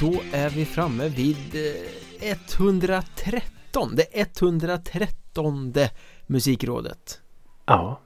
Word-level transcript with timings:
då 0.00 0.20
är 0.32 0.50
vi 0.50 0.64
framme 0.64 1.08
vid 1.08 1.36
eh, 2.20 2.30
113 2.56 3.96
Det 3.96 4.40
113 4.40 5.72
musikrådet 6.26 7.20
Ja. 7.66 8.00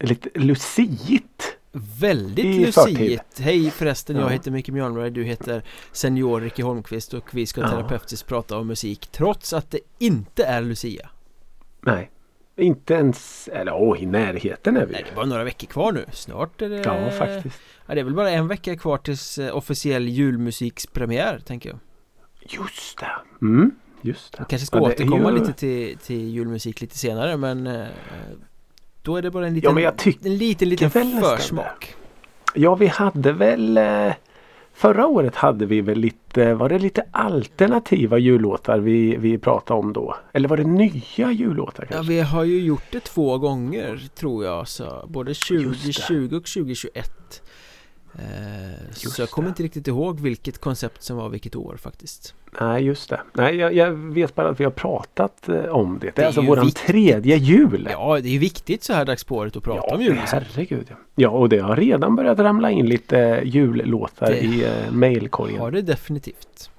Lite 0.00 0.28
luciigt. 0.34 1.56
Väldigt 2.00 2.44
I 2.44 2.66
luciigt 2.66 3.40
Hej 3.40 3.70
förresten, 3.70 4.16
jag 4.16 4.24
Ja. 4.24 4.28
heter 4.28 4.50
Micke 4.50 4.68
Mjölnberg 4.68 5.10
Du 5.10 5.24
heter 5.24 5.62
Senior 5.92 6.40
Ricky 6.40 6.62
Holmqvist 6.62 7.14
och 7.14 7.34
vi 7.34 7.46
ska 7.46 7.60
Ja. 7.60 7.68
terapeutiskt 7.70 8.28
prata 8.28 8.58
om 8.58 8.66
musik 8.66 9.06
Trots 9.12 9.52
att 9.52 9.70
det 9.70 9.80
inte 9.98 10.44
är 10.44 10.62
Lucia 10.62 11.10
Nej. 11.80 12.10
Inte 12.56 12.94
ens, 12.94 13.48
eller 13.52 13.74
åh, 13.74 14.02
i 14.02 14.06
närheten 14.06 14.76
är 14.76 14.86
vi. 14.86 14.92
Nej, 14.92 15.02
det 15.04 15.10
är 15.10 15.16
bara 15.16 15.26
några 15.26 15.44
veckor 15.44 15.66
kvar 15.66 15.92
nu 15.92 16.04
Snart 16.12 16.62
är 16.62 16.68
det 16.68 16.82
Ja, 16.84 17.10
faktiskt. 17.10 17.60
Ja, 17.86 17.94
det 17.94 18.00
är 18.00 18.04
väl 18.04 18.14
bara 18.14 18.30
en 18.30 18.48
vecka 18.48 18.76
kvar 18.76 18.98
tills 18.98 19.38
eh, 19.38 19.56
officiell 19.56 20.08
julmusikspremiär 20.08 21.38
tänker 21.38 21.68
jag 21.70 21.78
Just 22.40 22.98
det. 22.98 23.10
Mm, 23.46 23.70
just 24.02 24.32
det. 24.32 24.38
Jag 24.40 24.48
kanske 24.48 24.66
ska 24.66 24.78
Ja, 24.78 24.82
det 24.88 24.94
återkomma 24.94 25.30
ju- 25.32 25.38
lite 25.38 25.52
till, 25.52 25.98
till 25.98 26.28
julmusik 26.30 26.80
lite 26.80 26.98
senare 26.98 27.36
men 27.36 27.66
eh, 27.66 27.86
Då 29.02 29.16
är 29.16 29.22
det 29.22 29.30
bara 29.30 29.46
en 29.46 29.52
Ja, 29.52 29.56
liten, 29.56 29.74
men 29.74 29.82
jag 29.82 29.96
tycker 29.98 30.26
en 30.26 30.36
liten, 30.36 30.68
liten 30.68 30.90
försmak 30.90 31.94
Ja, 32.54 32.74
vi 32.74 32.86
hade 32.86 33.32
väl 33.32 33.78
eh, 33.78 34.12
Förra 34.76 35.06
året 35.06 35.36
hade 35.36 35.66
vi 35.66 35.80
väl 35.80 35.98
lite, 35.98 36.54
var 36.54 36.68
det 36.68 36.78
lite 36.78 37.04
alternativa 37.10 38.18
jullåtar 38.18 38.78
vi, 38.78 39.16
vi 39.16 39.38
pratade 39.38 39.80
om 39.80 39.92
då? 39.92 40.16
Eller 40.32 40.48
var 40.48 40.56
det 40.56 40.64
nya 40.64 41.32
jullåtar 41.32 41.86
Ja, 41.90 41.94
kanske? 41.96 42.12
vi 42.12 42.20
har 42.20 42.44
ju 42.44 42.60
gjort 42.60 42.84
det 42.90 43.00
två 43.00 43.38
gånger 43.38 44.02
tror 44.14 44.44
jag 44.44 44.68
så 44.68 45.06
Både 45.08 45.30
Just 45.30 45.48
det. 45.48 45.62
2020 45.64 46.24
och 46.24 46.44
2021 46.46 47.42
eh, 48.18 48.92
Så 48.92 49.04
Just 49.06 49.18
jag 49.18 49.30
kommer 49.30 49.46
det. 49.46 49.50
inte 49.50 49.62
riktigt 49.62 49.88
ihåg 49.88 50.20
vilket 50.20 50.58
koncept 50.60 51.02
som 51.02 51.16
var 51.16 51.28
vilket 51.28 51.56
år 51.56 51.76
faktiskt 51.76 52.34
Nej, 52.60 52.84
just 52.84 53.10
det. 53.10 53.20
Nej, 53.32 53.56
jag, 53.56 53.74
jag 53.74 53.90
vet 53.90 54.34
bara 54.34 54.48
att 54.48 54.60
vi 54.60 54.64
har 54.64 54.70
pratat 54.70 55.48
eh, 55.48 55.64
om 55.64 55.98
det. 55.98 56.06
Det 56.06 56.08
är, 56.08 56.12
Det 56.16 56.22
är 56.22 56.26
alltså 56.26 56.40
våran 56.40 56.64
viktigt. 56.66 56.86
tredje 56.86 57.36
jul. 57.36 57.88
Ja, 57.92 58.20
det 58.22 58.34
är 58.34 58.38
viktigt 58.38 58.82
så 58.82 58.92
här 58.92 59.04
dags 59.04 59.24
på 59.24 59.36
året 59.36 59.56
att 59.56 59.62
prata 59.62 59.82
Ja, 59.88 59.94
om 59.94 60.02
julmusik 60.02 60.28
herregud. 60.32 60.86
ja. 60.90 60.96
Ja, 61.14 61.28
och 61.28 61.48
det 61.48 61.58
har 61.58 61.76
redan 61.76 62.16
börjat 62.16 62.38
ramla 62.38 62.70
in 62.70 62.86
lite 62.86 63.18
eh, 63.20 63.42
jullåtar 63.44 64.26
Det 64.26 64.40
i 64.40 64.64
eh, 64.64 64.90
mailkorgen. 64.92 65.60
Har 65.60 65.70
det 65.70 65.82
definitivt 65.82 66.70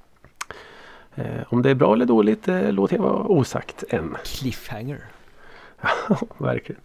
Eh, 1.17 1.25
om 1.47 1.61
det 1.61 1.69
är 1.69 1.75
bra 1.75 1.93
eller 1.93 2.05
dåligt 2.05 2.47
eh, 2.47 2.71
låter 2.71 2.95
jag 2.95 3.03
vara 3.03 3.23
osagt 3.27 3.83
än. 3.89 4.17
Cliffhanger 4.25 5.05
Verkligen. 6.37 6.81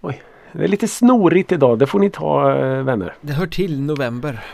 Oj, 0.00 0.22
det 0.56 0.64
är 0.64 0.68
lite 0.68 0.88
snorigt 0.88 1.52
idag. 1.52 1.78
Det 1.78 1.86
får 1.86 1.98
ni 1.98 2.10
ta 2.10 2.56
eh, 2.56 2.82
vänner. 2.82 3.14
Det 3.20 3.32
hör 3.32 3.46
till 3.46 3.80
november 3.80 4.44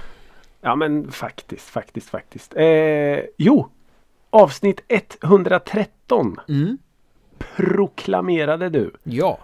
Ja 0.65 0.77
men 0.77 1.13
faktiskt, 1.13 1.69
faktiskt, 1.69 2.11
faktiskt. 2.11 2.57
Eh, 2.57 3.19
jo, 3.37 3.69
avsnitt 4.31 4.81
113 5.23 6.41
mm. 6.49 6.79
proklamerade 7.57 8.69
du. 8.69 8.91
Ja, 9.03 9.39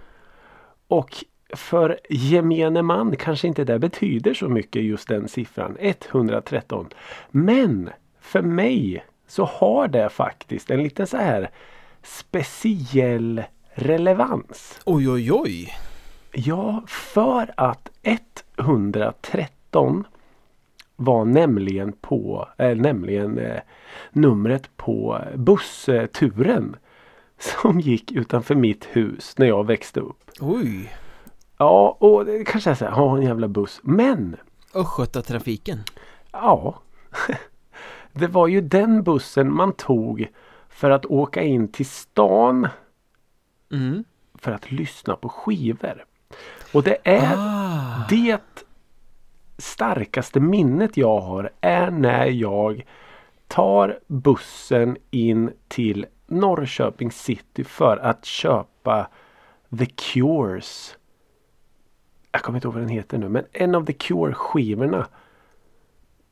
Och 0.89 1.25
för 1.57 1.99
gemene 2.09 2.83
man 2.83 3.17
kanske 3.17 3.49
inte 3.49 3.65
det 3.65 3.79
betyder 3.79 4.35
så 4.35 4.49
mycket 4.49 4.83
just 4.83 5.09
den 5.09 5.29
siffran 5.29 5.77
113. 5.81 6.89
Men 7.31 7.91
för 8.21 8.43
mig 8.43 9.05
så 9.27 9.45
har 9.45 9.89
det 9.89 10.09
faktiskt 10.09 10.71
en 10.71 10.83
liten 10.83 11.07
så 11.07 11.17
här 11.17 11.51
speciell 12.03 13.43
relevans. 13.75 14.81
oj 14.85 15.11
oj 15.11 15.33
oj 15.33 15.75
Ja, 16.41 16.83
för 16.87 17.51
att 17.57 17.91
113 18.57 20.05
var 20.97 21.25
nämligen 21.25 21.93
på, 21.93 22.49
eh, 22.59 22.77
nämligen 22.77 23.39
eh, 23.39 23.61
numret 24.13 24.77
på 24.77 25.21
bussturen 25.35 26.77
som 27.39 27.81
gick 27.81 28.13
utanför 28.13 28.55
mitt 28.55 28.85
hus 28.85 29.35
när 29.39 29.47
jag 29.47 29.67
växte 29.67 30.01
upp. 30.01 30.31
Oj 30.41 30.93
Ja, 31.59 31.97
och 32.01 32.25
det 32.25 32.45
kanske 32.45 32.71
är 32.71 32.75
så 32.75 32.85
här, 32.85 32.93
ha 32.93 33.17
en 33.17 33.23
jävla 33.23 33.49
buss. 33.49 33.81
Men 33.83 34.37
Östgötatrafiken 34.75 35.79
ja, 36.33 36.81
det 38.13 38.27
var 38.27 38.47
ju 38.47 38.61
den 38.61 39.03
bussen 39.03 39.55
man 39.55 39.73
tog 39.73 40.29
för 40.69 40.91
att 40.91 41.07
åka 41.07 41.43
in 41.43 41.73
till 41.73 41.87
stan 41.87 42.69
mm. 43.73 44.05
för 44.35 44.53
att 44.53 44.73
lyssna 44.73 45.17
på 45.17 45.29
skivor. 45.29 46.05
Och 46.73 46.83
det 46.83 46.97
är 47.05 47.35
ah. 47.37 48.07
det 48.09 48.69
starkaste 49.59 50.41
minnet 50.41 50.97
jag 50.97 51.21
har 51.21 51.51
är 51.61 51.91
när 51.91 52.27
jag 52.27 52.87
tar 53.47 53.99
bussen 54.07 54.97
in 55.11 55.51
till 55.69 56.07
Norrköping 56.27 57.13
city 57.13 57.65
för 57.65 57.97
att 57.97 58.25
köpa 58.25 59.09
The 59.79 59.87
Cures. 59.87 60.97
Jag 62.33 62.43
kommer 62.43 62.57
inte 62.57 62.67
ihåg 62.69 62.75
vad 62.75 62.83
den 62.83 62.89
heter 62.89 63.19
nu 63.19 63.29
men 63.29 63.45
en 63.53 63.75
av 63.75 63.87
The 63.87 63.93
Cure 63.93 64.35
skivorna. 64.35 65.07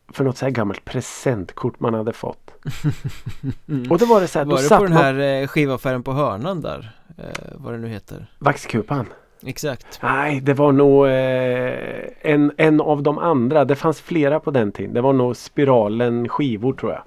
För 0.08 0.24
något 0.24 0.36
så 0.36 0.44
här 0.44 0.52
gammalt 0.52 0.84
presentkort 0.84 1.80
man 1.80 1.94
hade 1.94 2.12
fått. 2.12 2.50
Och 3.90 3.98
då 3.98 4.06
var 4.06 4.20
det 4.20 4.28
så 4.28 4.38
här, 4.38 4.46
Var 4.46 4.62
det 4.62 4.68
på 4.68 4.84
den 4.84 4.92
man... 4.92 5.02
här 5.02 5.42
eh, 5.42 5.46
skivaffären 5.46 6.02
på 6.02 6.12
hörnan 6.12 6.60
där? 6.60 6.98
Eh, 7.18 7.24
vad 7.54 7.72
det 7.74 7.78
nu 7.78 7.88
heter 7.88 8.26
Vaxkupan. 8.38 9.06
Exakt 9.42 9.98
Nej, 10.02 10.40
det 10.40 10.54
var 10.54 10.72
nog 10.72 11.06
eh, 11.06 12.32
en, 12.32 12.52
en 12.56 12.80
av 12.80 13.02
de 13.02 13.18
andra. 13.18 13.64
Det 13.64 13.76
fanns 13.76 14.00
flera 14.00 14.40
på 14.40 14.50
den 14.50 14.72
tiden. 14.72 14.94
Det 14.94 15.00
var 15.00 15.12
nog 15.12 15.36
Spiralen 15.36 16.28
skivor 16.28 16.72
tror 16.72 16.92
jag. 16.92 17.02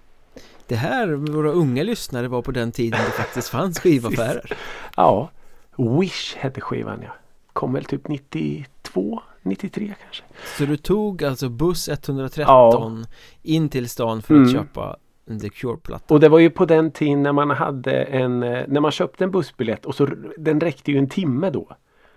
Det 0.67 0.75
här, 0.75 1.07
våra 1.07 1.51
unga 1.51 1.83
lyssnare 1.83 2.27
var 2.27 2.41
på 2.41 2.51
den 2.51 2.71
tiden 2.71 2.99
det 3.05 3.11
faktiskt 3.11 3.49
fanns 3.49 3.79
skivaffärer 3.79 4.57
Ja, 4.97 5.29
Wish 5.77 6.35
hette 6.37 6.61
skivan 6.61 6.99
ja. 7.03 7.09
Kom 7.53 7.73
väl 7.73 7.85
typ 7.85 8.07
92, 8.07 9.21
93 9.41 9.93
kanske. 10.03 10.23
Så 10.57 10.65
du 10.65 10.77
tog 10.77 11.23
alltså 11.23 11.49
buss 11.49 11.89
113 11.89 12.45
Ja. 12.47 13.15
in 13.43 13.69
till 13.69 13.89
stan 13.89 14.21
för 14.21 14.33
att 14.33 14.39
Mm. 14.39 14.53
köpa 14.53 14.95
The 15.41 15.49
Cure-platta 15.49 16.13
Och 16.13 16.19
det 16.19 16.29
var 16.29 16.39
ju 16.39 16.49
på 16.49 16.65
den 16.65 16.91
tiden 16.91 17.23
när 17.23 17.31
man 17.33 17.49
hade 17.49 17.91
en, 18.03 18.43
eh, 18.43 18.63
när 18.67 18.79
man 18.81 18.91
köpte 18.91 19.23
en 19.23 19.31
bussbiljett 19.31 19.85
och 19.85 19.95
så 19.95 20.07
den 20.37 20.59
räckte 20.59 20.91
ju 20.91 20.97
en 20.97 21.09
timme 21.09 21.49
då. 21.49 21.67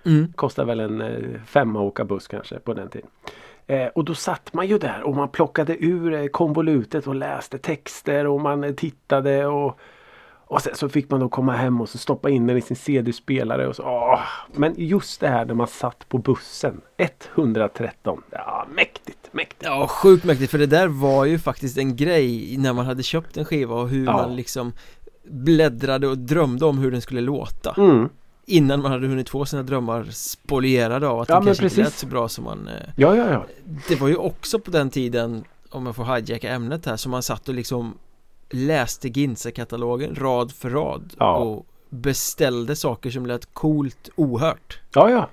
Mm. 0.05 0.33
Kostade 0.33 0.67
väl 0.67 0.81
en 0.81 1.01
eh, 1.01 1.41
femma 1.47 1.79
att 1.79 1.85
åka 1.87 2.05
buss 2.05 2.29
kanske 2.29 2.59
på 2.59 2.75
den 2.75 2.89
tiden. 2.89 3.09
Eh, 3.67 3.87
och 3.87 4.05
då 4.05 4.15
satt 4.15 4.53
man 4.53 4.67
ju 4.67 4.79
där 4.79 5.03
och 5.03 5.17
man 5.17 5.29
plockade 5.29 5.85
ur 5.85 6.13
eh, 6.15 6.27
konvolutet 6.27 7.07
och 7.07 7.15
läste 7.15 7.59
texter 7.59 8.27
och 8.27 8.41
man 8.41 8.75
tittade 8.77 9.47
och 9.47 9.79
och 10.47 10.63
sen 10.63 10.75
så 10.75 10.89
fick 10.89 11.11
man 11.11 11.21
då 11.21 11.29
komma 11.29 11.53
hem 11.53 11.81
och 11.81 11.89
så 11.89 11.99
stoppa 11.99 12.31
in 12.31 12.47
den 12.47 12.57
i 12.57 12.61
sin 12.61 12.77
CD-spelare 12.77 13.69
och 13.69 13.77
så. 13.77 13.83
Åh. 13.83 14.21
Men 14.55 14.75
just 14.77 15.21
det 15.21 15.29
här 15.29 15.45
när 15.45 15.55
man 15.55 15.67
satt 15.67 16.09
på 16.09 16.19
bussen. 16.19 16.81
113. 17.37 18.23
Ja, 18.31 18.67
mäktigt, 18.75 19.29
mäktigt. 19.33 19.63
Ja, 19.65 19.87
sjukt 19.89 20.25
mäktigt 20.25 20.51
för 20.51 20.59
det 20.59 20.67
där 20.67 20.89
var 20.89 21.25
ju 21.25 21.39
faktiskt 21.39 21.79
en 21.79 21.97
grej 21.97 22.57
när 22.59 22.73
man 22.73 22.87
hade 22.87 23.03
köpt 23.03 23.37
en 23.37 23.45
skiva 23.45 23.75
och 23.75 23.89
hur 23.89 24.05
Ja. 24.07 24.13
man 24.13 24.37
liksom 24.37 24.73
bläddrade 25.25 26.09
och 26.09 26.19
drömde 26.19 26.65
om 26.65 26.79
hur 26.79 26.91
den 26.91 27.01
skulle 27.01 27.21
låta 27.21 27.75
Mm. 27.77 28.09
Innan 28.47 28.83
man 28.83 28.93
hade 28.93 29.07
hunnit 29.07 29.29
få 29.29 29.45
sina 29.45 29.63
drömmar 29.63 30.05
spolierade 30.11 31.09
av 31.09 31.21
att 31.21 31.29
Ja, 31.29 31.35
de 31.35 31.45
kanske 31.47 31.65
inte 31.65 31.77
lät 31.77 31.85
precis. 31.87 32.01
så 32.01 32.07
bra 32.07 32.29
som 32.29 32.45
man 32.45 32.69
eh, 32.69 32.75
Ja, 32.97 33.17
ja, 33.17 33.31
ja. 33.31 33.47
Det 33.89 33.97
var 34.01 34.09
ju 34.09 34.17
också 34.17 34.59
på 34.59 34.71
den 34.71 34.91
tiden 34.91 35.45
Om 35.71 35.87
jag 35.87 35.97
får 35.97 36.05
hijacka 36.17 36.51
ämnet 36.51 36.87
här 36.87 36.97
som 36.97 37.11
man 37.11 37.23
satt 37.23 37.49
och 37.49 37.55
liksom 37.55 37.99
Läste 38.51 39.09
Ginsa-katalogen 39.09 40.15
rad 40.15 40.53
för 40.53 40.71
rad 40.71 41.13
Ja. 41.19 41.37
och 41.37 41.67
beställde 41.91 42.77
saker 42.77 43.11
som 43.11 43.27
lät 43.27 43.55
coolt 43.55 44.09
ohört 44.17 44.81
Ja, 44.95 45.11
ja. 45.11 45.29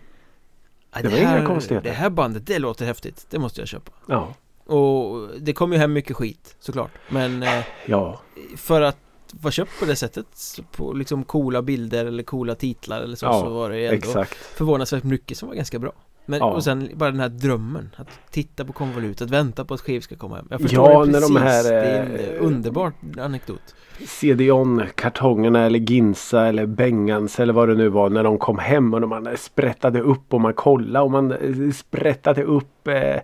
Ja, 0.93 1.01
Det 1.01 1.09
var 1.09 1.17
inga 1.17 1.45
konstigheter. 1.45 1.89
Det 1.89 1.95
här 1.95 2.09
bandet, 2.09 2.47
det 2.47 2.59
låter 2.59 2.85
häftigt, 2.85 3.25
det 3.29 3.39
måste 3.39 3.61
jag 3.61 3.67
köpa 3.67 3.91
Ja. 4.07 4.33
Och 4.73 5.29
det 5.39 5.53
kom 5.53 5.71
ju 5.73 5.77
hem 5.79 5.93
mycket 5.93 6.15
skit 6.15 6.55
såklart 6.59 6.91
Men 7.09 7.43
eh, 7.43 7.63
Ja. 7.85 8.19
för 8.57 8.81
att 8.81 8.97
vara 9.33 9.51
köpt 9.51 9.79
på 9.79 9.85
det 9.85 9.95
sättet 9.95 10.25
På 10.71 10.93
liksom 10.93 11.23
coola 11.23 11.61
bilder 11.61 12.05
eller 12.05 12.23
coola 12.23 12.55
titlar 12.55 13.01
eller 13.01 13.15
så 13.15 13.25
Ja, 13.25 13.39
Så 13.39 13.49
var 13.49 13.69
det 13.69 13.77
ju 13.77 13.85
ändå 13.85 13.95
Exakt. 13.97 14.35
förvånansvärt 14.35 15.03
mycket 15.03 15.37
som 15.37 15.49
var 15.49 15.55
ganska 15.55 15.79
bra 15.79 15.91
men, 16.25 16.39
Ja. 16.39 16.45
och 16.45 16.63
sen 16.63 16.89
bara 16.93 17.11
den 17.11 17.19
här 17.19 17.29
drömmen 17.29 17.89
Att 17.95 18.07
titta 18.31 18.65
på 18.65 18.73
konvolutet, 18.73 19.29
vänta 19.29 19.65
på 19.65 19.73
att 19.73 19.81
skiv 19.81 19.99
ska 19.99 20.15
komma 20.15 20.35
hem 20.35 20.47
Jag 20.49 20.61
förstår 20.61 20.91
Ja, 20.91 20.99
det 21.05 21.11
när 21.11 21.19
precis, 21.19 21.35
de 21.35 21.41
här, 21.41 21.63
det 21.63 21.75
är 21.75 22.03
en 22.05 22.15
eh, 22.15 22.45
underbar 22.45 22.91
anekdot 23.19 23.75
CD-ON-kartongerna 24.07 25.65
eller 25.65 25.79
Ginsa 25.79 26.47
eller 26.47 26.65
Bengans 26.65 27.39
eller 27.39 27.53
vad 27.53 27.69
det 27.69 27.75
nu 27.75 27.89
var 27.89 28.09
när 28.09 28.23
de 28.23 28.37
kom 28.37 28.57
hem 28.59 28.93
och 28.93 29.09
man 29.09 29.27
sprättade 29.37 30.01
upp 30.01 30.33
och 30.33 30.41
man 30.41 30.53
kollade 30.53 31.05
och 31.05 31.11
man 31.11 31.31
eh, 31.31 31.71
sprättade 31.71 32.43
upp 32.43 32.87
eh, 32.87 33.15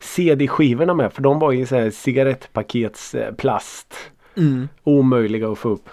CD-skivorna 0.00 0.94
med 0.94 1.12
för 1.12 1.22
de 1.22 1.38
var 1.38 1.52
i 1.52 1.66
så 1.66 1.76
här 1.76 1.90
cigarettpakets 1.90 3.14
eh. 3.14 3.34
Mm. 4.38 4.68
Omöjliga 4.84 5.48
att 5.52 5.58
få 5.58 5.68
upp. 5.68 5.88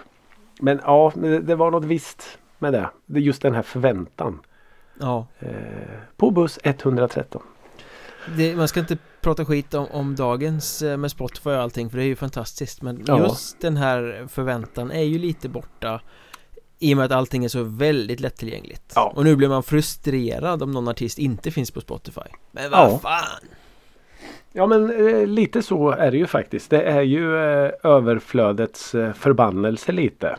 Men 0.60 0.80
ja, 0.84 1.12
det, 1.42 1.54
var 1.54 1.70
något 1.70 1.84
visst 1.84 2.38
med 2.58 2.72
det. 2.72 2.90
Just 3.20 3.42
den 3.42 3.54
här 3.54 3.62
förväntan. 3.62 4.40
Ja, 5.00 5.26
Eh, 5.38 5.48
på 6.16 6.30
buss 6.30 6.58
113. 6.62 7.42
det, 8.36 8.56
man 8.56 8.68
ska 8.68 8.80
inte 8.80 8.98
prata 9.20 9.44
skit 9.44 9.74
om, 9.74 9.86
om 9.86 10.14
dagens 10.16 10.82
eh, 10.82 10.96
med 10.96 11.10
Spotify 11.10 11.50
och 11.50 11.56
allting 11.56 11.90
för 11.90 11.96
det 11.98 12.04
är 12.04 12.06
ju 12.06 12.16
fantastiskt 12.16 12.82
men 12.82 13.04
Ja. 13.06 13.18
just 13.22 13.60
den 13.60 13.76
här 13.76 14.26
förväntan 14.28 14.90
är 14.90 15.02
ju 15.02 15.18
lite 15.18 15.48
borta 15.48 16.00
i 16.78 16.92
och 16.94 16.96
med 16.96 17.06
att 17.06 17.12
allting 17.12 17.44
är 17.44 17.48
så 17.48 17.62
väldigt 17.62 18.20
lättillgängligt 18.20 18.92
Ja. 18.94 19.12
och 19.16 19.24
nu 19.24 19.36
blir 19.36 19.48
man 19.48 19.62
frustrerad 19.62 20.62
om 20.62 20.70
någon 20.72 20.88
artist 20.88 21.18
inte 21.18 21.50
finns 21.50 21.70
på 21.70 21.80
Spotify 21.80 22.20
men 22.50 22.70
vad 22.70 22.80
Ja. 22.92 22.98
fan 22.98 23.48
Ja 24.52 24.66
men 24.66 25.06
eh, 25.08 25.26
lite 25.26 25.62
så 25.62 25.90
är 25.90 26.10
det 26.10 26.16
ju 26.16 26.26
faktiskt. 26.26 26.70
Det 26.70 26.82
är 26.82 27.02
ju 27.02 27.36
eh, 27.36 27.70
överflödets 27.82 28.94
eh, 28.94 29.12
förbannelse 29.12 29.92
lite. 29.92 30.36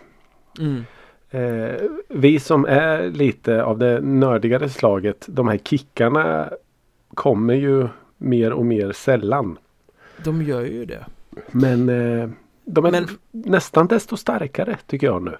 mm. 0.60 0.86
Eh, 1.30 1.76
vi 2.10 2.40
som 2.40 2.66
är 2.66 3.10
lite 3.10 3.64
av 3.64 3.78
det 3.78 4.00
nördigare 4.02 4.70
slaget. 4.70 5.26
De 5.30 5.48
här 5.48 5.58
kickarna 5.58 6.50
kommer 7.14 7.54
ju 7.54 7.88
mer 8.18 8.54
och 8.54 8.66
mer 8.66 8.92
sällan. 8.92 9.58
De 10.24 10.42
gör 10.42 10.62
ju 10.62 10.86
det 10.86 11.06
Men 11.52 11.90
eh, 11.90 12.30
de 12.66 12.86
är 12.86 12.92
Men- 12.92 13.08
nästan 13.32 13.88
desto 13.88 14.18
starkare 14.18 14.78
tycker 14.88 15.08
jag 15.08 15.22
nu. 15.24 15.38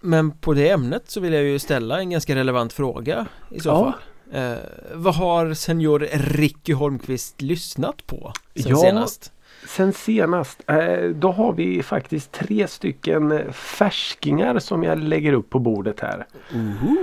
Men 0.00 0.30
på 0.30 0.54
det 0.54 0.68
ämnet 0.70 1.02
så 1.10 1.20
vill 1.20 1.32
jag 1.32 1.42
ju 1.42 1.58
ställa 1.58 1.98
en 1.98 2.10
ganska 2.10 2.34
relevant 2.34 2.72
fråga 2.72 3.26
i 3.50 3.60
så 3.60 3.68
Ja. 3.68 3.84
fall 3.84 3.92
eh, 4.32 4.52
Vad 4.94 5.14
har 5.14 5.54
senior 5.54 6.06
Ricky 6.12 6.72
Holmqvist 6.72 7.42
lyssnat 7.42 8.06
på 8.06 8.32
sen 8.56 8.70
Ja. 8.70 8.76
senast? 8.76 9.32
Sen 9.68 9.92
senast, 9.92 10.62
eh, 10.66 11.08
då 11.14 11.32
har 11.32 11.52
vi 11.52 11.82
faktiskt 11.82 12.32
tre 12.32 12.66
stycken 12.68 13.52
färskingar 13.52 14.58
som 14.58 14.82
jag 14.82 14.98
lägger 14.98 15.32
upp 15.32 15.50
på 15.50 15.58
bordet 15.58 16.00
här. 16.00 16.26
Oho. 16.54 16.96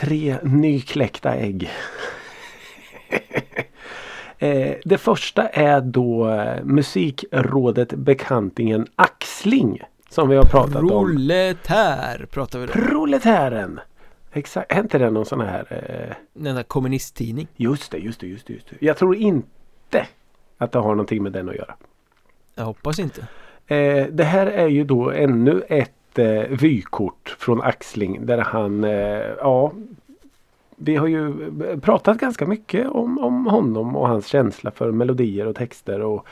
Tre 0.00 0.36
nykläckta 0.42 1.34
ägg. 1.34 1.70
Eh, 4.38 4.74
Det 4.84 4.98
första 4.98 5.48
är 5.48 5.80
då 5.80 6.30
eh, 6.30 6.64
musikrådet 6.64 7.94
bekantingen 7.94 8.86
Axling. 8.96 9.80
Som 10.10 10.28
vi 10.28 10.36
har 10.36 10.44
pratat 10.44 10.76
om. 10.76 10.88
Proletär 10.88 12.26
pratar 12.30 12.58
vi 12.58 12.66
då 12.66 12.72
Proletären! 12.72 13.80
Exakt, 14.32 14.72
är 14.72 14.80
inte 14.80 14.98
det 14.98 15.10
någon 15.10 15.26
sån 15.26 15.40
här? 15.40 15.66
Eh, 15.70 16.16
Den 16.32 16.54
där 16.54 16.62
kommunisttidning 16.62 17.48
just 17.56 17.92
det, 17.92 17.98
just 17.98 18.20
det, 18.20 18.26
just 18.26 18.46
det, 18.46 18.52
just 18.52 18.70
det. 18.70 18.76
Jag 18.80 18.96
tror 18.96 19.16
inte 19.16 20.06
att 20.58 20.72
det 20.72 20.78
har 20.78 20.94
någonting 20.94 21.22
med 21.22 21.32
den 21.32 21.48
att 21.48 21.54
göra. 21.54 21.74
Jag 22.54 22.64
hoppas 22.64 22.98
inte 22.98 23.26
Eh, 23.66 24.06
det 24.06 24.24
här 24.24 24.46
är 24.46 24.68
ju 24.68 24.84
då 24.84 25.10
ännu 25.10 25.62
ett 25.68 26.18
eh, 26.18 26.42
vykort 26.48 27.36
från 27.38 27.62
Axling 27.62 28.26
där 28.26 28.38
han, 28.38 28.84
eh, 28.84 29.26
ja 29.38 29.72
Vi 30.76 30.96
har 30.96 31.06
ju 31.06 31.50
pratat 31.80 32.18
ganska 32.18 32.46
mycket 32.46 32.88
om, 32.88 33.18
om 33.18 33.46
honom 33.46 33.96
och 33.96 34.08
hans 34.08 34.26
känsla 34.26 34.70
för 34.70 34.92
melodier 34.92 35.46
och 35.46 35.56
texter 35.56 36.00
och 36.00 36.26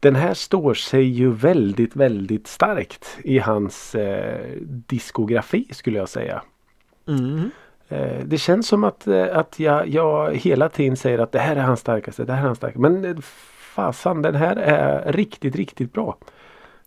Den 0.00 0.14
här 0.14 0.34
står 0.34 0.74
sig 0.74 1.02
ju 1.02 1.30
väldigt, 1.30 1.96
väldigt 1.96 2.46
starkt 2.46 3.18
i 3.24 3.38
hans 3.38 3.94
eh, 3.94 4.46
diskografi 4.66 5.68
skulle 5.70 5.98
jag 5.98 6.08
säga. 6.08 6.42
Mm. 7.08 7.50
Eh, 7.88 8.24
Det 8.24 8.38
känns 8.38 8.68
som 8.68 8.84
att, 8.84 9.06
eh, 9.06 9.38
att 9.38 9.58
jag, 9.60 9.88
jag 9.88 10.34
hela 10.36 10.68
tiden 10.68 10.96
säger 10.96 11.18
att 11.18 11.32
det 11.32 11.38
här 11.38 11.56
är 11.56 11.60
hans 11.60 11.80
starkaste, 11.80 12.24
det 12.24 12.32
här 12.32 12.42
är 12.42 12.46
hans 12.46 12.58
starkaste. 12.58 12.80
Men 12.80 13.04
eh, 13.04 13.16
fasan 13.74 14.22
den 14.22 14.34
här 14.34 14.56
är 14.56 15.12
riktigt, 15.12 15.56
riktigt 15.56 15.92
bra. 15.92 16.16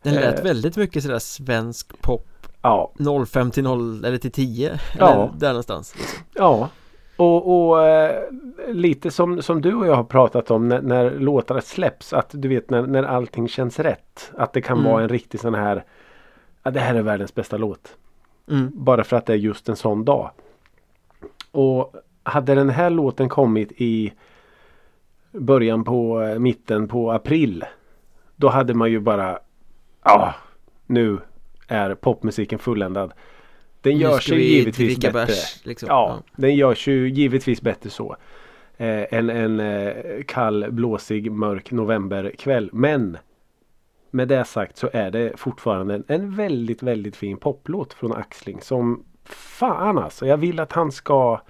Den 0.01 0.13
lät 0.13 0.39
Eh. 0.39 0.43
väldigt 0.43 0.77
mycket 0.77 1.03
sådär 1.03 1.19
svensk 1.19 2.01
pop 2.01 2.27
Ja, 2.61 2.91
05 3.27 3.51
till 3.51 3.63
0 3.63 4.05
eller 4.05 4.17
till 4.17 4.31
10 4.31 4.79
Ja. 4.99 5.13
Eller 5.13 5.29
där 5.39 5.47
någonstans 5.47 5.95
liksom. 5.97 6.19
ja. 6.33 6.69
Och, 7.17 7.69
och 7.69 7.85
eh, 7.87 8.23
lite 8.67 9.11
som, 9.11 9.41
som 9.41 9.61
du 9.61 9.73
och 9.75 9.87
jag 9.87 9.95
har 9.95 10.03
pratat 10.03 10.51
om 10.51 10.67
när, 10.67 10.81
när 10.81 11.11
låtar 11.11 11.59
släpps. 11.59 12.13
Att 12.13 12.29
du 12.31 12.47
vet 12.47 12.69
när, 12.69 12.81
när 12.81 13.03
allting 13.03 13.47
känns 13.47 13.79
rätt. 13.79 14.31
Att 14.37 14.53
det 14.53 14.61
kan 14.61 14.77
Mm. 14.79 14.91
vara 14.91 15.03
en 15.03 15.09
riktig 15.09 15.39
sån 15.39 15.55
här 15.55 15.83
ja, 16.63 16.71
Det 16.71 16.79
här 16.79 16.95
är 16.95 17.01
världens 17.01 17.35
bästa 17.35 17.57
låt. 17.57 17.95
Mm. 18.49 18.71
Bara 18.73 19.03
för 19.03 19.17
att 19.17 19.25
det 19.25 19.33
är 19.33 19.37
just 19.37 19.69
en 19.69 19.75
sån 19.75 20.05
dag. 20.05 20.31
Och 21.51 21.95
hade 22.23 22.55
den 22.55 22.69
här 22.69 22.89
låten 22.89 23.29
kommit 23.29 23.71
i 23.77 24.13
början 25.31 25.83
på 25.83 26.21
eh, 26.21 26.39
mitten 26.39 26.87
på 26.87 27.11
april. 27.11 27.65
Då 28.35 28.49
hade 28.49 28.73
man 28.73 28.91
ju 28.91 28.99
bara 28.99 29.39
Ja, 30.03 30.35
nu 30.85 31.19
är 31.67 31.95
popmusiken 31.95 32.59
fulländad. 32.59 33.13
Den 33.81 33.97
gör 33.97 34.19
sig 34.19 34.37
vi 34.37 34.43
givetvis 34.43 34.99
bättre. 34.99 35.11
bärs, 35.11 35.65
liksom. 35.65 35.87
Ja, 35.89 36.23
den 36.35 36.55
görs 36.55 36.87
ju 36.87 37.09
givetvis 37.09 37.61
bättre 37.61 37.89
så. 37.89 38.15
Eh, 38.77 39.13
en 39.13 39.29
en 39.29 39.59
eh, 39.59 40.23
kall, 40.27 40.65
blåsig, 40.71 41.31
mörk 41.31 41.71
novemberkväll. 41.71 42.69
Men 42.73 43.17
med 44.17 44.27
det 44.27 44.45
sagt 44.45 44.77
så 44.77 44.89
är 44.93 45.11
det 45.11 45.31
fortfarande 45.35 45.95
en, 45.95 46.03
en 46.07 46.35
väldigt, 46.35 46.83
väldigt 46.83 47.15
fin 47.15 47.37
poplåt 47.37 47.93
från 47.93 48.13
Axling. 48.13 48.61
Som 48.61 49.03
fan 49.25 49.97
alltså. 49.97 50.25
Jag 50.25 50.37
vill 50.37 50.59
att 50.59 50.71
han 50.71 50.91
ska 50.91 51.41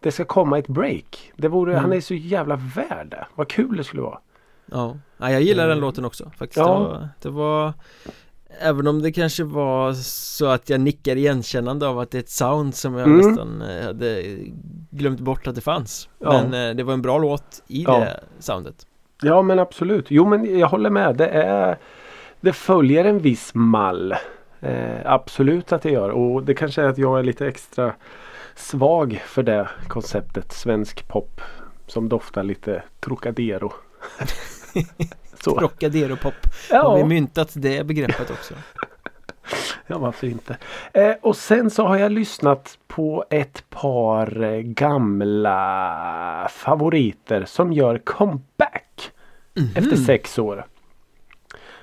Det 0.00 0.12
ska 0.12 0.24
komma 0.24 0.58
ett 0.58 0.68
break. 0.68 1.32
Det 1.36 1.48
vore, 1.48 1.72
Mm. 1.72 1.82
Han 1.84 1.92
är 1.92 2.00
så 2.00 2.14
jävla 2.14 2.56
värd 2.56 3.06
det. 3.10 3.26
Vad 3.34 3.48
kul 3.48 3.76
det 3.76 3.84
skulle 3.84 4.02
vara. 4.02 4.18
Ja, 4.66 4.96
ja 5.16 5.30
jag 5.30 5.42
gillar 5.42 5.68
den 5.68 5.76
Eh, 5.78 5.80
låten 5.80 6.04
också 6.04 6.30
faktiskt 6.36 6.56
ja. 6.56 6.64
det, 6.68 6.78
var, 6.88 7.08
det 7.22 7.30
var 7.30 7.72
Även 8.60 8.86
om 8.86 9.02
det 9.02 9.12
kanske 9.12 9.44
var 9.44 9.92
så 10.02 10.46
att 10.46 10.70
jag 10.70 10.80
nickar 10.80 11.16
igenkännande 11.16 11.88
av 11.88 11.98
att 11.98 12.10
det 12.10 12.18
är 12.18 12.22
ett 12.22 12.30
sound 12.30 12.74
som 12.74 12.94
jag 12.94 13.08
Mm. 13.08 13.26
nästan 13.26 13.62
eh, 13.62 13.84
hade 13.86 14.22
glömt 14.90 15.20
bort 15.20 15.46
att 15.46 15.54
det 15.54 15.60
fanns 15.60 16.08
Ja. 16.18 16.32
Men 16.42 16.68
eh, 16.70 16.76
det 16.76 16.82
var 16.82 16.92
en 16.92 17.02
bra 17.02 17.18
låt 17.18 17.62
i 17.66 17.82
Ja. 17.82 17.98
det 17.98 18.20
soundet 18.38 18.86
Ja 19.22 19.42
men 19.42 19.58
absolut. 19.58 20.06
Jo 20.08 20.26
men 20.26 20.58
jag 20.58 20.68
håller 20.68 20.90
med. 20.90 21.16
Det 21.16 21.28
är 21.28 21.78
Det 22.40 22.52
följer 22.52 23.04
en 23.04 23.18
viss 23.18 23.54
mall. 23.54 24.14
Eh, 24.60 25.00
absolut 25.04 25.72
att 25.72 25.82
det 25.82 25.90
gör. 25.90 26.10
Och 26.10 26.42
det 26.42 26.54
kanske 26.54 26.82
är 26.82 26.86
att 26.88 26.98
jag 26.98 27.18
är 27.18 27.22
lite 27.22 27.46
extra 27.46 27.92
svag 28.54 29.22
för 29.26 29.42
det 29.42 29.68
konceptet. 29.88 30.52
Svensk 30.52 31.08
pop. 31.08 31.40
Som 31.86 32.08
doftar 32.08 32.42
lite 32.42 32.82
Trocadero. 33.00 33.72
Så. 35.44 35.60
Rockadero 35.60 36.16
pop 36.16 36.34
Har 36.70 36.94
vi 36.94 37.00
Ja, 37.00 37.06
myntat 37.06 37.52
det 37.54 37.86
begreppet 37.86 38.30
också? 38.30 38.54
ja, 39.86 39.98
varför 39.98 40.26
inte. 40.26 40.56
Eh, 40.92 41.14
och 41.22 41.36
sen 41.36 41.70
så 41.70 41.86
har 41.86 41.96
jag 41.96 42.12
lyssnat 42.12 42.78
på 42.86 43.24
ett 43.30 43.64
par 43.70 44.42
eh, 44.42 44.60
gamla 44.60 46.48
favoriter 46.50 47.44
som 47.44 47.72
gör 47.72 47.98
comeback. 49.56 49.76
Efter 49.76 49.96
sex 49.96 50.38
år. 50.38 50.66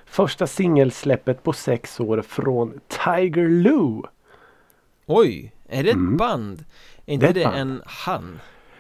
Första 0.06 0.48
singelsläppet 0.48 1.44
på 1.44 1.54
sex 1.54 2.00
år 2.00 2.22
från 2.22 2.80
Tiger 2.88 3.50
Lou. 3.50 4.02
Oj, 5.06 5.52
är 5.70 5.84
det 5.84 5.90
ett 5.90 5.96
Mm. 5.96 6.18
band? 6.18 6.60
Är 6.60 6.64
Det 7.06 7.14
inte 7.14 7.32
det 7.34 7.44
band. 7.46 7.58
en 7.58 7.82
han? 7.86 8.40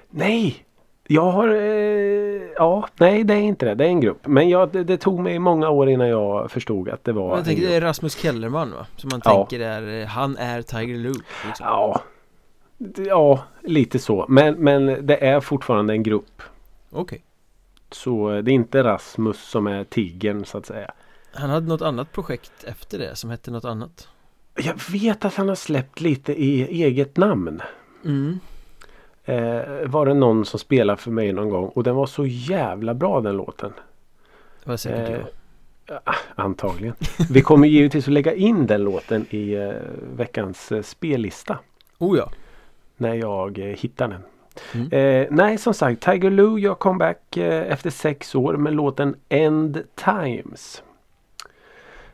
Nej! 0.09 0.65
Jag 1.07 1.31
har... 1.31 1.47
Eh, 1.47 2.41
ja, 2.55 2.87
nej 2.99 3.23
det 3.23 3.33
är 3.33 3.39
inte 3.41 3.65
det. 3.65 3.75
Det 3.75 3.83
är 3.83 3.87
en 3.87 4.01
grupp. 4.01 4.27
Men 4.27 4.49
jag, 4.49 4.69
det, 4.71 4.83
det 4.83 4.97
tog 4.97 5.19
mig 5.19 5.39
många 5.39 5.69
år 5.69 5.89
innan 5.89 6.07
jag 6.07 6.51
förstod 6.51 6.89
att 6.89 7.03
det 7.03 7.11
var 7.13 7.29
Jag 7.29 7.37
en 7.39 7.43
tänker 7.45 7.67
det 7.67 7.75
är 7.75 7.81
Rasmus 7.81 8.17
Kellerman 8.17 8.71
va? 8.71 8.85
Som 8.95 9.09
man 9.13 9.21
Ja. 9.25 9.35
tänker 9.35 9.65
är, 9.65 10.01
eh, 10.01 10.07
han 10.07 10.37
är 10.37 10.61
Tiger 10.61 10.95
Lou 10.97 11.13
liksom. 11.47 11.65
Ja, 11.65 12.01
det- 12.77 13.03
ja, 13.03 13.43
lite 13.61 13.99
så. 13.99 14.25
Men, 14.29 14.53
men 14.55 14.85
det 15.07 15.25
är 15.25 15.39
fortfarande 15.39 15.93
en 15.93 16.03
grupp. 16.03 16.41
Okej 16.91 17.21
Så 17.95 18.31
eh, 18.31 18.43
det 18.43 18.51
är 18.51 18.53
inte 18.53 18.83
Rasmus 18.83 19.49
som 19.49 19.67
är 19.67 19.83
tigern 19.83 20.45
så 20.45 20.57
att 20.57 20.65
säga. 20.65 20.91
Han 21.33 21.49
hade 21.49 21.67
något 21.67 21.81
annat 21.81 22.11
projekt 22.11 22.63
efter 22.63 22.99
det 22.99 23.15
som 23.15 23.29
hette 23.29 23.51
något 23.51 23.65
annat 23.65 24.07
Jag 24.55 24.91
vet 24.91 25.25
att 25.25 25.35
han 25.35 25.49
har 25.49 25.55
släppt 25.55 26.01
lite 26.01 26.33
i 26.33 26.83
eget 26.83 27.17
namn. 27.17 27.61
Mm 28.05 28.39
Eh, 29.25 29.87
var 29.87 30.05
det 30.05 30.13
någon 30.13 30.45
som 30.45 30.59
spelade 30.59 31.01
för 31.01 31.11
mig 31.11 31.33
någon 31.33 31.49
gång 31.49 31.65
och 31.67 31.83
den 31.83 31.95
var 31.95 32.05
så 32.05 32.25
jävla 32.25 32.93
bra 32.93 33.21
den 33.21 33.37
låten. 33.37 33.73
Det 34.63 34.69
var 34.69 34.77
säkert 34.77 35.09
Eh, 35.09 35.25
jag 35.85 35.99
ah, 36.03 36.15
antagligen. 36.35 36.95
Vi 37.29 37.41
kommer 37.41 37.67
givetvis 37.67 38.07
att 38.07 38.13
lägga 38.13 38.33
in 38.33 38.67
den 38.67 38.83
låten 38.83 39.25
i 39.29 39.53
eh, 39.53 39.71
veckans 40.15 40.71
eh, 40.71 40.81
spellista. 40.81 41.59
Oh 41.97 42.17
ja 42.17 42.31
När 42.97 43.13
jag 43.13 43.57
hittar 43.77 44.07
den. 44.07 44.23
Mm. 44.73 44.91
Eh, 44.91 45.27
nej 45.31 45.57
som 45.57 45.73
sagt 45.73 46.03
Tiger 46.03 46.29
Lou 46.29 46.59
gör 46.59 46.75
comeback 46.75 47.37
eh, 47.37 47.71
efter 47.71 47.89
sex 47.89 48.35
år 48.35 48.57
med 48.57 48.73
låten 48.73 49.15
End 49.29 49.83
Times. 49.95 50.83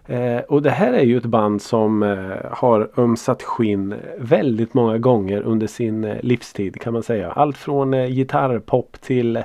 Eh, 0.09 0.39
och 0.39 0.61
det 0.61 0.69
här 0.69 0.93
är 0.93 1.03
ju 1.03 1.17
ett 1.17 1.25
band 1.25 1.61
som 1.61 2.03
eh, 2.03 2.51
har 2.51 2.91
ömsat 2.97 3.43
skinn 3.43 3.95
väldigt 4.17 4.73
många 4.73 4.97
gånger 4.97 5.41
under 5.41 5.67
sin 5.67 6.03
eh, 6.03 6.17
livstid 6.21 6.81
kan 6.81 6.93
man 6.93 7.03
säga. 7.03 7.31
Allt 7.31 7.57
från 7.57 7.93
eh, 7.93 8.07
gitarrpop 8.07 9.01
till 9.01 9.37
eh, 9.37 9.43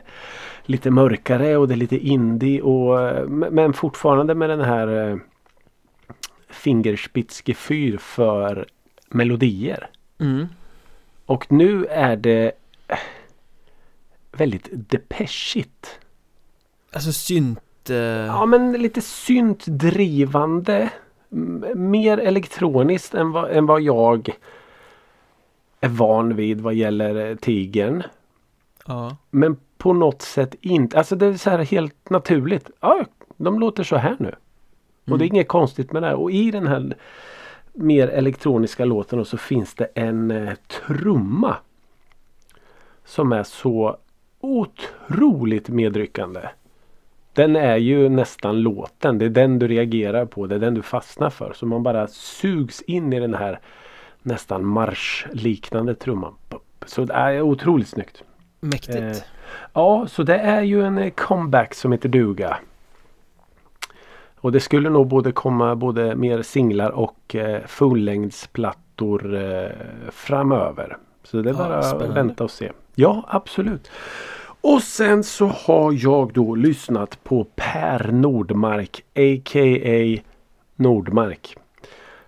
lite 0.62 0.90
mörkare 0.90 1.56
och 1.56 1.68
det 1.68 1.74
är 1.74 1.76
lite 1.76 1.98
indie 1.98 2.60
och 2.60 3.30
men 3.30 3.72
fortfarande 3.72 4.34
med 4.34 4.50
den 4.50 4.60
här 4.60 5.10
eh, 5.10 5.16
fingerspitzgefühl 6.48 7.98
för 7.98 8.66
melodier. 9.08 9.88
mm. 10.20 10.46
Och 11.26 11.52
nu 11.52 11.84
är 11.84 12.16
det 12.16 12.52
väldigt 14.32 14.68
depeschigt. 14.72 15.98
Alltså 16.92 17.12
synt... 17.12 17.90
eh, 17.90 17.96
Ja 17.96 18.46
men 18.46 18.72
lite 18.72 19.00
syntdrivande. 19.00 20.90
Mer 21.74 22.18
elektroniskt 22.18 23.14
än 23.14 23.32
vad, 23.32 23.50
än 23.50 23.66
vad 23.66 23.80
jag 23.82 24.30
är 25.80 25.88
van 25.88 26.36
vid 26.36 26.60
vad 26.60 26.74
gäller 26.74 27.30
eh, 27.30 27.36
Tigern. 27.36 28.02
ja. 28.86 29.16
Men 29.30 29.56
på 29.78 29.92
något 29.92 30.22
sätt 30.22 30.54
inte. 30.60 30.98
Alltså 30.98 31.16
det 31.16 31.26
är 31.26 31.34
så 31.34 31.50
här 31.50 31.58
helt 31.58 32.10
naturligt. 32.10 32.70
Ja, 32.80 33.04
de 33.36 33.60
låter 33.60 33.84
så 33.84 33.96
här 33.96 34.16
nu. 34.20 34.34
Och 35.12 35.18
det 35.18 35.24
är 35.24 35.26
Mm. 35.26 35.34
inget 35.36 35.48
konstigt 35.48 35.92
med 35.92 36.02
det. 36.02 36.14
Och 36.14 36.30
i 36.30 36.50
den 36.50 36.66
här 36.66 36.96
mer 37.72 38.08
elektroniska 38.08 38.84
låten 38.84 39.24
så 39.24 39.36
finns 39.36 39.74
det 39.74 39.84
en 39.94 40.30
eh, 40.30 40.52
trumma. 40.86 41.56
Som 43.04 43.32
är 43.32 43.42
så 43.42 43.96
otroligt 44.40 45.68
medryckande. 45.68 46.40
Den 47.32 47.56
är 47.56 47.76
ju 47.76 48.08
nästan 48.08 48.60
låten. 48.60 49.18
Det 49.18 49.24
är 49.24 49.28
den 49.28 49.58
du 49.58 49.68
reagerar 49.68 50.26
på. 50.26 50.46
Det 50.46 50.54
är 50.54 50.58
den 50.58 50.74
du 50.74 50.82
fastnar 50.82 51.30
för. 51.30 51.52
Så 51.52 51.66
man 51.66 51.82
bara 51.82 52.06
sugs 52.08 52.82
in 52.82 53.12
i 53.12 53.20
den 53.20 53.34
här 53.34 53.60
nästan 54.22 54.64
marschliknande 54.66 55.94
trumman. 55.94 56.34
Så 56.86 57.04
det 57.04 57.14
är 57.14 57.40
otroligt 57.40 57.88
snyggt. 57.88 58.22
Mäktigt. 58.60 58.96
Eh, 58.96 59.12
Ja, 59.72 60.06
så 60.08 60.22
det 60.22 60.36
är 60.38 60.62
ju 60.62 60.82
en 60.82 61.10
comeback 61.10 61.74
som 61.74 61.92
heter 61.92 62.08
duga. 62.08 62.56
Och 64.36 64.52
det 64.52 64.60
skulle 64.60 64.90
nog 64.90 65.06
både 65.06 65.32
komma 65.32 65.76
både 65.76 66.14
mer 66.16 66.42
singlar 66.42 66.90
och 66.90 67.34
eh, 67.34 67.60
fullängdsplattor 67.66 69.34
eh, 69.36 69.70
framöver. 70.10 70.96
Så 71.22 71.36
det 71.42 71.50
är 71.50 71.54
Ja, 71.54 71.58
bara 71.58 71.76
att 71.78 71.88
spännande. 71.88 72.14
vänta 72.14 72.44
och 72.44 72.50
se. 72.50 72.72
Ja, 72.94 73.24
absolut. 73.28 73.90
Och 74.60 74.82
sen 74.82 75.24
så 75.24 75.46
har 75.46 75.92
jag 75.92 76.32
då 76.32 76.54
lyssnat 76.54 77.24
på 77.24 77.46
Per 77.56 78.12
Nordmark 78.12 79.04
a.k.a. 79.14 80.22
Nordmark. 80.76 81.56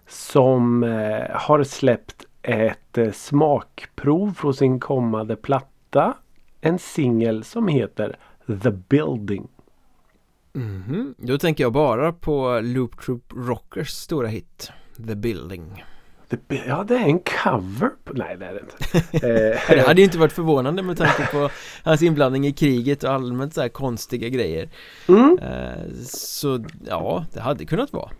Som 0.08 0.82
eh, 0.82 1.30
har 1.30 1.64
släppt 1.64 2.24
ett 2.42 2.98
eh, 2.98 3.12
smakprov 3.12 4.34
från 4.34 4.54
sin 4.54 4.80
kommande 4.80 5.36
platta. 5.36 6.14
En 6.60 6.78
singel 6.78 7.44
som 7.44 7.68
heter 7.68 8.16
The 8.62 8.70
Building. 8.70 9.48
Mhm. 10.52 11.14
Då 11.18 11.38
tänker 11.38 11.64
jag 11.64 11.72
bara 11.72 12.12
på 12.12 12.60
Loop 12.62 13.00
Troop 13.00 13.32
Rockers 13.36 13.88
stora 13.88 14.28
hit 14.28 14.70
The 15.06 15.14
Building 15.14 15.84
ja, 16.66 16.84
det 16.88 16.94
är 16.94 17.00
en 17.04 17.18
cover. 17.18 17.90
På, 18.04 18.12
nej, 18.14 18.36
det 18.36 18.46
är 18.46 18.54
det 18.54 18.60
inte. 18.60 19.16
Eh, 19.26 19.76
Det 19.76 19.86
hade 19.86 20.00
ju 20.00 20.04
inte 20.04 20.18
varit 20.18 20.32
förvånande 20.32 20.82
med 20.82 20.96
tanke 20.98 21.26
på 21.32 21.50
hans 21.84 22.02
inblandning 22.02 22.46
i 22.46 22.52
kriget 22.52 23.04
och 23.04 23.10
allmänt 23.10 23.54
så 23.54 23.60
här 23.60 23.68
konstiga 23.68 24.28
grejer 24.28 24.68
mm. 25.08 25.38
Eh, 25.42 25.92
Så 26.04 26.64
ja, 26.88 27.24
det 27.32 27.40
hade 27.40 27.64
kunnat 27.64 27.92
vara 27.92 28.10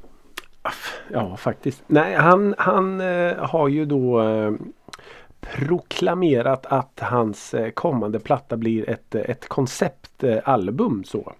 Ja, 1.13 1.37
faktiskt. 1.37 1.83
Nej, 1.87 2.15
han, 2.15 2.55
han 2.59 3.01
eh, 3.01 3.37
har 3.37 3.69
ju 3.69 3.85
då 3.85 4.23
proklamerat 5.41 6.67
att 6.67 7.01
hans 7.03 7.55
kommande 7.75 8.19
platta 8.21 8.57
blir 8.57 8.91
ett, 8.91 9.15
ett 9.15 9.49
konceptalbum. 9.49 11.05
så. 11.05 11.33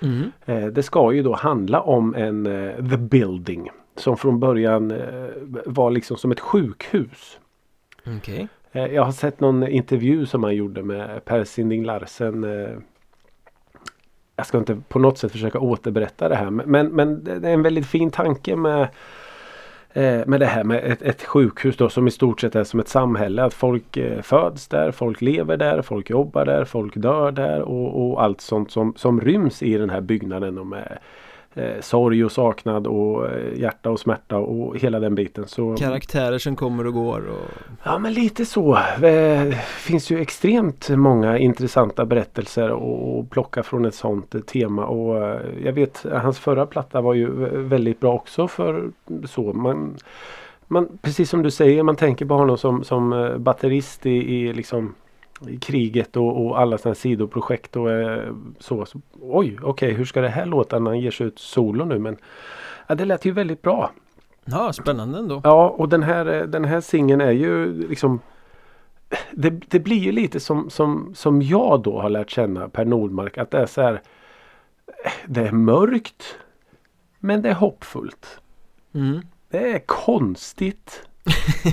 mm. 0.00 0.32
Det 0.72 0.82
ska 0.82 1.12
ju 1.12 1.22
då 1.22 1.34
handla 1.34 1.80
om 1.80 2.14
en 2.14 2.44
The 2.90 2.96
Building. 2.96 3.70
Som 3.98 4.16
från 4.16 4.40
början 4.40 4.90
eh, 4.90 5.28
var 5.66 5.90
liksom 5.90 6.16
som 6.16 6.30
ett 6.32 6.40
sjukhus. 6.40 7.38
Okej 8.18 8.48
Eh, 8.72 8.86
Jag 8.86 9.04
har 9.04 9.12
sett 9.12 9.40
någon 9.40 9.68
intervju 9.68 10.26
som 10.26 10.44
han 10.44 10.56
gjorde 10.56 10.82
med 10.82 11.24
Per 11.24 11.44
Sinding 11.44 11.84
Larsen. 11.84 12.44
eh, 12.44 12.70
Jag 14.36 14.46
ska 14.46 14.58
inte 14.58 14.76
på 14.88 14.98
något 14.98 15.18
sätt 15.18 15.32
försöka 15.32 15.58
återberätta 15.60 16.28
det 16.28 16.34
här. 16.36 16.50
men- 16.50 16.88
Men, 16.88 17.24
det 17.24 17.48
är 17.48 17.54
en 17.54 17.62
väldigt 17.62 17.86
fin 17.86 18.10
tanke 18.10 18.56
med 18.56 18.88
med 20.26 20.40
det 20.40 20.46
här 20.46 20.64
med 20.64 20.84
ett, 20.84 21.02
ett 21.02 21.22
sjukhus 21.24 21.76
då 21.76 21.88
som 21.88 22.08
i 22.08 22.10
stort 22.10 22.40
sett 22.40 22.54
är 22.56 22.64
som 22.64 22.80
ett 22.80 22.88
samhälle. 22.88 23.42
Att 23.44 23.54
folk 23.54 23.98
föds 24.22 24.68
där, 24.68 24.90
folk 24.92 25.20
lever 25.20 25.56
där, 25.56 25.82
folk 25.82 26.10
jobbar 26.10 26.44
där, 26.44 26.64
folk 26.64 26.94
dör 26.96 27.32
där 27.32 27.60
och, 27.62 28.10
och 28.10 28.22
allt 28.22 28.40
sånt 28.40 28.70
som, 28.70 28.94
som 28.96 29.20
ryms 29.20 29.62
i 29.62 29.78
den 29.78 29.90
här 29.90 30.00
byggnaden. 30.00 30.58
Och 30.58 30.66
med 30.66 30.98
eh, 31.58 31.80
sorg 31.80 32.24
och 32.24 32.32
saknad 32.32 32.86
och 32.86 33.26
eh, 33.26 33.58
hjärta 33.60 33.90
och 33.90 34.00
smärta 34.00 34.36
och 34.36 34.78
hela 34.78 35.00
den 35.00 35.14
biten. 35.14 35.44
Så, 35.46 35.76
Karaktärer 35.76 36.38
som 36.38 36.56
kommer 36.56 36.86
och 36.86 36.94
går 36.94 37.28
och 37.28 37.74
Ja 37.82 37.98
men 37.98 38.12
lite 38.12 38.44
så. 38.44 38.78
Det 39.00 39.54
finns 39.78 40.10
ju 40.10 40.20
extremt 40.20 40.88
många 40.88 41.38
intressanta 41.38 42.06
berättelser 42.06 42.68
att 42.68 43.30
plocka 43.30 43.62
från 43.62 43.84
ett 43.84 43.94
sånt 43.94 44.34
eh, 44.34 44.40
tema. 44.40 44.86
Och 44.86 45.24
eh, 45.24 45.40
jag 45.64 45.72
vet 45.72 46.06
hans 46.12 46.38
förra 46.38 46.66
platta 46.66 47.00
var 47.00 47.14
ju 47.14 47.26
väldigt 47.62 48.00
bra 48.00 48.14
också 48.14 48.48
för 48.48 48.90
så. 49.24 49.52
Man, 49.52 49.96
man, 50.66 50.98
precis 51.02 51.30
som 51.30 51.42
du 51.42 51.50
säger, 51.50 51.82
man 51.82 51.96
tänker 51.96 52.26
på 52.26 52.34
honom 52.34 52.58
som, 52.58 52.84
som 52.84 53.12
eh, 53.12 53.38
batterist 53.38 54.06
i, 54.06 54.10
i, 54.10 54.52
liksom, 54.52 54.94
kriget 55.60 56.16
och, 56.16 56.46
och 56.46 56.60
alla 56.60 56.78
sådana 56.78 56.94
sidoprojekt 56.94 57.76
och 57.76 57.90
eh, 57.90 58.34
så. 58.58 58.86
så 58.86 59.00
oj, 59.20 59.58
okej, 59.62 59.92
hur 59.92 60.04
ska 60.04 60.20
det 60.20 60.28
här 60.28 60.46
låta 60.46 60.78
när 60.78 60.90
han 60.90 61.00
ger 61.00 61.10
sig 61.10 61.26
ut 61.26 61.38
solo 61.38 61.84
nu? 61.84 61.98
Men 61.98 62.16
ja, 62.86 62.94
det 62.94 63.04
lät 63.04 63.24
ju 63.24 63.32
väldigt 63.32 63.62
bra. 63.62 63.90
Ja, 64.44 64.72
spännande 64.72 65.18
ändå 65.18 65.40
Ja 65.44 65.68
och 65.68 65.88
den 65.88 66.02
här, 66.02 66.26
eh, 66.26 66.42
den 66.42 66.64
här 66.64 66.80
singeln 66.80 67.20
är 67.20 67.30
ju 67.30 67.82
liksom 67.88 68.20
det, 69.32 69.50
det 69.50 69.80
blir 69.80 69.98
ju 69.98 70.12
lite 70.12 70.40
som, 70.40 70.70
som, 70.70 71.14
som 71.14 71.42
jag 71.42 71.82
då 71.82 72.00
har 72.00 72.10
lärt 72.10 72.30
känna 72.30 72.68
Per 72.68 72.84
Nordmark. 72.84 73.38
Att 73.38 73.50
det 73.50 73.58
är 73.58 73.66
så 73.66 73.82
här 73.82 74.02
eh, 75.04 75.12
Det 75.26 75.40
är 75.40 75.52
mörkt 75.52 76.36
Men 77.18 77.42
det 77.42 77.48
är 77.48 77.54
hoppfullt. 77.54 78.40
mm. 78.94 79.20
Det 79.50 79.72
är 79.72 79.78
konstigt 79.78 81.08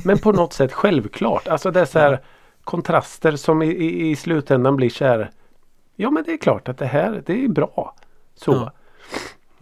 Men 0.04 0.18
på 0.18 0.32
något 0.32 0.54
sätt 0.54 0.74
självklart. 0.74 1.48
Alltså 1.48 1.72
det 1.72 1.80
är 1.80 1.86
så 1.86 2.00
här 2.00 2.20
kontraster 2.66 3.32
som 3.36 3.62
i, 3.62 3.66
i, 3.68 4.10
i 4.10 4.16
slutändan 4.16 4.76
blir 4.76 4.90
så 4.90 5.06
här 5.06 5.30
Ja 5.96 6.10
men 6.12 6.24
det 6.24 6.32
är 6.34 6.38
klart 6.38 6.70
att 6.70 6.78
det 6.78 6.86
här 6.86 7.24
det 7.26 7.44
är 7.44 7.48
bra. 7.48 7.96
Så. 8.36 8.52
Ja. 8.52 8.72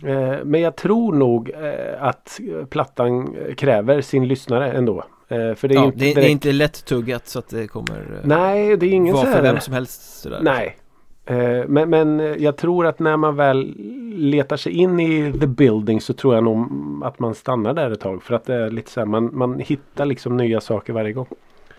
Eh, 0.10 0.38
Men 0.44 0.62
jag 0.62 0.76
tror 0.76 1.14
nog 1.14 1.50
eh, 1.50 2.04
att 2.04 2.40
plattan 2.70 3.36
kräver 3.58 4.02
sin 4.02 4.28
lyssnare 4.28 4.72
ändå. 4.72 5.04
Eh, 5.28 5.54
För 5.54 5.68
det 5.68 5.74
är 5.74 5.80
Ja, 5.80 5.86
inte 5.86 5.98
det, 5.98 6.06
det 6.06 6.12
är 6.12 6.16
direkt- 6.16 6.30
inte 6.32 6.52
lätt 6.52 6.86
tuggat 6.86 7.28
så 7.28 7.40
att 7.40 7.50
det 7.50 7.68
kommer 7.68 8.22
Nej, 8.24 8.78
det 8.78 8.86
är 8.86 8.90
ingen 8.94 9.16
vara 9.16 9.26
för 9.32 9.42
vem 9.42 9.60
som 9.60 9.74
helst 9.74 10.22
sådär 10.22 10.40
Nej. 10.44 10.78
Eh, 11.26 11.68
Men, 11.68 11.90
men 11.90 12.36
jag 12.40 12.58
tror 12.58 12.86
att 12.88 13.00
när 13.00 13.18
man 13.18 13.36
väl 13.36 13.74
letar 14.16 14.58
sig 14.58 14.72
in 14.72 15.00
i 15.00 15.34
the 15.40 15.48
building 15.48 16.02
så 16.02 16.14
tror 16.14 16.36
jag 16.36 16.44
nog 16.44 16.68
att 17.04 17.20
man 17.20 17.36
stannar 17.36 17.74
där 17.74 17.92
ett 17.92 18.00
tag. 18.00 18.24
För 18.24 18.36
att 18.36 18.46
det 18.46 18.56
är 18.56 18.70
lite 18.70 18.92
så 18.92 19.00
här, 19.00 19.08
man, 19.08 19.30
man 19.34 19.60
hittar 19.60 20.06
liksom 20.06 20.38
nya 20.38 20.62
saker 20.62 20.94
varje 20.94 21.14
gång. 21.14 21.28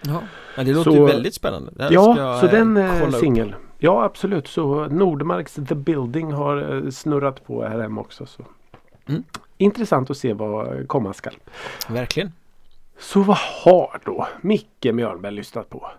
Ja, 0.07 0.21
men 0.57 0.67
det 0.67 0.73
låter 0.73 0.91
Så- 0.91 0.97
ju 0.97 1.05
väldigt 1.05 1.35
spännande 1.35 1.73
ska 1.75 1.89
Ja, 1.91 2.39
så 2.41 2.47
eh, 2.47 2.53
den 2.53 2.77
eh, 2.77 2.99
kolla 3.01 3.17
upp. 3.17 3.21
singel. 3.23 3.55
Ja, 3.79 4.05
absolut. 4.05 4.47
Så 4.49 4.87
Nordmarks 4.87 5.55
The 5.69 5.75
Building 5.75 6.33
har 6.33 6.85
eh, 6.85 6.91
snurrat 6.91 7.47
på 7.47 7.63
här 7.65 7.81
hemma 7.81 8.01
också. 8.01 8.27
Så. 8.27 8.43
Mm. 9.09 9.25
Intressant 9.57 10.11
att 10.11 10.17
se 10.17 10.33
vad 10.33 10.89
komma 10.89 11.13
skall. 11.13 11.35
Verkligen 11.89 12.33
Så 12.99 13.21
vad 13.23 13.37
har 13.65 14.01
då 14.05 14.29
Micke 14.41 14.85
Mjörnberg 14.93 15.33
lyssnat 15.33 15.71
på? 15.71 15.91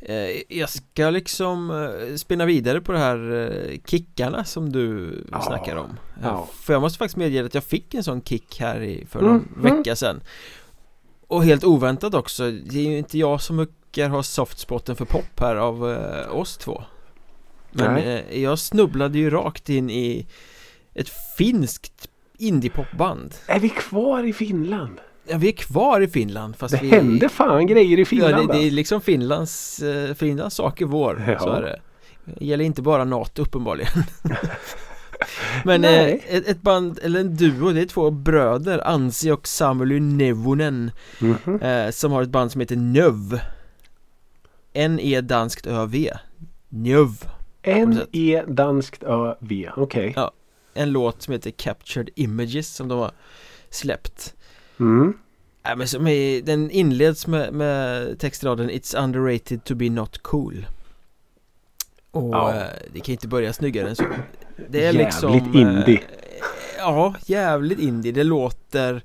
Eh, 0.00 0.14
Jag 0.58 0.68
ska 0.68 1.10
liksom 1.10 1.70
eh, 1.70 2.14
spinna 2.16 2.44
vidare 2.46 2.80
på 2.80 2.92
det 2.92 2.98
här 2.98 3.32
eh, 3.32 3.78
kickarna 3.86 4.44
som 4.44 4.72
du 4.72 5.14
Ja. 5.32 5.40
snackar 5.40 5.76
om 5.76 5.90
Eh, 5.90 6.22
Ja. 6.22 6.48
För 6.52 6.72
jag 6.72 6.82
måste 6.82 6.98
faktiskt 6.98 7.16
medge 7.16 7.44
att 7.46 7.54
jag 7.54 7.64
fick 7.64 7.94
en 7.94 8.04
sån 8.04 8.22
kick 8.22 8.60
här 8.60 8.80
i, 8.80 9.06
för 9.10 9.18
Mm, 9.20 9.32
någon 9.32 9.48
mm. 9.64 9.76
vecka 9.76 9.96
sedan 9.96 10.20
Och 11.32 11.44
helt 11.44 11.64
oväntat 11.64 12.14
också, 12.14 12.50
det 12.50 12.78
är 12.78 12.90
ju 12.90 12.98
inte 12.98 13.18
jag 13.18 13.40
som 13.42 13.56
muckar 13.56 14.08
har 14.08 14.22
softspotten 14.22 14.96
för 14.96 15.04
pop 15.04 15.40
här 15.40 15.56
av 15.56 15.92
eh, 15.92 16.36
oss 16.36 16.56
två 16.56 16.82
Men 17.70 17.96
eh, 17.96 18.42
jag 18.42 18.58
snubblade 18.58 19.18
ju 19.18 19.30
rakt 19.30 19.68
in 19.68 19.90
i 19.90 20.26
ett 20.94 21.08
finskt 21.38 22.08
indiepopband 22.38 23.34
Är 23.46 23.60
vi 23.60 23.68
kvar 23.68 24.24
i 24.24 24.32
Finland? 24.32 25.00
Ja, 25.28 25.36
vi 25.38 25.48
är 25.48 25.52
kvar 25.52 26.00
i 26.00 26.08
Finland 26.08 26.56
fast 26.56 26.74
Det 26.74 26.82
vi 26.82 26.88
hände 26.90 27.28
fan 27.28 27.66
grejer 27.66 27.98
i 27.98 28.04
Finland. 28.04 28.34
Ja, 28.34 28.52
det, 28.52 28.58
det 28.58 28.66
är 28.66 28.70
liksom 28.70 29.00
Finlands, 29.00 29.82
eh, 29.82 30.14
Finlands 30.14 30.56
sak 30.56 30.80
i 30.80 30.84
vår, 30.84 31.24
Ja. 31.28 31.38
så 31.38 31.50
är 31.50 31.62
det 31.62 31.80
Det 32.24 32.44
gäller 32.44 32.64
inte 32.64 32.82
bara 32.82 33.04
NATO 33.04 33.42
uppenbarligen 33.42 33.92
Men 35.64 35.84
eh, 35.84 36.04
ett, 36.08 36.48
ett 36.48 36.62
band, 36.62 36.98
eller 37.02 37.20
en 37.20 37.36
duo, 37.36 37.72
det 37.72 37.80
är 37.80 37.86
två 37.86 38.10
bröder, 38.10 38.86
Ansi 38.88 39.30
och 39.30 39.48
Samuli 39.48 40.00
Nevonen 40.00 40.90
Mhm. 41.18 41.60
eh, 41.62 41.90
Som 41.90 42.12
har 42.12 42.22
ett 42.22 42.28
band 42.28 42.52
som 42.52 42.60
heter 42.60 42.76
Növ 42.76 43.40
N-E 44.72 45.20
danskt 45.20 45.66
Ö-V 45.66 46.10
Njöv 46.68 47.24
N-E 47.62 48.42
danskt 48.48 49.02
Ö-V. 49.02 49.70
Okej. 49.76 50.12
Ja. 50.16 50.32
En 50.74 50.90
låt 50.92 51.22
som 51.22 51.32
heter 51.32 51.50
Captured 51.50 52.08
Images 52.14 52.74
som 52.74 52.88
de 52.88 52.98
har 52.98 53.10
släppt 53.70 54.34
Mm. 54.80 55.14
Nej 55.64 55.76
men 55.76 55.88
som 55.88 56.06
är, 56.06 56.42
den 56.42 56.70
inleds 56.70 57.26
med, 57.26 57.52
med 57.52 58.18
textraden 58.18 58.70
It's 58.70 59.04
underrated 59.04 59.64
to 59.64 59.74
be 59.74 59.90
not 59.90 60.18
cool 60.22 60.66
Och 62.10 62.34
Ja. 62.34 62.54
eh, 62.54 62.62
det 62.92 63.00
kan 63.00 63.12
inte 63.12 63.28
börja 63.28 63.52
snyggare 63.52 63.88
än 63.88 63.96
så 63.96 64.04
Det 64.68 64.78
är 64.78 64.82
Jävligt 64.82 65.04
liksom 65.06 65.34
indie. 65.54 65.94
eh, 65.94 66.00
Ja, 66.78 67.14
jävligt 67.26 67.78
indie 67.78 68.12
Det 68.12 68.24
låter 68.24 69.02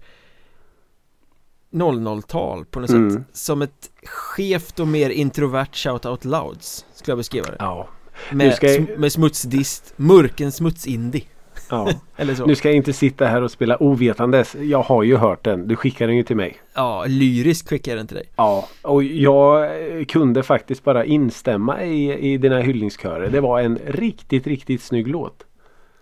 00-tal 1.71 2.65
på 2.65 2.79
något 2.79 2.89
Mm. 2.89 3.11
sätt 3.11 3.21
Som 3.31 3.61
ett 3.61 3.89
skevt 4.03 4.79
och 4.79 4.87
mer 4.87 5.09
introvert 5.09 5.67
shout 5.73 6.05
out 6.05 6.25
louds 6.25 6.85
Skulle 6.93 7.11
jag 7.11 7.17
beskriva 7.17 7.47
det 7.47 7.55
Ja. 7.59 7.87
Med, 8.31 8.53
ska 8.55 8.67
jag- 8.71 8.81
sm- 8.81 8.97
med 8.97 9.11
smutsdist 9.11 9.93
Mörken 9.95 10.51
smutsindie 10.51 11.23
ja. 11.69 11.89
Nu 12.45 12.55
ska 12.55 12.67
jag 12.69 12.75
inte 12.75 12.93
sitta 12.93 13.25
här 13.25 13.41
och 13.41 13.51
spela 13.51 13.77
ovetandes. 13.83 14.55
Jag 14.55 14.81
har 14.81 15.03
ju 15.03 15.15
hört 15.15 15.43
den. 15.43 15.67
Du 15.67 15.75
skickade 15.75 16.09
den 16.11 16.17
ju 16.17 16.23
till 16.23 16.35
mig. 16.35 16.57
Ja, 16.73 17.05
lyrisk 17.07 17.69
skickar 17.69 17.91
jag 17.91 17.99
den 17.99 18.07
till 18.07 18.15
dig 18.17 18.25
Ja, 18.35 18.67
och 18.81 19.03
jag 19.03 19.69
kunde 20.09 20.43
faktiskt 20.43 20.83
bara 20.83 21.05
instämma 21.05 21.83
i, 21.83 22.33
i 22.33 22.37
dina 22.37 22.59
hyllningskörer. 22.59 23.29
Det 23.29 23.39
var 23.41 23.59
en 23.61 23.79
riktigt, 23.87 24.47
riktigt 24.47 24.81
snygg 24.81 25.07
låt. 25.07 25.43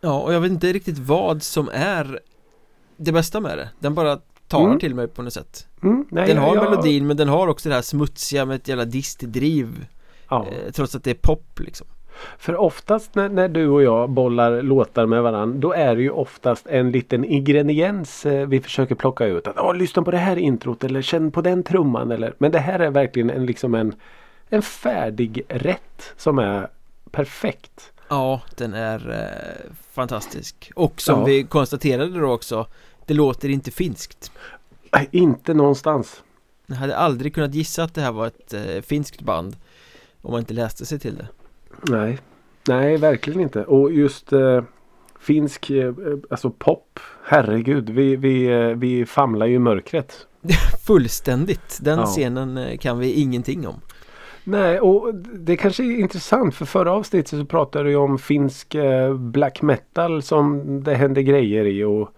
Ja, 0.02 0.22
och 0.22 0.34
jag 0.34 0.42
vet 0.42 0.52
inte 0.52 0.74
riktigt 0.74 1.00
vad 1.00 1.44
som 1.44 1.70
är 1.74 2.20
det 2.98 3.12
bästa 3.12 3.40
med 3.40 3.58
det 3.58 3.70
Den 3.80 3.94
bara 3.96 4.20
talar 4.48 4.66
Mm. 4.66 4.80
till 4.80 4.96
mig 4.96 5.08
på 5.08 5.22
något 5.22 5.34
sätt 5.34 5.68
Mm, 5.84 6.06
nej, 6.12 6.28
Den 6.28 6.38
har 6.38 6.56
jag- 6.56 6.64
melodin 6.70 7.08
men 7.08 7.18
den 7.18 7.28
har 7.30 7.48
också 7.48 7.70
det 7.70 7.76
här 7.76 7.82
smutsiga 7.82 8.46
med 8.46 8.56
ett 8.56 8.68
jävla 8.68 8.86
distdriv 8.86 9.86
Ja. 10.30 10.46
eh, 10.48 10.72
Trots 10.72 10.96
att 10.96 11.04
det 11.04 11.10
är 11.12 11.18
pop 11.22 11.60
liksom 11.60 11.88
För 12.38 12.56
oftast 12.56 13.16
när, 13.16 13.30
när 13.30 13.50
du 13.50 13.68
och 13.68 13.84
jag 13.84 14.10
bollar 14.10 14.62
låtar 14.62 15.06
med 15.06 15.24
varandra 15.24 15.60
då 15.60 15.74
är 15.74 15.96
det 15.96 16.02
ju 16.02 16.10
oftast 16.10 16.68
en 16.68 16.92
liten 16.92 17.26
ingrediens 17.26 18.26
eh, 18.26 18.48
vi 18.48 18.62
försöker 18.62 18.96
plocka 18.96 19.26
ut. 19.26 19.48
Att, 19.48 19.58
"Åh, 19.60 19.76
lyssna 19.76 20.04
på 20.04 20.12
det 20.12 20.18
här 20.18 20.36
introt 20.38 20.84
eller 20.84 21.02
känn 21.02 21.32
på 21.32 21.42
den 21.42 21.64
trumman. 21.64 22.12
Eller, 22.12 22.34
men 22.38 22.52
det 22.52 22.60
här 22.60 22.80
är 22.80 22.90
verkligen 22.92 23.30
en, 23.30 23.46
liksom 23.46 23.76
en, 23.76 23.94
en 24.50 24.62
färdig 24.62 25.42
rätt 25.50 26.14
som 26.18 26.40
är 26.40 26.68
perfekt. 27.12 27.92
Ja, 28.10 28.42
den 28.56 28.74
är 28.74 29.10
eh, 29.10 29.72
fantastisk 29.94 30.72
Och 30.76 31.02
som 31.02 31.20
Ja. 31.20 31.26
vi 31.26 31.44
konstaterade 31.44 32.20
då 32.20 32.32
också 32.32 32.68
Det 33.06 33.14
låter 33.14 33.50
inte 33.50 33.72
finskt 33.72 34.32
Nej, 34.94 35.08
inte 35.12 35.54
någonstans. 35.54 36.24
Jag 36.68 36.76
hade 36.76 36.98
aldrig 36.98 37.36
kunnat 37.36 37.54
gissa 37.54 37.84
att 37.84 37.94
det 37.94 38.02
här 38.02 38.12
var 38.12 38.28
ett 38.28 38.54
eh, 38.54 38.82
finskt 38.82 39.22
band 39.22 39.56
Om 40.22 40.32
man 40.32 40.40
inte 40.40 40.54
läste 40.54 40.86
sig 40.86 41.00
till 41.00 41.16
det 41.16 41.28
Nej, 41.82 42.20
nej 42.68 42.98
verkligen 42.98 43.40
inte. 43.40 43.64
Och 43.64 43.92
just 43.94 44.34
eh, 44.34 44.64
finsk, 45.20 45.70
eh, 45.70 45.94
alltså 46.30 46.50
pop. 46.50 47.00
Herregud, 47.24 47.90
vi, 47.90 48.16
vi, 48.16 48.46
eh, 48.46 48.60
vi 48.68 49.06
famlar 49.06 49.46
ju 49.46 49.56
i 49.56 49.60
mörkret. 49.60 50.28
Fullständigt 50.88 51.80
Den 51.82 52.00
Ja. 52.00 52.06
scenen 52.06 52.58
eh, 52.58 52.78
kan 52.78 53.00
vi 53.00 53.12
ingenting 53.12 53.68
om 53.68 53.82
Nej, 54.48 54.80
och 54.80 55.16
det 55.16 55.58
kanske 55.58 55.84
är 55.84 56.00
intressant 56.00 56.56
för 56.56 56.66
förra 56.66 56.92
avsnittet 56.92 57.40
så 57.40 57.46
pratade 57.46 57.90
du 57.90 57.96
om 57.96 58.20
finsk 58.20 58.76
eh, 58.76 59.14
black 59.14 59.62
metal 59.62 60.22
som 60.22 60.84
det 60.84 60.96
händer 60.96 61.22
grejer 61.22 61.66
i 61.66 61.84
och 61.84 62.10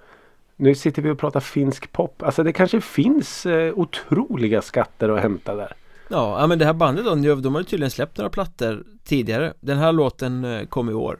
nu 0.55 0.75
sitter 0.75 1.01
vi 1.01 1.09
och 1.09 1.19
pratar 1.19 1.39
finsk 1.39 1.91
pop. 1.91 2.23
Alltså 2.23 2.43
det 2.43 2.53
kanske 2.53 2.81
finns 2.81 3.45
eh, 3.45 3.73
otroliga 3.73 4.61
skatter 4.61 5.09
att 5.09 5.21
hämta 5.21 5.55
där. 5.55 5.73
Ja, 6.07 6.47
men 6.47 6.59
det 6.59 6.65
här 6.65 6.73
bandet 6.73 7.05
då, 7.05 7.15
Njöv, 7.15 7.41
de 7.41 7.53
har 7.53 7.61
ju 7.61 7.65
tydligen 7.65 7.91
släppt 7.91 8.17
några 8.17 8.29
plattor 8.29 8.83
tidigare 9.03 9.53
Den 9.59 9.77
här 9.77 9.91
låten 9.91 10.45
eh, 10.45 10.65
kom 10.65 10.89
i 10.89 10.93
år 10.93 11.19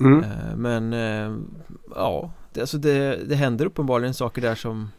Mm. 0.00 0.24
Men 0.56 0.92
ja, 1.94 2.30
alltså 2.60 2.78
det, 2.78 3.28
det 3.28 3.34
händer 3.34 3.66
uppenbarligen 3.66 4.14
saker 4.14 4.42
där 4.42 4.54
som. 4.54 4.90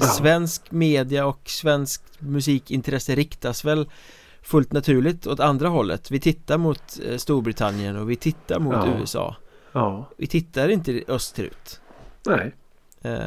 Svensk 0.00 0.70
media 0.70 1.26
och 1.26 1.40
svensk 1.44 2.02
musikintresse 2.18 3.14
riktas 3.14 3.64
väl 3.64 3.88
fullt 4.42 4.72
naturligt 4.72 5.26
åt 5.26 5.40
andra 5.40 5.68
hållet 5.68 6.10
Vi 6.10 6.20
tittar 6.20 6.58
mot 6.58 6.82
eh, 7.10 7.16
Storbritannien 7.16 7.96
och 7.96 8.10
vi 8.10 8.16
tittar 8.16 8.58
mot 8.58 8.74
Ja. 8.74 8.86
USA 9.00 9.36
Ja, 9.72 10.08
Vi 10.16 10.26
tittar 10.26 10.68
inte 10.68 11.02
österut 11.08 11.80
nej. 12.26 12.54
Eh, 13.02 13.18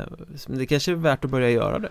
Men 0.47 0.57
det 0.57 0.65
kanske 0.65 0.91
är 0.91 0.95
värt 0.95 1.25
att 1.25 1.31
börja 1.31 1.49
göra 1.49 1.79
det 1.79 1.89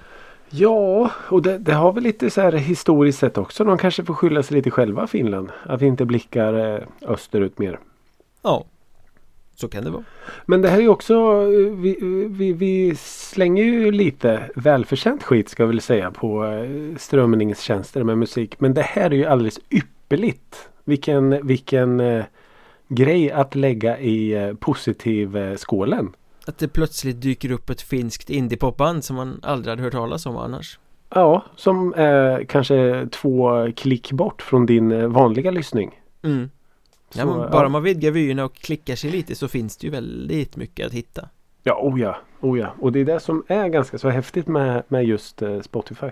Ja, 0.50 1.10
och 1.30 1.42
det, 1.42 1.58
det 1.58 1.72
har 1.74 1.92
väl 1.92 2.02
lite 2.02 2.30
så 2.30 2.40
här 2.40 2.52
historiskt 2.52 3.18
sett 3.18 3.38
också. 3.38 3.64
De 3.64 3.78
kanske 3.78 4.04
får 4.04 4.14
skylla 4.14 4.42
sig 4.42 4.56
lite 4.56 4.70
själva 4.70 5.06
Finland. 5.06 5.50
Att 5.64 5.82
vi 5.82 5.86
inte 5.86 6.04
blickar 6.04 6.74
eh, 6.74 6.82
österut 7.02 7.58
mer. 7.58 7.78
Ja 8.42 8.64
Så 9.56 9.68
kan 9.68 9.84
det 9.84 9.90
vara 9.90 10.04
Men 10.46 10.62
det 10.62 10.68
här 10.68 10.78
är 10.78 10.82
ju 10.82 10.88
också, 10.88 11.14
eh, 11.14 11.72
vi, 11.76 11.98
vi, 12.30 12.52
vi 12.52 12.96
slänger 12.96 13.64
ju 13.64 13.92
lite 13.92 14.50
välförtjänt 14.54 15.22
skit 15.22 15.48
ska 15.48 15.62
jag 15.62 15.68
väl 15.68 15.80
säga 15.80 16.10
på 16.10 16.44
eh, 16.44 16.96
strömningstjänster 16.96 18.02
med 18.02 18.18
musik. 18.18 18.60
Men 18.60 18.74
det 18.74 18.82
här 18.82 19.10
är 19.10 19.14
ju 19.14 19.24
alldeles 19.24 19.60
ypperligt. 19.70 20.68
Vilken, 20.84 21.46
vilken 21.46 22.00
eh, 22.00 22.24
grej 22.88 23.30
att 23.30 23.54
lägga 23.54 23.98
i 23.98 24.32
eh, 24.32 24.54
positiv 24.54 25.36
eh, 25.36 25.56
skålen. 25.56 26.12
Att 26.46 26.58
det 26.58 26.68
plötsligt 26.68 27.20
dyker 27.20 27.52
upp 27.52 27.70
ett 27.70 27.82
finskt 27.82 28.30
indiepopband 28.30 29.04
som 29.04 29.16
man 29.16 29.40
aldrig 29.42 29.72
hade 29.72 29.82
hört 29.82 29.92
talas 29.92 30.26
om 30.26 30.36
annars 30.36 30.78
Ja, 31.08 31.44
som 31.56 31.94
är 31.96 32.44
kanske 32.44 33.08
två 33.12 33.68
klick 33.76 34.12
bort 34.12 34.42
från 34.42 34.66
din 34.66 34.92
eh, 34.92 35.06
vanliga 35.06 35.50
lyssning. 35.50 36.00
mm. 36.22 36.50
Ja, 37.16 37.22
Så, 37.22 37.26
men 37.26 37.50
bara 37.50 37.62
ja. 37.62 37.68
man 37.68 37.82
vidgar 37.82 38.10
vyerna 38.10 38.44
och 38.44 38.54
klickar 38.54 38.96
sig 38.96 39.10
lite 39.10 39.34
så 39.34 39.48
finns 39.48 39.76
det 39.76 39.86
ju 39.86 39.90
väldigt 39.90 40.56
mycket 40.56 40.86
att 40.86 40.92
hitta. 40.92 41.28
Ja, 41.62 41.78
oh 41.82 42.00
ja, 42.00 42.16
oh 42.40 42.58
ja. 42.58 42.74
Och 42.80 42.92
det 42.92 43.00
är 43.00 43.04
det 43.04 43.20
som 43.20 43.44
är 43.48 43.68
ganska 43.68 43.98
så 43.98 44.08
häftigt 44.08 44.46
med, 44.46 44.82
med 44.88 45.04
just 45.04 45.42
eh, 45.42 45.60
Spotify. 45.60 46.10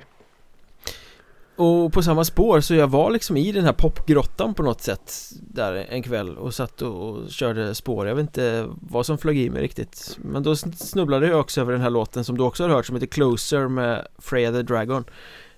Och 1.57 1.93
på 1.93 2.03
samma 2.03 2.25
spår 2.25 2.61
så 2.61 2.75
jag 2.75 2.87
var 2.87 3.11
liksom 3.11 3.37
i 3.37 3.53
den 3.53 3.65
här 3.65 3.73
popgrottan 3.73 4.55
på 4.55 4.63
något 4.63 4.81
sätt 4.81 5.13
Där 5.41 5.87
en 5.89 6.03
kväll 6.03 6.39
och 6.39 6.55
satt 6.55 6.83
och, 6.83 7.31
körde 7.31 7.75
spår. 7.75 8.09
Jag 8.09 8.15
vet 8.15 8.23
inte 8.23 8.69
vad 8.81 9.07
som 9.07 9.19
flög 9.19 9.39
i 9.39 9.51
mig 9.51 9.63
riktigt. 9.63 10.19
Men 10.23 10.43
då 10.43 10.57
snubblade 10.57 11.27
jag 11.27 11.41
också 11.41 11.61
över 11.61 11.73
den 11.73 11.81
här 11.81 11.91
låten 11.91 12.25
som 12.25 12.39
du 12.39 12.45
också 12.45 12.63
har 12.63 12.71
hört 12.71 12.87
som 12.87 12.97
heter 12.97 13.07
Closer 13.07 13.69
med 13.69 14.07
Freja 14.19 14.53
the 14.53 14.63
Dragon. 14.63 15.05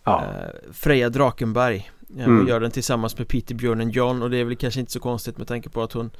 Ja, 0.05 0.25
eh, 0.25 0.73
Freja 0.73 1.09
Drakenberg 1.09 1.91
Mm. 2.15 2.41
och 2.43 2.49
gör 2.49 2.61
den 2.61 2.71
tillsammans 2.71 3.19
med 3.19 3.29
Peter 3.29 3.55
Björnen 3.55 3.91
John 3.91 4.23
och 4.23 4.31
det 4.31 4.37
är 4.39 4.45
väl 4.45 4.57
kanske 4.57 4.81
inte 4.81 4.93
så 4.93 5.01
konstigt 5.01 5.39
med 5.39 5.49
tanke 5.49 5.69
på 5.69 5.83
att 5.83 5.93
hon 5.93 6.11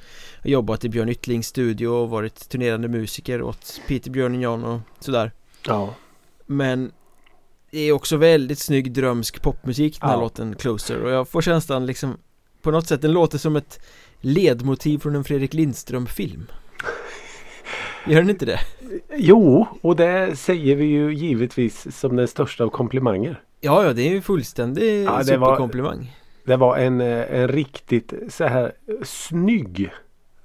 har 0.43 0.51
jobbat 0.51 0.85
i 0.85 0.89
Björn 0.89 1.09
Yttlings 1.09 1.47
studio 1.47 1.89
och 1.89 2.11
varit 2.11 2.49
turnerande 2.49 2.89
musiker 2.89 3.43
åt 3.43 3.81
Peter 3.89 4.11
Björnen 4.11 4.41
John 4.41 4.65
och 4.65 4.81
sådär 5.01 5.33
ja. 5.67 5.95
Men 6.47 6.93
det 7.71 7.79
är 7.81 7.93
också 7.93 8.17
väldigt 8.17 8.59
snygg 8.59 8.93
drömsk 8.93 9.43
popmusik 9.43 10.01
den 10.01 10.09
här 10.11 10.17
Ja. 10.17 10.21
låten 10.21 10.55
Closer 10.55 11.03
och 11.03 11.11
jag 11.11 11.29
får 11.29 11.41
känslan 11.43 11.87
liksom 11.87 12.17
På 12.63 12.71
något 12.71 12.87
sätt, 12.87 13.03
den 13.03 13.13
låter 13.13 13.39
som 13.39 13.57
ett 13.57 13.81
ledmotiv 14.21 14.99
från 14.99 15.15
en 15.17 15.25
Fredrik 15.25 15.55
Lindström-film 15.55 16.47
Gör 18.07 18.21
den 18.21 18.31
inte 18.31 18.47
det? 18.47 18.61
Jo, 19.17 19.67
och 19.81 19.97
det 19.97 20.37
säger 20.37 20.77
vi 20.77 20.85
ju 20.85 21.15
givetvis 21.15 21.99
som 22.01 22.17
den 22.17 22.29
största 22.29 22.65
av 22.65 22.69
komplimanger. 22.69 23.43
Ja, 23.67 23.85
ja, 23.85 23.93
det 23.93 24.03
är 24.03 24.11
ju 24.13 24.21
fullständig 24.23 25.05
Ja, 25.05 25.11
det 25.11 25.15
var- 25.17 25.23
superkomplimang 25.25 26.17
Det 26.45 26.57
var 26.57 26.77
en, 26.77 27.01
eh, 27.01 27.35
en 27.41 27.49
riktigt 27.49 28.13
så 28.29 28.45
här 28.45 28.73
snygg 29.05 29.91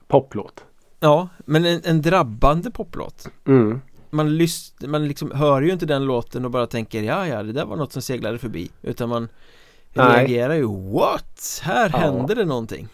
poplåt. 0.07 0.65
Ja, 0.99 1.27
men 1.45 1.65
en, 1.65 1.81
en 1.83 2.01
drabbande 2.01 2.71
poplåt 2.71 3.27
Mm. 3.47 3.81
Man, 4.09 4.29
lys- 4.29 4.87
man 4.87 5.07
liksom 5.07 5.31
hör 5.31 5.61
ju 5.61 5.71
inte 5.71 5.85
den 5.85 6.05
låten 6.05 6.45
och 6.45 6.51
bara 6.51 6.67
tänker 6.67 7.01
ja, 7.03 7.27
ja, 7.27 7.43
det 7.43 7.51
där 7.53 7.65
var 7.65 7.75
något 7.75 7.93
som 7.93 8.01
seglade 8.01 8.37
förbi 8.37 8.71
Utan 8.81 9.09
man 9.09 9.29
Nej. 9.93 10.07
reagerar 10.17 10.53
ju 10.53 10.67
What? 10.93 11.61
Här 11.63 11.89
Ja. 11.93 11.97
hände 11.99 12.35
det 12.35 12.45
någonting 12.45 12.87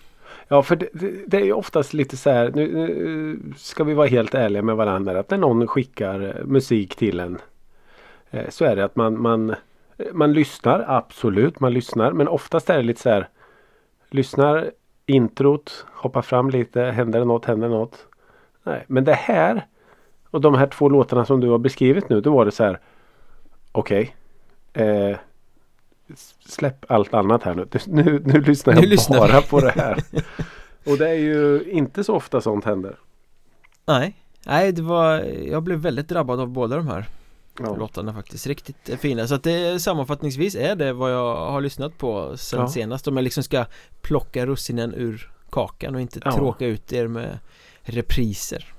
Ja, 0.48 0.64
för 0.64 0.76
det, 0.76 0.90
det, 0.94 1.12
det 1.28 1.38
är 1.38 1.46
ju 1.46 1.54
oftast 1.54 1.94
lite 1.94 2.18
så 2.18 2.30
här. 2.30 2.52
Nu, 2.56 2.72
nu 2.74 3.40
ska 3.58 3.84
vi 3.84 3.94
vara 3.94 4.08
helt 4.08 4.34
ärliga 4.36 4.62
med 4.62 4.76
varandra. 4.76 5.20
Att 5.20 5.30
när 5.30 5.38
någon 5.38 5.68
skickar 5.68 6.38
eh, 6.40 6.46
musik 6.46 6.96
till 6.96 7.20
en. 7.20 7.38
eh, 8.32 8.50
Så 8.50 8.66
är 8.66 8.76
det 8.76 8.86
att 8.86 8.96
man, 8.96 9.22
man, 9.22 9.56
man 10.14 10.34
lyssnar. 10.34 10.86
Absolut, 10.88 11.60
man 11.60 11.74
lyssnar. 11.74 12.12
Men 12.12 12.28
oftast 12.28 12.70
är 12.70 12.78
det 12.78 12.84
lite 12.84 13.02
så 13.02 13.10
här. 13.10 13.30
Lyssnar 14.10 14.72
introt, 15.06 15.86
hoppar 15.94 16.22
fram 16.22 16.50
lite. 16.50 16.82
Händer 16.82 17.20
det 17.20 17.26
något, 17.26 17.46
händer 17.46 17.70
det 17.70 17.76
något. 17.76 18.06
Nej, 18.64 18.84
men 18.88 19.04
det 19.04 19.14
här. 19.14 19.66
Och 20.30 20.42
de 20.42 20.54
här 20.56 20.68
två 20.68 20.90
låtarna 20.90 21.26
som 21.26 21.40
du 21.40 21.50
har 21.50 21.58
beskrivit 21.58 22.10
nu. 22.10 22.22
Då 22.22 22.32
var 22.36 22.46
det 22.46 22.52
så 22.52 22.64
här. 22.64 22.80
Okej. 23.72 24.16
eh, 24.74 25.18
släpp 26.46 26.92
allt 26.92 27.14
annat 27.14 27.44
här 27.44 27.56
nu. 27.56 27.68
Nu, 27.88 28.22
nu 28.26 28.42
lyssnar 28.42 28.74
Nu 28.74 28.80
jag 28.80 28.90
lyssnar 28.90 29.20
bara 29.20 29.40
vi. 29.42 29.48
på 29.48 29.60
det 29.60 29.70
här. 29.72 29.98
Och 30.86 30.98
det 30.98 31.10
är 31.10 31.14
ju 31.14 31.64
inte 31.72 32.04
så 32.04 32.16
ofta 32.16 32.42
sånt 32.42 32.66
händer. 32.66 32.96
Nej, 33.86 34.16
nej 34.46 34.72
det 34.72 34.82
var, 34.82 35.20
jag 35.52 35.64
blev 35.64 35.80
väldigt 35.80 36.08
drabbad 36.10 36.40
av 36.40 36.48
båda 36.50 36.76
de 36.76 36.88
här 36.88 37.06
Ja. 37.60 37.76
låtarna 37.76 38.14
faktiskt, 38.14 38.48
riktigt 38.48 39.00
fina 39.00 39.28
Så 39.28 39.36
att 39.36 39.44
det 39.44 39.80
sammanfattningsvis 39.82 40.56
är 40.56 40.76
det 40.76 40.94
vad 40.94 41.12
jag 41.14 41.36
har 41.52 41.62
lyssnat 41.62 41.98
på 41.98 42.38
sen 42.38 42.60
Ja. 42.60 42.68
senast 42.68 43.08
Om 43.08 43.18
jag 43.18 43.24
liksom 43.24 43.44
ska 43.44 43.66
plocka 44.02 44.46
russinen 44.46 44.94
ur 44.94 45.32
kakan 45.50 45.96
och 45.96 46.02
inte 46.02 46.20
Ja. 46.26 46.32
tråka 46.32 46.66
ut 46.66 46.94
er 46.94 47.08
med 47.08 47.40
repriser 47.82 48.74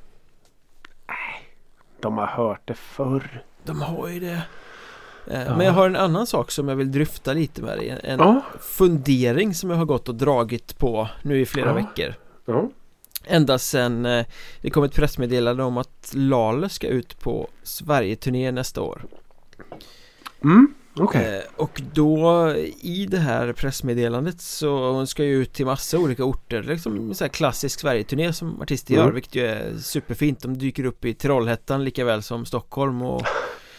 De 2.00 2.18
har 2.18 2.26
hört 2.26 2.60
det 2.64 2.74
förr. 2.74 3.42
De 3.64 3.82
har 3.82 4.08
ju 4.08 4.20
det 4.20 4.42
Eh, 5.30 5.42
Ja. 5.42 5.56
Men 5.56 5.66
jag 5.66 5.72
har 5.72 5.86
en 5.86 5.96
annan 5.96 6.26
sak 6.26 6.50
som 6.50 6.68
jag 6.68 6.76
vill 6.76 6.92
dryfta 6.92 7.32
lite 7.32 7.62
med 7.62 7.78
dig 7.78 7.98
En, 8.04 8.18
Ja. 8.18 8.42
fundering 8.60 9.54
som 9.54 9.70
jag 9.70 9.76
har 9.76 9.84
gått 9.84 10.08
och 10.08 10.14
dragit 10.14 10.78
på 10.78 11.08
nu 11.22 11.40
i 11.40 11.46
flera 11.46 11.66
Ja. 11.68 11.72
veckor. 11.74 12.14
Ända 13.24 13.58
sedan 13.58 14.06
eh, 14.06 14.26
det 14.62 14.70
kom 14.70 14.84
ett 14.84 14.94
pressmeddelande 14.94 15.62
om 15.62 15.76
att 15.78 16.10
Lale 16.14 16.68
ska 16.68 16.86
ut 16.86 17.20
på 17.20 17.48
Sverige-turné 17.62 18.50
nästa 18.52 18.80
år 18.80 19.04
Mm. 20.44 20.74
Okej. 21.00 21.36
Eh, 21.36 21.42
Och 21.56 21.82
då 21.94 22.54
i 22.80 23.06
det 23.06 23.18
här 23.18 23.52
pressmeddelandet 23.52 24.40
så 24.40 24.92
hon 24.92 25.06
ska 25.06 25.24
ju 25.24 25.42
ut 25.42 25.52
till 25.52 25.66
massa 25.66 25.98
olika 25.98 26.24
orter 26.24 26.62
Liksom 26.62 27.14
så 27.14 27.24
här 27.24 27.28
klassisk 27.28 27.80
Sverige-turné 27.80 28.32
som 28.32 28.60
artister 28.62 28.94
gör 28.94 29.02
Mm. 29.02 29.14
vilket 29.14 29.34
ju 29.34 29.46
är 29.46 29.76
superfint 29.82 30.40
De 30.42 30.58
dyker 30.58 30.84
upp 30.84 31.04
i 31.04 31.14
Trollhättan 31.14 31.84
lika 31.84 32.04
väl 32.04 32.22
som 32.22 32.46
Stockholm 32.46 33.02
och 33.02 33.22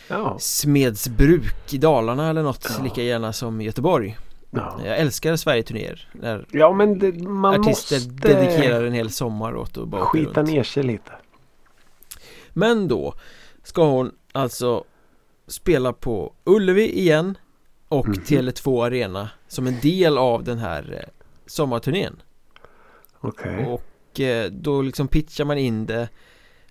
Ja. 0.07 0.37
Smedsbruk 0.39 1.73
i 1.73 1.77
Dalarna 1.77 2.29
eller 2.29 2.43
något 2.43 2.67
Ja. 2.77 2.83
lika 2.83 3.03
gärna 3.03 3.33
som 3.33 3.61
Göteborg 3.61 4.17
Ja. 4.51 4.79
Jag 4.85 4.97
älskar 4.97 5.35
Sverige-turnéer 5.35 6.09
när 6.13 6.45
ja 6.51 6.73
men 6.73 6.99
det, 6.99 7.11
man 7.27 7.53
artister 7.61 7.95
måste 7.95 8.27
dedikerar 8.27 8.83
en 8.83 8.93
hel 8.93 9.09
sommar 9.09 9.55
åt 9.55 9.77
att 9.77 9.87
bara 9.87 10.05
skita 10.05 10.39
runt 10.39 10.49
ner 10.49 10.63
sig 10.63 10.83
lite. 10.83 11.11
Men 12.53 12.87
då 12.87 13.13
ska 13.63 13.85
hon 13.85 14.11
alltså 14.31 14.83
spela 15.47 15.93
på 15.93 16.33
Ullevi 16.43 16.99
igen 16.99 17.37
och 17.87 18.07
Mhm. 18.07 18.23
Tele2 18.23 18.85
Arena 18.85 19.29
som 19.47 19.67
en 19.67 19.79
del 19.79 20.17
av 20.17 20.43
den 20.43 20.57
här 20.57 20.93
eh, 21.03 21.09
sommarturnén 21.45 22.21
Okej. 23.19 23.65
och 23.65 24.19
eh, 24.19 24.51
då 24.51 24.81
liksom 24.81 25.07
pitchar 25.07 25.45
man 25.45 25.57
in 25.57 25.85
det 25.85 26.09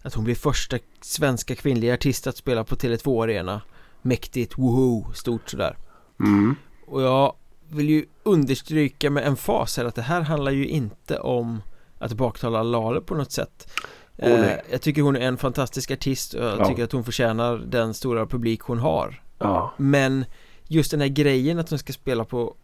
att 0.03 0.15
hon 0.15 0.25
blir 0.25 0.35
första 0.35 0.79
svenska 1.01 1.55
kvinnliga 1.55 1.95
artist 1.95 2.27
att 2.27 2.37
spela 2.37 2.65
på 2.65 2.75
Tele2 2.77 3.23
Arena 3.25 3.61
mäktigt, 4.03 4.59
woho, 4.59 5.13
stort 5.13 5.51
sådär 5.51 5.77
Mm. 6.21 6.57
och 6.87 7.03
jag 7.03 7.35
vill 7.71 7.89
ju 7.91 8.05
understryka 8.23 9.11
med 9.11 9.27
en 9.27 9.37
fas 9.37 9.77
här 9.77 9.85
att 9.85 9.95
det 9.95 10.03
här 10.03 10.21
handlar 10.21 10.53
ju 10.53 10.67
inte 10.67 11.19
om 11.19 11.63
att 11.99 12.13
baktala 12.13 12.63
Lale 12.63 13.01
på 13.01 13.15
något 13.15 13.33
sätt 13.33 13.71
eh, 14.17 14.41
nej. 14.41 14.63
Jag 14.71 14.81
tycker 14.83 15.03
hon 15.03 15.17
är 15.17 15.21
en 15.21 15.37
fantastisk 15.37 15.91
artist 15.91 16.35
och 16.35 16.45
jag 16.45 16.59
Ja. 16.61 16.65
tycker 16.69 16.85
att 16.85 16.93
hon 16.93 17.05
förtjänar 17.05 17.57
den 17.59 17.95
stora 17.95 18.27
publik 18.27 18.61
hon 18.61 18.79
har 18.79 19.23
Ja. 19.39 19.73
Men 19.77 20.25
just 20.67 20.91
den 20.91 21.01
här 21.01 21.09
grejen 21.09 21.59
att 21.59 21.71
hon 21.71 21.79
ska 21.79 21.93
spela 21.93 22.25
på 22.25 22.55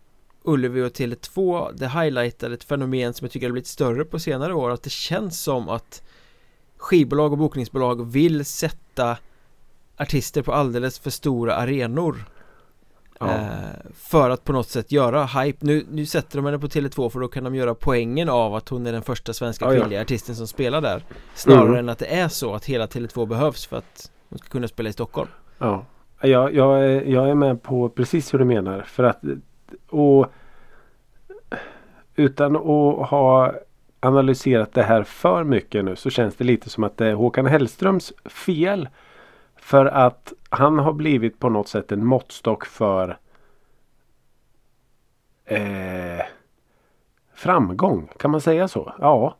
Ullevi 0.44 0.82
och 0.82 0.92
Tele2 0.92 1.70
Det 1.74 1.88
highlightar 1.88 2.50
ett 2.50 2.64
fenomen 2.64 3.14
som 3.14 3.24
jag 3.24 3.32
tycker 3.32 3.46
har 3.46 3.52
blivit 3.52 3.66
större 3.68 4.04
på 4.04 4.18
senare 4.18 4.54
år 4.54 4.70
Att 4.70 4.82
det 4.82 4.90
känns 4.90 5.40
som 5.40 5.68
att 5.68 6.02
Skivbolag 6.76 7.32
och 7.32 7.38
bokningsbolag 7.38 8.06
vill 8.10 8.44
sätta 8.44 9.16
Artister 9.96 10.42
på 10.42 10.52
alldeles 10.52 10.98
för 10.98 11.10
stora 11.10 11.54
arenor 11.56 12.24
Ja. 13.20 13.30
eh, 13.34 13.46
För 13.94 14.30
att 14.30 14.44
på 14.44 14.52
något 14.52 14.68
sätt 14.68 14.92
göra 14.92 15.24
hype 15.24 15.66
nu, 15.66 15.86
nu 15.90 16.06
sätter 16.06 16.36
de 16.38 16.44
henne 16.44 16.58
på 16.58 16.66
Tele2 16.66 17.08
för 17.10 17.20
då 17.20 17.28
kan 17.28 17.44
de 17.44 17.54
göra 17.54 17.74
poängen 17.74 18.28
av 18.28 18.54
att 18.54 18.68
hon 18.68 18.86
är 18.86 18.92
den 18.92 19.02
första 19.02 19.32
svenska 19.32 19.64
Ja, 19.64 19.72
ja. 19.74 19.80
kvinnliga 19.80 20.00
artisten 20.00 20.36
som 20.36 20.46
spelar 20.46 20.80
där 20.80 21.02
Snarare 21.34 21.64
Mm. 21.66 21.78
än 21.78 21.88
att 21.88 21.98
det 21.98 22.06
är 22.14 22.28
så 22.28 22.54
att 22.54 22.64
hela 22.64 22.86
Tele2 22.86 23.26
behövs 23.26 23.66
för 23.66 23.76
att 23.76 24.10
hon 24.28 24.38
ska 24.38 24.48
kunna 24.48 24.68
spela 24.68 24.88
i 24.88 24.92
Stockholm 24.92 25.28
Ja. 25.58 25.84
Jag, 26.20 26.54
jag, 26.54 26.84
är, 26.84 27.02
jag 27.02 27.30
är 27.30 27.34
med 27.34 27.62
på 27.62 27.88
precis 27.88 28.34
hur 28.34 28.38
du 28.38 28.44
menar. 28.44 28.82
För 28.82 29.02
att 29.04 29.20
och, 29.90 30.26
utan 32.16 32.56
att 32.56 33.08
ha 33.08 33.52
analyserat 34.00 34.72
det 34.74 34.82
här 34.82 35.02
för 35.02 35.44
mycket 35.44 35.84
nu 35.84 35.96
så 35.96 36.10
känns 36.10 36.36
det 36.36 36.44
lite 36.44 36.70
som 36.70 36.84
att 36.84 36.96
det 36.96 37.06
är 37.06 37.14
Håkan 37.14 37.46
Hellströms 37.46 38.12
fel. 38.24 38.88
För 39.56 39.86
att 39.86 40.32
han 40.54 40.78
har 40.78 40.92
blivit 40.92 41.38
på 41.38 41.48
något 41.48 41.68
sätt 41.68 41.92
en 41.92 42.06
måttstock 42.06 42.66
för 42.66 43.18
eh, 45.44 46.24
framgång. 47.34 48.08
Kan 48.18 48.30
man 48.30 48.40
säga 48.40 48.68
så? 48.68 48.92
Ja. 48.98 49.36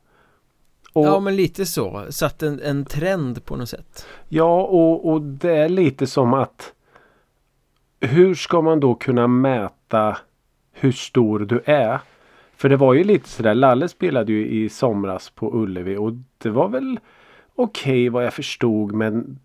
Och, 0.93 1.07
Ja 1.07 1.21
men 1.21 1.37
lite 1.37 1.67
så, 1.67 2.07
satt 2.11 2.43
en, 2.43 2.61
en 2.61 2.85
trend 2.85 3.45
på 3.45 3.57
något 3.57 3.69
sätt 3.69 4.07
Ja 4.29 4.63
och, 4.63 5.13
och 5.13 5.23
det 5.23 5.57
är 5.57 5.69
lite 5.69 6.07
som 6.07 6.35
att 6.35 6.73
hur 8.01 8.35
ska 8.35 8.63
man 8.63 8.81
då 8.81 8.95
kunna 8.95 9.27
mäta 9.27 10.17
hur 10.73 10.93
stor 10.93 11.39
du 11.39 11.63
är? 11.65 12.01
För 12.57 12.69
det 12.69 12.77
var 12.77 12.95
ju 12.95 13.05
lite 13.05 13.29
sådär, 13.29 13.55
Lalle 13.55 13.89
spelade 13.89 14.33
ju 14.33 14.49
i 14.49 14.69
somras 14.69 15.31
på 15.31 15.55
Ullevi 15.55 15.97
och 15.97 16.13
det 16.39 16.51
var 16.51 16.69
väl 16.69 17.01
okej 17.55 18.09
vad 18.09 18.25
jag 18.25 18.35
förstod 18.35 18.93
men 18.93 19.39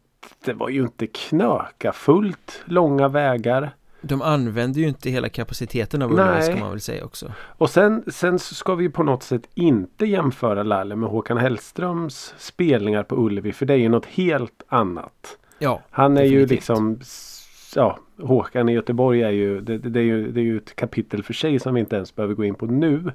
det 0.46 0.54
var 0.54 0.70
ju 0.70 0.82
inte 0.82 1.08
knöka 1.08 1.92
fullt 1.94 2.62
långa 2.66 3.08
vägar. 3.08 3.72
De 4.02 4.22
använder 4.22 4.82
ju 4.82 4.88
inte 4.88 5.10
hela 5.10 5.30
kapaciteten 5.30 6.02
av. 6.02 6.12
Ullevi 6.12 6.42
ska 6.42 6.56
man 6.56 6.70
väl 6.72 6.80
säga 6.82 7.06
också 7.06 7.32
Och 7.42 7.70
sen, 7.70 8.04
sen 8.08 8.40
ska 8.40 8.76
vi 8.76 8.90
på 8.90 9.04
något 9.04 9.24
sätt 9.24 9.42
inte 9.54 10.06
jämföra 10.06 10.64
Lalle 10.64 10.96
med 10.96 11.10
Håkan 11.10 11.38
Hellströms 11.38 12.34
spelningar 12.38 13.04
på 13.04 13.16
Ullevi 13.26 13.52
för 13.52 13.66
det 13.66 13.74
är 13.74 13.78
ju 13.78 13.90
något 13.90 14.06
helt 14.06 14.64
annat. 14.68 15.38
Ja, 15.60 15.82
Han 15.90 16.18
är 16.18 16.22
ju 16.24 16.28
Definitivt. 16.30 16.52
liksom 16.52 16.98
s- 17.02 17.36
Ja, 17.76 18.00
Håkan 18.22 18.70
i 18.70 18.74
Göteborg 18.74 19.22
är 19.24 19.30
ju 19.30 19.62
det, 19.62 19.78
det, 19.78 20.00
är 20.00 20.04
ju 20.04 20.32
det 20.32 20.40
är 20.40 20.44
ju 20.44 20.58
ett 20.58 20.76
kapitel 20.76 21.24
för 21.24 21.34
sig 21.34 21.60
som 21.60 21.74
vi 21.74 21.80
inte 21.80 21.96
ens 21.96 22.16
behöver 22.16 22.34
gå 22.36 22.44
in 22.44 22.56
på 22.56 22.66
nu. 22.66 23.12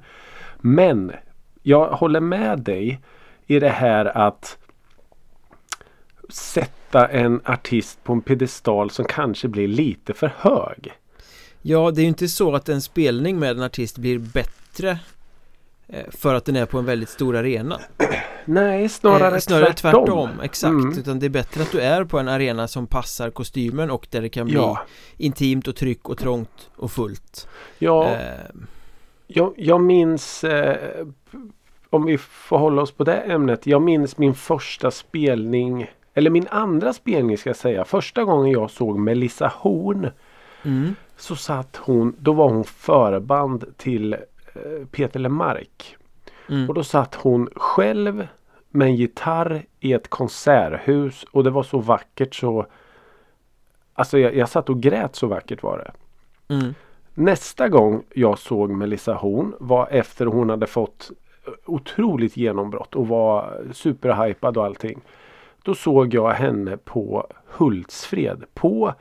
Men 0.57 1.11
jag 1.63 1.87
håller 1.87 2.19
med 2.19 2.59
dig 2.59 3.01
i 3.47 3.59
det 3.59 3.69
här 3.69 4.05
att 4.17 4.57
sätta 6.29 7.07
en 7.07 7.41
artist 7.45 8.03
på 8.03 8.13
en 8.13 8.21
piedestal 8.21 8.89
som 8.89 9.05
kanske 9.05 9.47
blir 9.47 9.67
lite 9.67 10.13
för 10.13 10.33
hög. 10.37 10.91
ja 11.61 11.91
det 11.91 12.01
är 12.01 12.03
ju 12.03 12.07
inte 12.09 12.27
så 12.27 12.55
att 12.55 12.69
en 12.69 12.81
spelning 12.81 13.39
med 13.39 13.51
en 13.51 13.63
artist 13.63 13.97
blir 13.97 14.19
bättre 14.19 14.99
eh, 15.87 16.05
för 16.11 16.35
att 16.35 16.45
den 16.45 16.55
är 16.55 16.65
på 16.65 16.79
en 16.79 16.85
väldigt 16.85 17.09
stor 17.09 17.35
arena 17.35 17.79
Nej, 18.45 18.89
snarare, 18.89 19.35
Eh, 19.35 19.39
Snarare 19.39 19.73
tvärtom. 19.73 20.05
tvärtom, 20.05 20.29
exakt 20.43 20.69
Mm. 20.71 20.99
Utan 20.99 21.19
det 21.19 21.25
är 21.25 21.29
bättre 21.29 21.61
att 21.61 21.71
du 21.71 21.81
är 21.81 22.03
på 22.03 22.19
en 22.19 22.27
arena 22.27 22.67
som 22.67 22.87
passar 22.87 23.29
kostymen 23.29 23.91
och 23.91 24.07
där 24.09 24.21
det 24.21 24.29
kan 24.29 24.45
bli 24.45 24.55
Ja, 24.55 24.81
intimt 25.17 25.67
och 25.67 25.75
tryck 25.75 26.09
och 26.09 26.17
trångt 26.17 26.69
och 26.75 26.91
fullt 26.91 27.47
ja 27.79 28.05
eh, 28.09 28.19
Jag, 29.27 29.53
jag 29.57 29.81
minns 29.81 30.43
eh, 30.43 31.05
Om 31.89 32.05
vi 32.05 32.17
får 32.17 32.57
hålla 32.57 32.81
oss 32.81 32.91
på 32.91 33.03
det 33.03 33.13
ämnet. 33.17 33.67
Jag 33.67 33.81
minns 33.81 34.17
min 34.17 34.33
första 34.33 34.91
spelning 34.91 35.91
Eller 36.17 36.29
min 36.29 36.47
andra 36.47 36.93
spelning 36.93 37.37
ska 37.37 37.49
jag 37.49 37.57
säga. 37.57 37.85
Första 37.85 38.23
gången 38.23 38.51
jag 38.51 38.71
såg 38.71 38.99
Melissa 38.99 39.47
Horn 39.55 40.09
mm, 40.63 40.95
Så 41.17 41.35
satt 41.35 41.75
hon 41.75 42.15
Då 42.19 42.33
var 42.33 42.49
hon 42.49 42.63
förband 42.63 43.65
till 43.77 44.13
eh, 44.13 44.87
Peter 44.91 45.19
Lemark. 45.19 45.97
mm. 46.49 46.69
Och 46.69 46.75
då 46.75 46.83
satt 46.83 47.15
hon 47.15 47.49
själv 47.55 48.27
med 48.69 48.87
en 48.87 48.95
gitarr 48.95 49.65
i 49.79 49.93
ett 49.93 50.07
konserthus 50.07 51.25
och 51.31 51.43
det 51.43 51.49
var 51.49 51.63
så 51.63 51.77
vackert 51.79 52.35
så 52.35 52.65
Alltså 53.93 54.19
jag, 54.19 54.35
jag 54.35 54.49
satt 54.49 54.69
och 54.69 54.81
grät 54.81 55.15
så 55.15 55.27
vackert 55.27 55.63
var 55.63 55.77
det. 55.77 55.91
Mm. 56.55 56.73
Nästa 57.13 57.69
gång 57.69 58.03
jag 58.13 58.39
såg 58.39 58.69
Melissa 58.69 59.13
Horn 59.13 59.53
var 59.59 59.87
efter 59.91 60.25
hon 60.25 60.49
hade 60.49 60.67
fått 60.67 61.11
otroligt 61.65 62.37
genombrott 62.37 62.95
och 62.95 63.07
var 63.07 63.63
superhypad 63.73 64.57
och 64.57 64.65
allting. 64.65 65.01
Då 65.65 65.75
såg 65.75 66.13
jag 66.13 66.31
henne 66.31 66.77
på 66.77 67.27
Hultsfred 67.47 68.43
på 68.53 68.93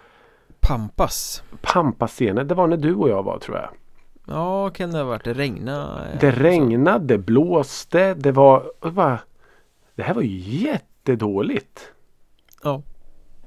Pampas 0.61 1.43
Pampascenen. 1.63 2.49
Det 2.49 2.55
var 2.55 2.67
när 2.67 2.77
du 2.77 2.95
och 2.95 3.09
jag 3.09 3.23
var 3.23 3.39
tror 3.39 3.57
jag. 3.57 3.69
Ja, 4.27 4.71
kan 4.71 4.91
det 4.91 4.99
ha 4.99 5.05
varit? 5.05 5.25
Det 5.25 5.35
regna 5.35 6.01
Det 6.21 6.31
regnade, 6.31 7.05
det 7.05 7.19
blåste, 7.19 8.15
det 8.15 8.33
var... 8.33 8.73
bara, 8.91 9.19
det 9.95 10.03
här 10.03 10.15
var 10.15 10.23
ju 10.23 10.39
jättedåligt. 10.39 11.93
Ja, 12.63 12.83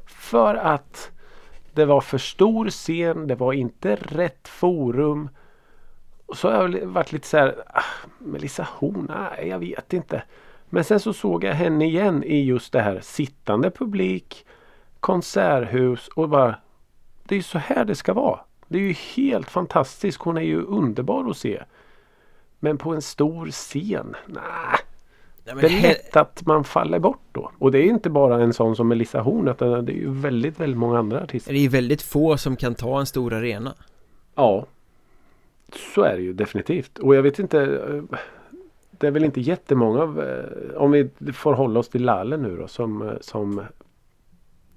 För 0.05 0.55
att 0.55 1.11
det 1.73 1.85
var 1.85 2.01
för 2.01 2.17
stor 2.17 2.69
scen, 2.69 3.27
det 3.27 3.35
var 3.35 3.53
inte 3.53 3.95
rätt 3.95 4.47
forum. 4.47 5.29
Och 6.25 6.37
så 6.37 6.51
har 6.51 6.69
jag 6.69 6.85
varit 6.85 7.11
lite 7.11 7.27
så 7.27 7.37
här, 7.37 7.63
ah, 7.67 8.07
Melissa 8.19 8.67
Horn, 8.71 9.11
nej 9.15 9.47
jag 9.49 9.59
vet 9.59 9.93
inte. 9.93 10.23
Men 10.69 10.83
sen 10.83 10.99
så 10.99 11.13
såg 11.13 11.43
jag 11.43 11.53
henne 11.53 11.85
igen 11.85 12.23
i 12.23 12.43
just 12.43 12.73
det 12.73 12.81
här 12.81 12.99
sittande 12.99 13.71
publik, 13.71 14.45
konserthus 14.99 16.07
och 16.07 16.29
bara 16.29 16.55
Det 17.23 17.35
är 17.35 17.37
ju 17.37 17.43
så 17.43 17.57
här 17.57 17.85
det 17.85 17.95
ska 17.95 18.13
vara. 18.13 18.39
Det 18.67 18.77
är 18.77 18.81
ju 18.81 18.93
helt 18.93 19.49
fantastiskt. 19.49 20.21
Hon 20.21 20.37
är 20.37 20.41
ju 20.41 20.61
underbar 20.61 21.29
att 21.29 21.37
se. 21.37 21.63
Men 22.59 22.77
på 22.77 22.93
en 22.93 23.01
stor 23.01 23.47
scen, 23.51 24.15
nej. 24.25 24.43
Nej, 25.45 25.55
Det 25.61 25.67
är 25.67 25.81
lätt 25.81 26.15
att 26.15 26.45
man 26.45 26.63
faller 26.63 26.99
bort 26.99 27.23
då. 27.31 27.51
Och 27.57 27.71
det 27.71 27.79
är 27.79 27.83
inte 27.83 28.09
bara 28.09 28.43
en 28.43 28.53
sån 28.53 28.75
som 28.75 28.87
Melissa 28.87 29.19
Horn 29.19 29.47
utan 29.47 29.85
det 29.85 29.91
är 29.91 29.95
ju 29.95 30.11
väldigt, 30.13 30.59
väldigt 30.59 30.77
många 30.77 30.99
andra 30.99 31.23
artister. 31.23 31.53
det 31.53 31.65
är 31.65 31.69
väldigt 31.69 32.01
få 32.01 32.37
som 32.37 32.55
kan 32.55 32.75
ta 32.75 32.99
en 32.99 33.05
stor 33.05 33.33
arena 33.33 33.73
Ja. 34.35 34.65
Så 35.93 36.01
är 36.01 36.15
det 36.15 36.21
ju 36.21 36.33
definitivt. 36.33 36.97
Och 36.97 37.15
jag 37.15 37.23
vet 37.23 37.39
inte. 37.39 37.81
Det 38.97 39.07
är 39.07 39.11
väl 39.11 39.23
inte 39.25 39.41
jättemånga 39.41 40.01
av, 40.01 40.21
eh, 40.21 40.77
om 40.81 40.91
vi 40.91 41.09
får 41.33 41.53
hålla 41.53 41.79
oss 41.79 41.89
till 41.89 42.03
Lalle 42.05 42.37
nu 42.37 42.57
då 42.57 42.67
som, 42.67 43.01
eh, 43.09 43.13
som 43.21 43.63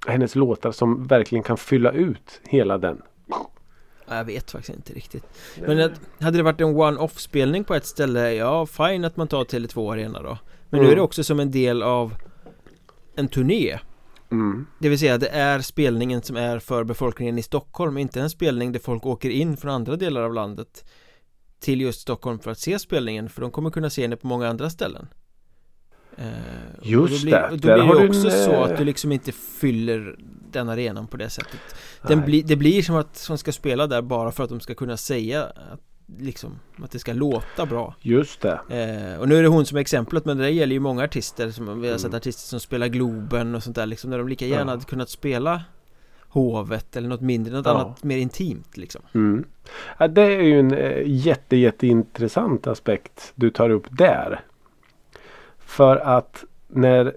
hennes 0.06 0.34
låtar 0.34 0.72
som 0.72 1.06
verkligen 1.06 1.42
kan 1.42 1.56
fylla 1.56 1.92
ut 1.92 2.40
hela 2.44 2.78
den? 2.78 3.02
Ja, 3.26 3.50
Jag 4.08 4.24
vet 4.24 4.50
faktiskt 4.50 4.76
inte 4.76 4.92
riktigt 4.92 5.24
Men 5.66 5.80
att- 5.80 6.00
hade 6.20 6.36
det 6.36 6.42
varit 6.42 6.60
en 6.60 6.76
one-off 6.76 7.18
spelning 7.20 7.64
på 7.64 7.74
ett 7.74 7.86
ställe 7.86 8.32
Ja, 8.34 8.66
fine 8.66 9.04
att 9.04 9.16
man 9.16 9.28
tar 9.28 9.44
Tele2 9.44 9.92
Arena 9.92 10.22
då 10.22 10.38
Men 10.70 10.78
nu 10.80 10.86
Mm. 10.86 10.90
är 10.92 10.96
det 10.96 11.02
också 11.02 11.24
som 11.24 11.40
en 11.40 11.50
del 11.50 11.82
av 11.82 12.14
En 13.16 13.28
turné 13.28 13.78
Mm. 14.32 14.66
Det 14.78 14.88
vill 14.88 14.98
säga 14.98 15.18
det 15.18 15.28
är 15.28 15.60
spelningen 15.60 16.22
som 16.22 16.36
är 16.36 16.58
för 16.58 16.84
befolkningen 16.84 17.38
i 17.38 17.42
Stockholm 17.42 17.98
Inte 17.98 18.20
en 18.20 18.30
spelning 18.30 18.72
där 18.72 18.80
folk 18.80 19.06
åker 19.06 19.30
in 19.30 19.56
från 19.56 19.70
andra 19.70 19.96
delar 19.96 20.22
av 20.22 20.34
landet 20.34 20.84
Till 21.60 21.80
just 21.80 22.00
Stockholm 22.00 22.38
för 22.38 22.50
att 22.50 22.58
se 22.58 22.78
spelningen 22.78 23.28
För 23.28 23.40
de 23.42 23.50
kommer 23.50 23.70
kunna 23.70 23.90
se 23.90 24.02
henne 24.02 24.16
på 24.16 24.26
många 24.26 24.48
andra 24.48 24.70
ställen 24.70 25.08
Eh, 26.16 26.26
Just 26.82 27.22
blir, 27.22 27.32
det. 27.32 27.48
Då 27.50 27.74
blir 27.74 28.00
det 28.00 28.08
också 28.08 28.28
en, 28.28 28.44
så 28.44 28.50
eh, 28.52 28.62
att 28.62 28.76
du 28.76 28.84
liksom 28.84 29.12
inte 29.12 29.32
fyller 29.32 30.16
den 30.52 30.68
arenan 30.68 31.06
på 31.06 31.16
det 31.16 31.30
sättet 31.30 31.60
den 32.08 32.24
blir, 32.24 32.42
Det 32.44 32.56
blir 32.56 32.82
som 32.82 32.96
att 32.96 33.26
man 33.28 33.38
ska 33.38 33.52
spela 33.52 33.86
där 33.86 34.02
bara 34.02 34.32
för 34.32 34.44
att 34.44 34.50
de 34.50 34.60
ska 34.60 34.74
kunna 34.74 34.96
säga 34.96 35.44
att, 35.44 35.80
Liksom 36.18 36.58
att 36.82 36.90
det 36.90 36.98
ska 36.98 37.12
låta 37.12 37.66
bra 37.66 37.94
Just 38.00 38.40
det. 38.40 38.60
eh, 39.14 39.20
Och 39.20 39.28
nu 39.28 39.36
är 39.38 39.42
det 39.42 39.48
hon 39.48 39.66
som 39.66 39.76
är 39.76 39.80
exemplet 39.80 40.24
men 40.24 40.36
det 40.36 40.42
där 40.44 40.50
gäller 40.50 40.72
ju 40.72 40.80
många 40.80 41.04
artister 41.04 41.50
som, 41.50 41.80
Vi 41.80 41.90
har 41.90 41.96
sett 41.98 42.04
Mm. 42.06 42.16
artister 42.16 42.42
som 42.48 42.60
spelar 42.60 42.86
Globen 42.86 43.54
och 43.54 43.62
sånt 43.62 43.76
där 43.76 43.86
liksom 43.86 44.10
När 44.10 44.18
de 44.18 44.28
lika 44.28 44.46
gärna 44.46 44.60
Ja. 44.62 44.70
hade 44.70 44.84
kunnat 44.84 45.10
spela 45.10 45.62
Hovet 46.30 46.96
eller 46.96 47.08
något 47.08 47.20
mindre, 47.20 47.52
något 47.56 47.66
Ja. 47.66 47.72
annat 47.72 48.04
mer 48.04 48.16
intimt 48.16 48.76
liksom 48.76 49.02
Mm. 49.14 49.44
Ja, 49.98 50.08
det 50.08 50.22
är 50.22 50.42
ju 50.42 50.60
en 50.60 50.74
eh, 50.74 51.02
jätte, 51.06 51.56
jätteintressant 51.56 52.66
aspekt 52.66 53.32
du 53.34 53.50
tar 53.50 53.70
upp 53.70 53.86
där. 53.90 54.40
För 55.58 55.96
att 55.96 56.44
när 56.68 57.14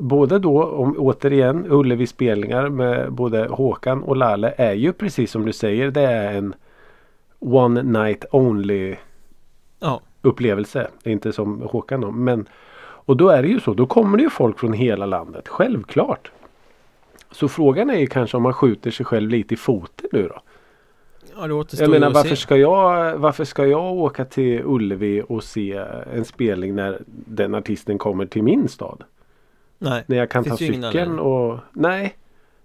både 0.00 0.38
då 0.38 0.64
om, 0.64 0.94
återigen 0.98 1.66
Ullevi 1.68 2.06
spelningar 2.06 2.68
med 2.68 3.12
både 3.12 3.46
Håkan 3.48 4.02
och 4.02 4.16
Lalle 4.16 4.54
är 4.56 4.72
ju 4.72 4.92
precis 4.92 5.30
som 5.30 5.46
du 5.46 5.52
säger 5.52 5.90
det 5.90 6.00
är 6.02 6.32
en 6.34 6.54
One 7.38 7.82
night 7.82 8.24
only 8.30 8.96
Ja, 9.80 10.00
upplevelse. 10.22 10.88
Inte 11.04 11.32
som 11.32 11.60
Håkan 11.62 12.00
då. 12.00 12.10
Men, 12.10 12.48
och 12.78 13.16
då 13.16 13.28
är 13.28 13.42
det 13.42 13.48
ju 13.48 13.60
så. 13.60 13.74
Då 13.74 13.86
kommer 13.86 14.16
det 14.16 14.22
ju 14.22 14.30
folk 14.30 14.58
från 14.58 14.72
hela 14.72 15.06
landet. 15.06 15.48
Självklart. 15.48 16.30
Så 17.36 17.48
frågan 17.48 17.90
är 17.90 17.98
ju 17.98 18.06
kanske 18.06 18.36
om 18.36 18.42
man 18.42 18.52
skjuter 18.52 18.90
sig 18.90 19.06
själv 19.06 19.30
lite 19.30 19.54
i 19.54 19.56
foten 19.56 20.08
nu 20.12 20.28
då. 20.28 20.40
ja 21.36 21.46
det 21.46 21.54
återstår 21.54 21.84
Jag 21.84 21.90
menar 21.90 22.10
varför 22.10 22.28
se. 22.28 22.36
ska 22.36 22.56
jag, 22.56 23.16
varför 23.18 23.44
ska 23.44 23.66
jag 23.66 23.94
åka 23.94 24.24
till 24.24 24.62
Ullevi 24.64 25.22
och 25.28 25.44
se 25.44 25.84
en 26.12 26.24
spelning 26.24 26.74
när 26.74 26.98
den 27.06 27.54
artisten 27.54 27.98
kommer 27.98 28.26
till 28.26 28.42
min 28.42 28.68
stad? 28.68 29.04
Nej, 29.78 30.04
När 30.06 30.16
jag 30.16 30.30
kan 30.30 30.44
ta 30.44 30.56
cykeln 30.56 31.18
och 31.18 31.58
Nej 31.72 32.16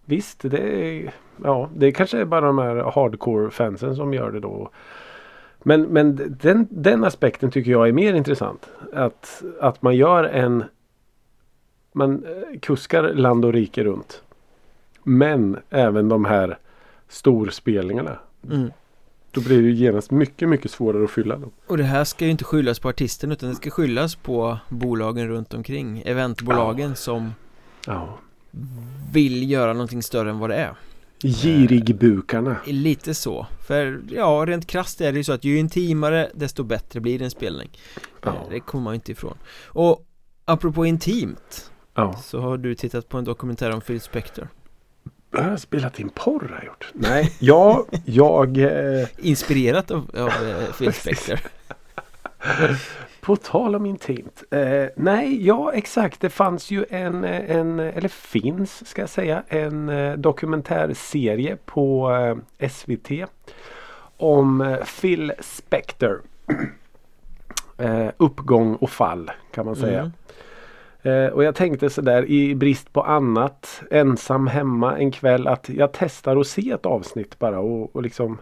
Visst 0.05 0.39
det 0.41 0.59
är 0.59 1.13
Ja 1.43 1.69
det 1.75 1.91
kanske 1.91 2.17
är 2.17 2.25
bara 2.25 2.45
de 2.45 2.57
här 2.57 2.75
hardcore 2.75 3.49
fansen 3.49 3.95
som 3.95 4.13
gör 4.13 4.31
det 4.31 4.39
då. 4.39 4.69
Men, 5.63 5.81
men 5.81 6.37
den, 6.41 6.67
den 6.69 7.03
aspekten 7.03 7.51
tycker 7.51 7.71
jag 7.71 7.87
är 7.87 7.91
mer 7.91 8.13
intressant. 8.13 8.69
Att, 8.93 9.43
att 9.59 9.81
man 9.81 9.95
gör 9.95 10.23
en 10.23 10.63
Man 11.91 12.25
eh, 12.25 12.59
kuskar 12.59 13.13
land 13.13 13.45
och 13.45 13.53
rike 13.53 13.83
runt. 13.83 14.23
Men 15.03 15.57
även 15.69 16.09
de 16.09 16.25
här 16.25 16.57
storspelningarna. 17.09 18.19
mm. 18.51 18.71
Då 19.33 19.41
blir 19.41 19.57
det 19.61 19.67
ju 19.67 19.73
genast 19.73 20.11
mycket, 20.11 20.49
mycket 20.49 20.71
svårare 20.71 21.03
att 21.03 21.11
fylla 21.11 21.37
dem. 21.37 21.51
Och 21.67 21.77
det 21.77 21.83
här 21.83 22.03
ska 22.03 22.25
ju 22.25 22.31
inte 22.31 22.43
skyllas 22.43 22.79
på 22.79 22.89
artisten 22.89 23.31
utan 23.31 23.49
det 23.49 23.55
ska 23.55 23.69
skyllas 23.69 24.15
på 24.15 24.57
bolagen 24.69 25.27
runt 25.27 25.53
omkring 25.53 26.01
Eventbolagen 26.05 26.95
som 26.95 27.33
Ja. 27.85 28.17
vill 29.13 29.51
göra 29.51 29.73
någonting 29.73 30.03
större 30.03 30.29
än 30.29 30.39
vad 30.39 30.49
det 30.49 30.55
är 30.55 30.75
Girigbukarna. 31.23 32.55
Lite 32.65 33.13
så 33.13 33.47
För 33.67 34.01
ja, 34.09 34.43
rent 34.47 34.67
krasst 34.67 35.01
är 35.01 35.11
det 35.11 35.17
ju 35.17 35.23
så 35.23 35.33
att 35.33 35.43
ju 35.43 35.57
intimare 35.57 36.29
desto 36.33 36.63
bättre 36.63 36.99
blir 36.99 37.21
en 37.21 37.31
spelning 37.31 37.69
Ja. 38.23 38.29
Eh, 38.29 38.35
Det 38.49 38.59
kommer 38.59 38.83
man 38.83 38.93
ju 38.93 38.95
inte 38.95 39.11
ifrån 39.11 39.37
Och 39.67 40.05
apropå 40.45 40.85
intimt. 40.85 41.71
Så 42.23 42.39
har 42.39 42.57
du 42.57 42.75
tittat 42.75 43.09
på 43.09 43.17
en 43.17 43.23
dokumentär 43.23 43.71
om 43.71 43.81
Phil 43.81 44.01
Spector 44.01 44.47
Jag 45.31 45.41
har 45.43 45.57
spelat 45.57 45.99
in 45.99 46.09
porr 46.09 46.47
har 46.49 46.55
jag 46.57 46.65
gjort. 46.65 46.91
Nej, 46.93 47.33
ja, 47.39 47.85
jag 48.05 48.57
eh, 48.57 49.07
Inspirerat 49.17 49.91
av, 49.91 50.09
av 50.13 50.29
eh, 50.29 50.71
Phil 50.77 50.93
Spector 50.93 51.39
På 53.21 53.35
tal 53.35 53.75
om 53.75 53.85
intimt. 53.85 54.43
Eh, 54.51 54.85
nej, 54.95 55.45
ja 55.45 55.73
exakt. 55.73 56.21
Det 56.21 56.29
fanns 56.29 56.71
ju 56.71 56.85
en, 56.89 57.23
eh, 57.23 57.55
en 57.57 57.79
eller 57.79 58.09
finns 58.09 58.87
ska 58.87 59.01
jag 59.01 59.09
säga, 59.09 59.43
en 59.47 59.89
eh, 59.89 60.13
dokumentärserie 60.17 61.57
på 61.65 62.11
eh, 62.59 62.69
SVT 62.69 63.09
om 64.17 64.61
eh, 64.61 64.77
Phil 65.01 65.33
Spector. 65.39 66.21
eh, 67.77 68.07
uppgång 68.17 68.75
och 68.75 68.89
fall 68.89 69.31
kan 69.51 69.65
man 69.65 69.75
säga. 69.75 69.99
Mm. 69.99 70.11
Eh, 71.03 71.25
och 71.25 71.43
jag 71.43 71.55
tänkte 71.55 71.89
sådär 71.89 72.25
i 72.25 72.55
brist 72.55 72.93
på 72.93 73.01
annat 73.01 73.81
ensam 73.91 74.47
hemma 74.47 74.97
en 74.97 75.11
kväll 75.11 75.47
att 75.47 75.69
jag 75.69 75.89
testar 75.93 76.37
att 76.37 76.47
se 76.47 76.71
ett 76.71 76.85
avsnitt 76.85 77.39
bara 77.39 77.59
och, 77.59 77.95
och 77.95 78.03
liksom 78.03 78.37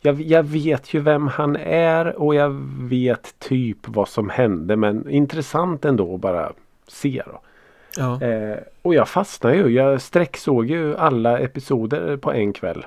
jag, 0.00 0.20
jag 0.20 0.42
vet 0.42 0.94
ju 0.94 1.00
vem 1.00 1.28
han 1.28 1.56
är 1.56 2.22
och 2.22 2.34
jag 2.34 2.50
vet 2.80 3.38
typ 3.38 3.78
vad 3.88 4.08
som 4.08 4.30
hände 4.30 4.76
men 4.76 5.10
intressant 5.10 5.84
ändå 5.84 6.14
att 6.14 6.20
bara 6.20 6.52
se 6.88 7.22
då. 7.26 7.40
Ja, 7.96 8.22
Eh, 8.22 8.58
och 8.82 8.94
jag 8.94 9.08
fastnade 9.08 9.56
ju. 9.56 9.68
Jag 9.68 10.02
sträcksåg 10.02 10.70
ju 10.70 10.96
alla 10.96 11.38
episoder 11.38 12.16
på 12.16 12.32
en 12.32 12.52
kväll. 12.52 12.86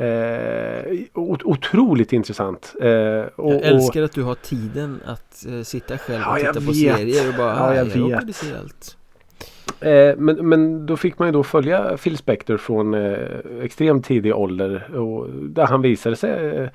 Eh, 0.00 0.96
ot- 1.14 1.42
otroligt 1.44 2.12
intressant. 2.12 2.74
Eh, 2.80 2.88
och, 3.36 3.52
jag 3.54 3.62
älskar 3.62 4.02
att 4.02 4.12
du 4.12 4.22
har 4.22 4.34
tiden 4.34 5.00
att 5.06 5.46
eh, 5.48 5.62
sitta 5.62 5.98
själv 5.98 6.20
Ja, 6.20 6.32
och 6.32 6.38
jag 6.40 6.54
titta 6.54 6.66
på 6.66 6.72
vet. 6.72 6.96
serier 6.96 7.28
och 7.28 7.34
bara 7.34 7.54
Ja, 7.56 7.74
jag 7.74 7.86
"Ah, 7.86 7.90
råkade 7.94 8.26
vet." 8.26 8.54
allt 8.60 8.96
Eh, 9.80 10.16
men, 10.16 10.48
men 10.48 10.86
då 10.86 10.96
fick 10.96 11.18
man 11.18 11.28
ju 11.28 11.32
då 11.32 11.42
följa 11.42 11.96
Phil 11.96 12.16
Spector 12.16 12.56
från 12.56 12.94
eh, 12.94 13.18
extremt 13.62 14.04
tidig 14.06 14.34
ålder. 14.36 14.96
Och 14.96 15.28
där 15.30 15.66
han 15.66 15.82
visade 15.82 16.16
sig 16.16 16.56
eh, 16.56 16.68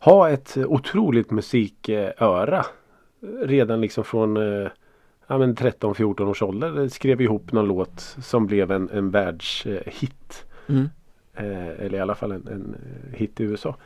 ha 0.00 0.30
ett 0.30 0.56
otroligt 0.66 1.30
musiköra. 1.30 2.66
Redan 3.42 3.80
liksom 3.80 4.04
från 4.04 4.36
eh, 4.36 4.68
ja, 5.26 5.38
men 5.38 5.54
13-14 5.56 6.20
års 6.30 6.42
ålder. 6.42 6.88
Skrev 6.88 7.20
ihop 7.20 7.52
någon 7.52 7.68
låt 7.68 8.00
som 8.22 8.46
blev 8.46 8.70
en, 8.72 8.90
en 8.92 9.10
världshit. 9.10 10.44
mm. 10.68 10.88
Eh, 11.40 11.84
eller 11.86 11.98
i 11.98 12.00
alla 12.00 12.14
fall 12.14 12.32
en, 12.32 12.48
en 12.48 12.76
hit 13.12 13.40
i 13.40 13.44
USA. 13.44 13.76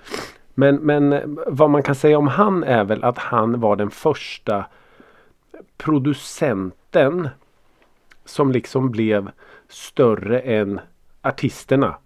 Men, 0.55 0.77
men 0.77 1.13
eh, 1.13 1.21
vad 1.47 1.71
man 1.71 1.83
kan 1.83 1.95
säga 1.95 2.19
om 2.19 2.29
han 2.29 2.65
är 2.65 2.85
väl 2.85 3.05
att 3.05 3.19
han 3.19 3.61
var 3.61 3.77
den 3.77 3.91
första 3.91 4.65
producenten 5.77 7.29
som 8.25 8.53
liksom 8.53 8.91
blev 8.91 9.31
större 9.69 10.41
än 10.41 10.81
artisterna. 11.23 11.97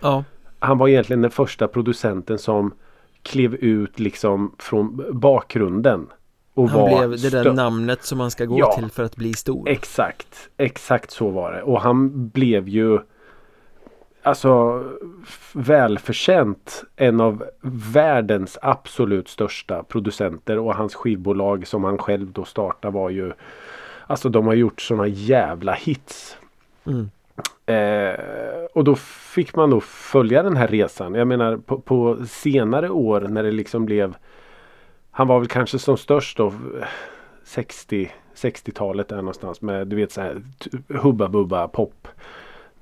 Ja, 0.00 0.24
Han 0.58 0.78
var 0.78 0.88
egentligen 0.88 1.22
den 1.22 1.30
första 1.30 1.68
producenten 1.68 2.38
som 2.38 2.74
klev 3.22 3.54
ut 3.54 3.98
liksom 4.00 4.54
från 4.58 5.04
bakgrunden. 5.20 6.06
Och 6.54 6.70
han 6.70 6.80
var 6.80 7.08
blev 7.08 7.20
det 7.20 7.30
där 7.30 7.52
namnet 7.52 8.02
som 8.04 8.18
man 8.18 8.30
ska 8.30 8.44
gå 8.44 8.58
Ja. 8.58 8.72
till 8.72 8.90
för 8.90 9.02
att 9.02 9.16
bli 9.16 9.34
stor 9.34 9.68
Exakt, 9.68 10.48
exakt 10.56 11.10
så 11.10 11.30
var 11.30 11.52
det. 11.52 11.62
Och 11.62 11.80
han 11.80 12.28
blev 12.28 12.68
ju 12.68 12.98
Alltså 14.26 14.84
välförtjänt 15.52 16.84
en 16.96 17.20
av 17.20 17.44
världens 17.92 18.58
absolut 18.62 19.28
största 19.28 19.82
producenter 19.82 20.58
och 20.58 20.74
hans 20.74 20.94
skivbolag 20.94 21.66
som 21.66 21.84
han 21.84 21.98
själv 21.98 22.32
då 22.32 22.44
startade 22.44 22.94
var 22.94 23.10
ju 23.10 23.32
Alltså 24.06 24.28
de 24.28 24.46
har 24.46 24.54
gjort 24.54 24.80
såna 24.80 25.06
jävla 25.06 25.72
hits. 25.72 26.38
mm. 26.86 27.10
Eh, 27.66 28.14
och 28.72 28.84
då 28.84 28.94
fick 29.34 29.56
man 29.56 29.70
då 29.70 29.80
följa 29.80 30.42
den 30.42 30.56
här 30.56 30.68
resan. 30.68 31.14
Jag 31.14 31.28
menar 31.28 31.56
på, 31.56 31.80
på 31.80 32.18
senare 32.28 32.90
år 32.90 33.20
när 33.20 33.42
det 33.42 33.50
liksom 33.50 33.86
blev 33.86 34.14
Han 35.10 35.26
var 35.26 35.38
väl 35.38 35.48
kanske 35.48 35.78
som 35.78 35.96
störst 35.96 36.36
då 36.36 36.52
60 37.44 38.10
60-talet 38.34 39.08
där 39.08 39.16
någonstans 39.16 39.62
med 39.62 39.86
du 39.86 39.96
vet 39.96 40.12
så 40.12 40.20
här 40.20 40.42
Hubba 40.88 41.28
Bubba 41.28 41.68
pop 41.68 42.08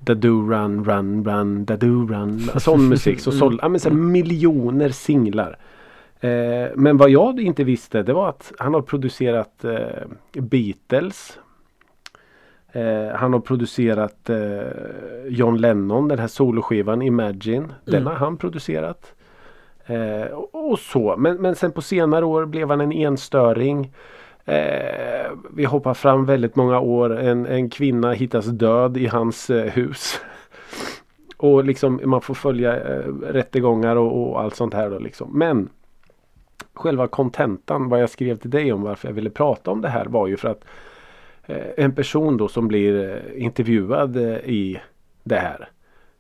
Da-do 0.05 0.51
run 0.51 0.85
run 0.85 1.25
run 1.25 1.65
Da-do 1.65 2.07
run 2.07 2.41
Sån 2.57 2.89
musik 2.89 3.21
som 3.21 3.33
sålde 3.33 3.59
ja, 3.63 3.69
men 3.69 3.81
så 3.81 3.91
miljoner 3.91 4.89
singlar. 4.89 5.59
Eh, 6.21 6.69
men 6.75 6.97
vad 6.97 7.11
jag 7.11 7.41
inte 7.41 7.65
visste 7.65 8.03
det 8.03 8.13
var 8.13 8.29
att 8.29 8.53
han 8.59 8.75
har 8.75 8.83
producerat 8.83 9.65
eh, 9.65 10.41
Beatles. 10.43 11.39
Eh, 12.73 13.09
han 13.17 13.33
har 13.33 13.41
producerat 13.41 14.31
eh, 14.31 15.29
John 15.29 15.57
Lennon, 15.61 16.09
den 16.09 16.19
här 16.19 16.27
soloskivan 16.27 17.03
Imagine. 17.03 17.73
Den 17.85 17.95
Mm. 17.95 18.07
har 18.07 18.15
han 18.15 18.37
producerat. 18.37 19.15
Eh, 19.87 20.27
och, 20.33 20.71
och 20.73 20.79
så. 20.79 21.15
Men, 21.19 21.37
men 21.37 21.55
sen 21.55 21.73
på 21.73 21.83
senare 21.83 22.25
år 22.25 22.47
blev 22.47 22.71
han 22.71 22.81
en 22.81 22.93
enstöring. 22.93 23.93
Eh, 24.45 25.33
vi 25.51 25.65
hoppar 25.65 25.95
fram 25.95 26.25
väldigt 26.25 26.57
många 26.57 26.81
år. 26.81 27.19
En, 27.19 27.47
en 27.47 27.71
kvinna 27.71 28.13
hittas 28.13 28.47
död 28.47 28.97
i 28.97 29.07
hans 29.07 29.51
eh, 29.51 29.73
hus. 29.73 30.21
och 31.37 31.65
liksom 31.65 32.01
man 32.05 32.21
får 32.21 32.35
följa 32.35 32.77
eh, 32.77 33.09
rättegångar 33.23 33.97
och, 33.97 34.23
och 34.31 34.41
allt 34.41 34.55
sånt 34.57 34.75
här 34.75 34.91
då 34.91 34.99
liksom. 34.99 35.39
Men 35.39 35.69
själva 36.75 37.07
kontentan 37.07 37.89
vad 37.89 38.03
jag 38.03 38.11
skrev 38.11 38.37
till 38.37 38.51
dig 38.51 38.73
om 38.73 38.83
varför 38.83 39.09
jag 39.09 39.15
ville 39.15 39.31
prata 39.31 39.71
om 39.71 39.81
det 39.81 39.89
här 39.89 40.05
var 40.07 40.27
ju 40.27 40.37
för 40.37 40.49
att 40.49 40.65
eh, 41.47 41.67
en 41.77 41.95
person 41.95 42.37
då 42.37 42.49
som 42.49 42.69
blir 42.69 43.11
eh, 43.11 43.43
intervjuad 43.45 44.17
eh, 44.17 44.37
i 44.37 44.81
det 45.25 45.37
här 45.37 45.69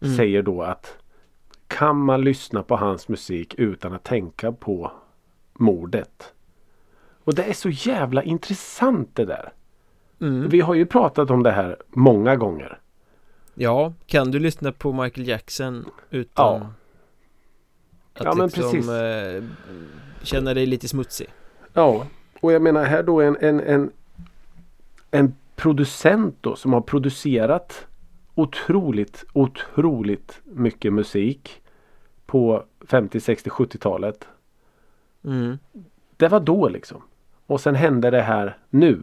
Mm. 0.00 0.16
säger 0.16 0.42
då 0.42 0.62
att 0.62 0.96
kan 1.68 1.96
man 1.96 2.24
lyssna 2.24 2.62
på 2.62 2.76
hans 2.76 3.08
musik 3.08 3.54
utan 3.58 3.92
att 3.92 4.04
tänka 4.04 4.52
på 4.52 4.92
mordet? 5.52 6.33
Och 7.24 7.34
det 7.34 7.44
är 7.44 7.52
så 7.52 7.68
jävla 7.70 8.22
intressant 8.22 9.10
det 9.16 9.24
där. 9.24 9.52
Mm. 10.20 10.48
Vi 10.48 10.60
har 10.60 10.74
ju 10.74 10.86
pratat 10.86 11.30
om 11.30 11.42
det 11.42 11.50
här 11.50 11.76
många 11.90 12.36
gånger. 12.36 12.78
Ja, 13.54 13.92
kan 14.06 14.30
du 14.30 14.38
lyssna 14.38 14.72
på 14.72 14.92
Michael 14.92 15.28
Jackson 15.28 15.84
utan 16.10 16.60
Ja. 16.60 16.66
att 18.14 18.24
Ja, 18.24 18.34
men 18.34 18.46
liksom 18.46 18.70
precis. 18.70 18.88
eh, 18.90 19.44
känna 20.22 20.54
dig 20.54 20.66
lite 20.66 20.88
smutsig? 20.88 21.26
Ja, 21.72 22.06
och 22.40 22.52
jag 22.52 22.62
menar 22.62 22.84
här 22.84 23.02
då 23.02 23.20
en, 23.20 23.36
en, 23.40 23.60
en, 23.60 23.90
en 25.10 25.34
producent 25.56 26.36
då 26.40 26.56
som 26.56 26.72
har 26.72 26.80
producerat 26.80 27.86
otroligt, 28.34 29.24
otroligt 29.32 30.40
mycket 30.44 30.92
musik 30.92 31.62
på 32.26 32.64
50, 32.88 33.20
60, 33.20 33.50
70-talet. 33.50 34.28
Mm. 35.24 35.58
Det 36.16 36.28
var 36.28 36.40
då 36.40 36.68
liksom. 36.68 37.02
Och 37.46 37.60
sen 37.60 37.74
hände 37.74 38.10
det 38.10 38.22
här 38.22 38.56
nu. 38.70 39.02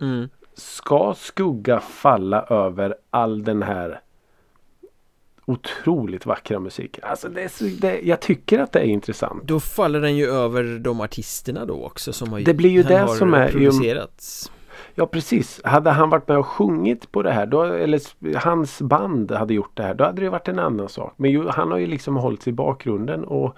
Mm. 0.00 0.28
Ska 0.54 1.14
skugga 1.16 1.80
falla 1.80 2.42
över 2.42 2.94
all 3.10 3.44
den 3.44 3.62
här 3.62 4.00
otroligt 5.46 6.26
vackra 6.26 6.60
musiken? 6.60 7.04
Alltså 7.06 7.28
det 7.28 7.42
är 7.42 7.48
så, 7.48 7.64
det, 7.64 8.00
jag 8.00 8.20
tycker 8.20 8.58
att 8.58 8.72
det 8.72 8.78
är 8.80 8.84
intressant. 8.84 9.42
Då 9.44 9.60
faller 9.60 10.00
den 10.00 10.16
ju 10.16 10.26
över 10.26 10.78
de 10.78 11.00
artisterna 11.00 11.64
då 11.64 11.84
också 11.84 12.12
som 12.12 12.32
har 12.32 12.40
Det 12.40 12.54
blir 12.54 12.70
ju 12.70 12.82
det 12.82 13.08
som 13.08 13.34
är- 13.34 13.48
producerats 13.48 14.50
Ja 14.94 15.06
precis. 15.06 15.60
Hade 15.64 15.90
han 15.90 16.10
varit 16.10 16.28
med 16.28 16.38
och 16.38 16.46
sjungit 16.46 17.12
på 17.12 17.22
det 17.22 17.32
här 17.32 17.46
då, 17.46 17.62
eller 17.62 18.00
hans 18.38 18.82
band 18.82 19.30
hade 19.32 19.54
gjort 19.54 19.70
det 19.76 19.82
här 19.82 19.94
då 19.94 20.04
hade 20.04 20.22
det 20.22 20.28
varit 20.30 20.48
en 20.48 20.58
annan 20.58 20.88
sak. 20.88 21.14
Men 21.16 21.30
ju, 21.30 21.48
han 21.48 21.70
har 21.70 21.78
ju 21.78 21.86
liksom 21.86 22.16
hållit 22.16 22.48
i 22.48 22.52
bakgrunden 22.52 23.24
och, 23.24 23.56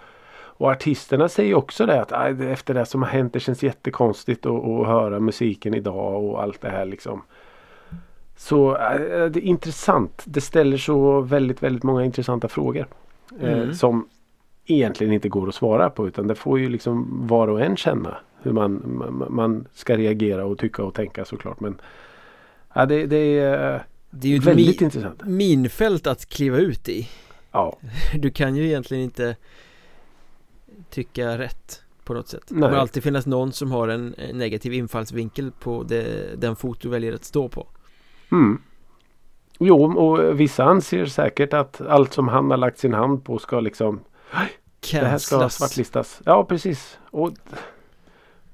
och 0.58 0.70
artisterna 0.70 1.28
säger 1.28 1.54
också 1.54 1.86
det 1.86 2.02
att 2.02 2.12
"Aj, 2.12 2.34
det- 2.34 2.50
efter 2.50 2.74
det 2.74 2.86
som 2.86 3.02
har 3.02 3.08
hänt 3.08 3.32
det 3.32 3.40
känns 3.40 3.62
jättekonstigt 3.62 4.46
att, 4.46 4.64
att 4.64 4.86
höra 4.86 5.20
musiken 5.20 5.74
idag 5.74 6.24
och 6.24 6.42
allt 6.42 6.60
det 6.60 6.68
här 6.70 6.84
liksom. 6.84 7.22
Så 8.36 8.76
äh, 8.76 8.98
det 9.30 9.38
är 9.38 9.40
intressant. 9.40 10.22
Det 10.26 10.40
ställer 10.40 10.76
så 10.76 11.20
väldigt 11.20 11.62
väldigt 11.62 11.82
många 11.82 12.04
intressanta 12.04 12.48
frågor. 12.48 12.86
Eh, 13.40 13.52
Mm. 13.52 13.74
som 13.74 14.08
egentligen 14.66 15.12
inte 15.12 15.28
går 15.28 15.48
att 15.48 15.54
svara 15.54 15.90
på 15.90 16.08
utan 16.08 16.26
det 16.26 16.34
får 16.34 16.58
ju 16.58 16.68
liksom 16.68 17.26
var 17.26 17.48
och 17.48 17.60
en 17.60 17.76
känna 17.76 18.16
hur 18.42 18.52
man, 18.52 18.82
man, 18.84 19.26
man 19.34 19.66
ska 19.74 19.96
reagera 19.96 20.44
och 20.44 20.58
tycka 20.58 20.82
och 20.84 20.94
tänka 20.94 21.24
såklart. 21.24 21.60
Men 21.60 21.80
ja, 22.74 22.86
det, 22.86 23.06
det 23.06 23.38
är 23.38 23.84
Det 24.10 24.28
är 24.28 24.32
ju 24.32 24.36
ett 24.38 24.44
väldigt 24.44 24.80
mi- 24.80 24.84
intressant. 24.84 25.24
minfält 25.24 26.06
att 26.06 26.26
kliva 26.26 26.58
ut 26.58 26.88
i 26.88 27.08
Ja, 27.52 27.76
Du 28.18 28.30
kan 28.30 28.56
ju 28.56 28.66
egentligen 28.66 29.04
inte 29.04 29.36
tycka 30.90 31.38
rätt 31.38 31.82
på 32.04 32.14
något 32.14 32.28
sätt 32.28 32.42
Det 32.48 32.54
Nej. 32.54 32.62
kommer 32.62 32.78
alltid 32.78 33.02
finnas 33.02 33.26
någon 33.26 33.52
som 33.52 33.70
har 33.70 33.88
en 33.88 34.14
negativ 34.32 34.72
infallsvinkel 34.72 35.52
på 35.60 35.82
det, 35.82 36.34
den 36.40 36.56
fot 36.56 36.80
du 36.80 36.88
väljer 36.88 37.12
att 37.14 37.24
stå 37.24 37.48
på 37.48 37.66
mm. 38.32 38.62
Jo, 39.58 39.98
och 39.98 40.40
vissa 40.40 40.64
anser 40.64 41.06
säkert 41.06 41.52
att 41.52 41.80
allt 41.80 42.12
som 42.12 42.28
han 42.28 42.50
har 42.50 42.58
lagt 42.58 42.78
sin 42.78 42.94
hand 42.94 43.24
på 43.24 43.38
ska 43.38 43.60
liksom 43.60 44.00
Det 44.90 45.06
här 45.06 45.18
ska 45.18 45.48
svartlistas. 45.48 46.20
Ja, 46.24 46.44
precis. 46.44 46.98
Och 47.10 47.32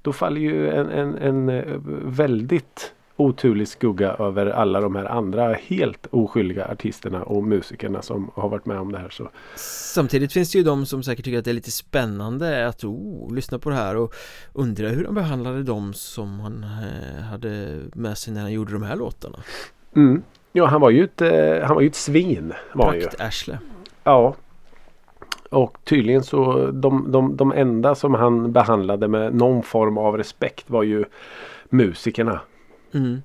då 0.03 0.13
faller 0.13 0.41
ju 0.41 0.71
en, 0.71 0.89
en, 0.91 1.19
en 1.19 1.49
eh, 1.49 1.79
väldigt 2.05 2.95
oturlig 3.23 3.69
skugga 3.69 4.13
över 4.13 4.47
alla 4.47 4.81
de 4.81 4.97
här 4.97 5.05
andra 5.05 5.53
helt 5.53 6.07
oskyldiga 6.11 6.65
artisterna 6.65 7.23
och 7.23 7.45
musikerna 7.45 8.03
som 8.03 8.31
har 8.35 8.49
varit 8.49 8.67
med 8.67 8.79
om 8.79 8.93
det 8.93 8.99
här. 8.99 9.09
Så 9.11 9.31
Samtidigt 9.95 10.33
finns 10.33 10.53
det 10.53 10.59
ju 10.59 10.65
de 10.65 10.87
som 10.87 11.03
säkert 11.03 11.25
tycker 11.25 11.39
att 11.39 11.45
det 11.45 11.51
är 11.51 11.55
lite 11.55 11.71
spännande 11.71 12.69
att 12.69 12.85
oh, 12.85 13.35
lyssna 13.35 13.59
på 13.59 13.71
det 13.71 13.77
här 13.77 13.97
och 13.97 14.15
undra 14.53 14.89
hur 14.89 15.05
han 15.05 15.15
behandlade 15.15 15.63
dem 15.63 15.95
som 15.95 16.41
han 16.41 16.65
eh, 16.65 17.23
hade 17.23 17.81
med 17.95 18.19
sig 18.19 18.35
när 18.35 18.41
han 18.41 18.53
gjorde 18.53 18.73
de 18.73 18.83
här 18.83 18.97
låtarna 18.97 19.39
mm. 19.97 20.23
Ja, 20.53 20.67
han 20.67 20.81
var 20.81 20.91
ju 20.91 21.05
ett, 21.05 21.21
eh, 21.21 21.67
han 21.67 21.75
var 21.75 21.81
ju 21.81 21.89
ett 21.89 21.95
svin. 21.95 22.53
Prakt-arsle 22.73 23.59
Ja. 24.05 24.35
Och 25.51 25.79
tydligen 25.85 26.23
så 26.23 26.71
de, 26.71 27.13
de, 27.13 27.37
de 27.37 27.53
enda 27.53 27.95
som 27.95 28.15
han 28.15 28.53
behandlade 28.53 29.09
med 29.09 29.35
någon 29.35 29.63
form 29.63 29.99
av 29.99 30.17
respekt 30.17 30.71
var 30.71 30.83
ju 30.83 31.05
musikerna. 31.69 32.41
Mm. 32.95 33.23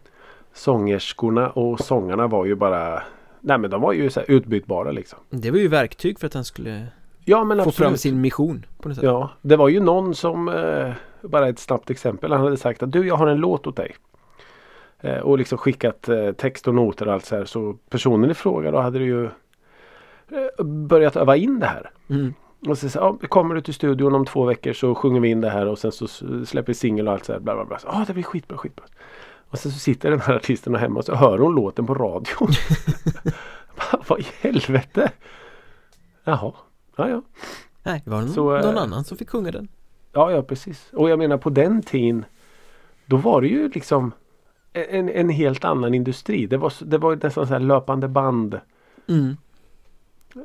Sångerskorna 0.53 1.49
och 1.49 1.80
sångarna 1.80 2.27
var 2.27 2.45
ju 2.45 2.56
bara 2.56 3.03
Nej 3.41 3.58
men 3.58 3.69
de 3.69 3.82
var 3.82 3.93
ju 3.93 4.10
så 4.10 4.21
utbytbara 4.21 4.91
liksom. 4.91 5.19
Det 5.30 5.51
var 5.51 5.58
ju 5.58 5.67
verktyg 5.67 6.19
för 6.19 6.27
att 6.27 6.34
han 6.34 6.45
skulle 6.45 6.88
Ja 7.25 7.43
men 7.43 7.58
få 7.58 7.62
absolut. 7.62 7.75
fram 7.75 7.97
sin 7.97 8.21
mission 8.21 8.65
på 8.82 8.89
något 8.89 8.95
sätt 8.95 9.03
Ja, 9.03 9.30
det 9.41 9.56
var 9.56 9.69
ju 9.69 9.80
någon 9.80 10.15
som 10.15 10.49
eh, 10.49 10.93
Bara 11.21 11.49
ett 11.49 11.60
snabbt 11.60 11.89
exempel. 11.89 12.32
Han 12.32 12.41
hade 12.41 12.58
sagt 12.58 12.84
att 12.84 12.91
du 12.91 13.08
jag 13.08 13.15
har 13.15 13.27
en 13.27 13.38
låt 13.38 13.67
åt 13.67 13.75
dig. 13.75 13.95
Eh, 14.99 15.17
och 15.17 15.38
liksom 15.38 15.58
skickat 15.58 16.10
eh, 16.10 16.32
text 16.32 16.67
och 16.67 16.75
noter 16.75 17.08
och 17.08 17.13
allt 17.13 17.25
så 17.25 17.36
här. 17.36 17.45
Så 17.45 17.77
personen 17.89 18.32
i 18.32 18.34
fråga 18.34 18.71
då 18.71 18.80
hade 18.80 18.99
ju 18.99 19.25
eh, 19.25 20.63
Börjat 20.63 21.15
öva 21.15 21.36
in 21.36 21.60
det 21.60 21.65
här. 21.65 21.91
Mm. 22.10 22.34
Och 22.67 22.77
så, 22.77 22.89
så 22.89 22.99
ja, 22.99 23.27
kommer 23.27 23.56
du 23.56 23.62
till 23.62 23.73
studion 23.73 24.15
om 24.15 24.25
två 24.25 24.45
veckor 24.45 24.73
så 24.73 24.95
sjunger 24.95 25.19
vi 25.19 25.30
in 25.30 25.41
det 25.41 25.49
här 25.49 25.67
och 25.67 25.80
sen 25.80 25.91
så 25.91 26.08
släpper 26.45 26.67
vi 26.67 26.73
singel 26.73 27.08
och 27.08 27.13
allt 27.13 27.25
så 27.25 27.34
här. 27.34 27.39
Bla, 27.39 27.56
bla, 27.56 27.65
bla. 27.65 27.80
Så, 27.80 27.88
ah, 27.88 28.03
det 28.08 28.13
blir 28.13 28.23
skitbra, 28.23 28.58
skitbra. 28.58 28.86
Och 29.49 29.60
sen 29.60 29.71
så 29.71 29.79
sitter 29.79 30.12
den 30.12 30.19
här 30.21 30.36
artisten 30.36 30.75
hemma 30.75 30.99
och 30.99 31.05
så 31.05 31.15
hör 31.15 31.38
hon 31.38 31.55
låten 31.55 31.86
på 31.86 31.93
radion. 31.93 32.49
Vad 34.07 34.19
i 34.19 34.25
helvete? 34.41 35.12
Jaha, 36.23 36.53
ja 36.95 37.10
ja. 37.10 37.21
Nej, 37.83 38.01
det 38.05 38.12
var 38.12 38.21
någon, 38.21 38.29
Så, 38.29 38.55
eh, 38.55 38.65
någon 38.65 38.77
annan 38.77 39.03
som 39.03 39.17
fick 39.17 39.29
sjunga 39.29 39.51
den 39.51 39.67
Ja, 40.13 40.31
ja 40.31 40.41
precis. 40.41 40.89
Och 40.93 41.10
jag 41.10 41.19
menar 41.19 41.38
på 41.38 41.49
den 41.49 41.81
tiden 41.81 42.25
Då 43.05 43.17
var 43.17 43.41
det 43.41 43.47
ju 43.47 43.69
liksom 43.69 44.12
en, 44.73 45.10
en 45.10 45.29
helt 45.29 45.65
annan 45.65 45.93
industri. 45.93 46.45
Det 46.45 46.57
var, 46.57 46.73
det 46.79 46.97
var 46.97 47.15
nästan 47.23 47.47
så 47.47 47.53
här 47.53 47.60
löpande 47.60 48.07
band. 48.07 48.60
mm. 49.07 49.38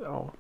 Ja. 0.05 0.31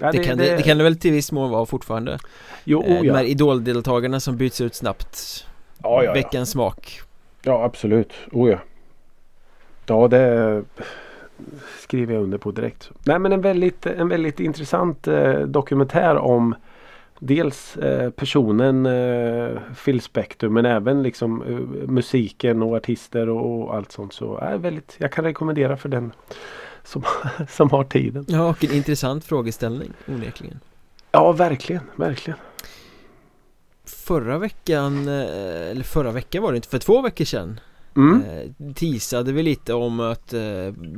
Ja, 0.00 0.12
det, 0.12 0.24
kan 0.24 0.38
det, 0.38 0.56
det 0.56 0.62
kan 0.62 0.78
det 0.78 0.84
väl 0.84 0.98
till 0.98 1.12
viss 1.12 1.32
mån 1.32 1.50
vara 1.50 1.66
fortfarande 1.66 2.18
Jo, 2.64 2.82
eh, 2.82 2.92
oh, 2.92 3.00
De 3.00 3.06
ja. 3.06 3.14
här 3.14 3.24
idoldeltagarna 3.24 4.20
som 4.20 4.36
byts 4.36 4.60
ut 4.60 4.74
snabbt 4.74 5.46
Ja, 5.82 5.88
ja, 5.88 6.04
ja. 6.04 6.12
Veckans 6.12 6.50
smak 6.50 7.00
ja, 7.46 7.64
absolut. 7.64 8.12
Oh, 8.32 8.50
ja. 8.50 8.58
ja, 9.86 10.08
det 10.08 10.64
skriver 11.78 12.14
jag 12.14 12.22
under 12.22 12.38
på 12.38 12.50
direkt. 12.50 12.90
Nej, 13.04 13.18
men 13.18 13.32
en 13.32 13.40
väldigt, 13.40 13.86
en 13.86 14.08
väldigt 14.08 14.40
intressant 14.40 15.08
eh, 15.08 15.40
dokumentär 15.40 16.16
om 16.16 16.54
Dels 17.18 17.76
eh, 17.76 18.10
personen 18.10 18.86
eh, 18.86 19.58
Phil 19.84 20.00
Spector 20.00 20.48
men 20.48 20.66
även 20.66 21.02
liksom 21.02 21.42
eh, 21.42 21.88
musiken 21.88 22.62
och 22.62 22.76
artister 22.76 23.28
och, 23.28 23.62
och 23.62 23.74
allt 23.74 23.92
sånt. 23.92 24.12
Så 24.12 24.38
är 24.38 24.58
väldigt, 24.58 24.96
jag 24.98 25.12
kan 25.12 25.24
rekommendera 25.24 25.76
för 25.76 25.88
den 25.88 26.12
som, 26.84 27.02
som 27.48 27.70
har 27.70 27.84
tiden. 27.84 28.24
Ja, 28.28 28.48
och 28.48 28.64
en 28.64 28.72
intressant 28.72 29.24
frågeställning 29.24 29.92
onekligen 30.08 30.60
Ja, 31.12 31.32
verkligen, 31.32 31.82
verkligen. 31.96 32.38
Förra 33.86 34.38
veckan, 34.38 35.08
eh, 35.08 35.70
eller 35.70 35.82
förra 35.82 36.12
veckan 36.12 36.42
var 36.42 36.52
det 36.52 36.56
inte, 36.56 36.68
för 36.68 36.78
två 36.78 37.02
veckor 37.02 37.24
sedan 37.24 37.60
Mm. 37.96 38.22
eh, 38.22 38.72
Teasade 38.74 39.32
vi 39.32 39.42
lite 39.42 39.74
om 39.74 40.00
att 40.00 40.32
eh, 40.32 40.40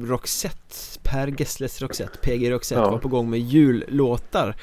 Roxette, 0.00 0.74
Per 1.02 1.34
Gessles 1.38 1.82
Roxette, 1.82 2.18
PG 2.22 2.50
Roxette 2.52 2.80
Ja. 2.80 2.90
var 2.90 2.98
på 2.98 3.08
gång 3.08 3.30
med 3.30 3.40
jullåtar 3.40 4.56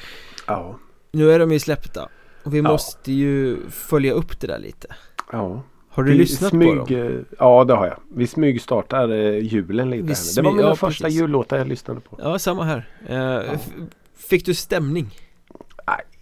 Ja, 0.48 0.80
Nu 1.12 1.32
är 1.32 1.40
de 1.40 1.52
ju 1.52 1.60
släppta 1.60 2.10
och 2.44 2.54
vi 2.54 2.58
Ja. 2.58 2.64
måste 2.64 3.12
ju 3.12 3.58
följa 3.70 4.14
upp 4.14 4.40
det 4.40 4.48
där 4.48 4.60
lite 4.60 4.88
ja. 5.32 5.64
Har 5.90 6.04
du 6.04 6.12
Vi 6.12 6.18
lyssnat 6.18 6.52
på 6.52 6.58
smyg, 6.58 6.76
dem? 6.78 6.88
eh, 6.90 7.22
Ja, 7.40 7.64
det 7.64 7.74
har 7.74 7.86
jag. 7.88 8.00
Vi 8.16 8.28
smygstartar 8.28 9.08
julen 9.40 9.90
lite. 9.90 10.08
Här. 10.08 10.36
Det 10.36 10.42
var 10.42 10.52
mina 10.52 10.68
ja, 10.68 10.76
första 10.76 11.04
precis. 11.04 11.20
jullåtar 11.20 11.58
jag 11.58 11.68
lyssnade 11.68 12.00
på. 12.00 12.20
Ja, 12.24 12.40
samma 12.40 12.64
här 12.64 12.90
eh, 13.08 13.52
f- 13.54 13.70
Fick 14.16 14.46
du 14.46 14.54
stämning? 14.54 15.20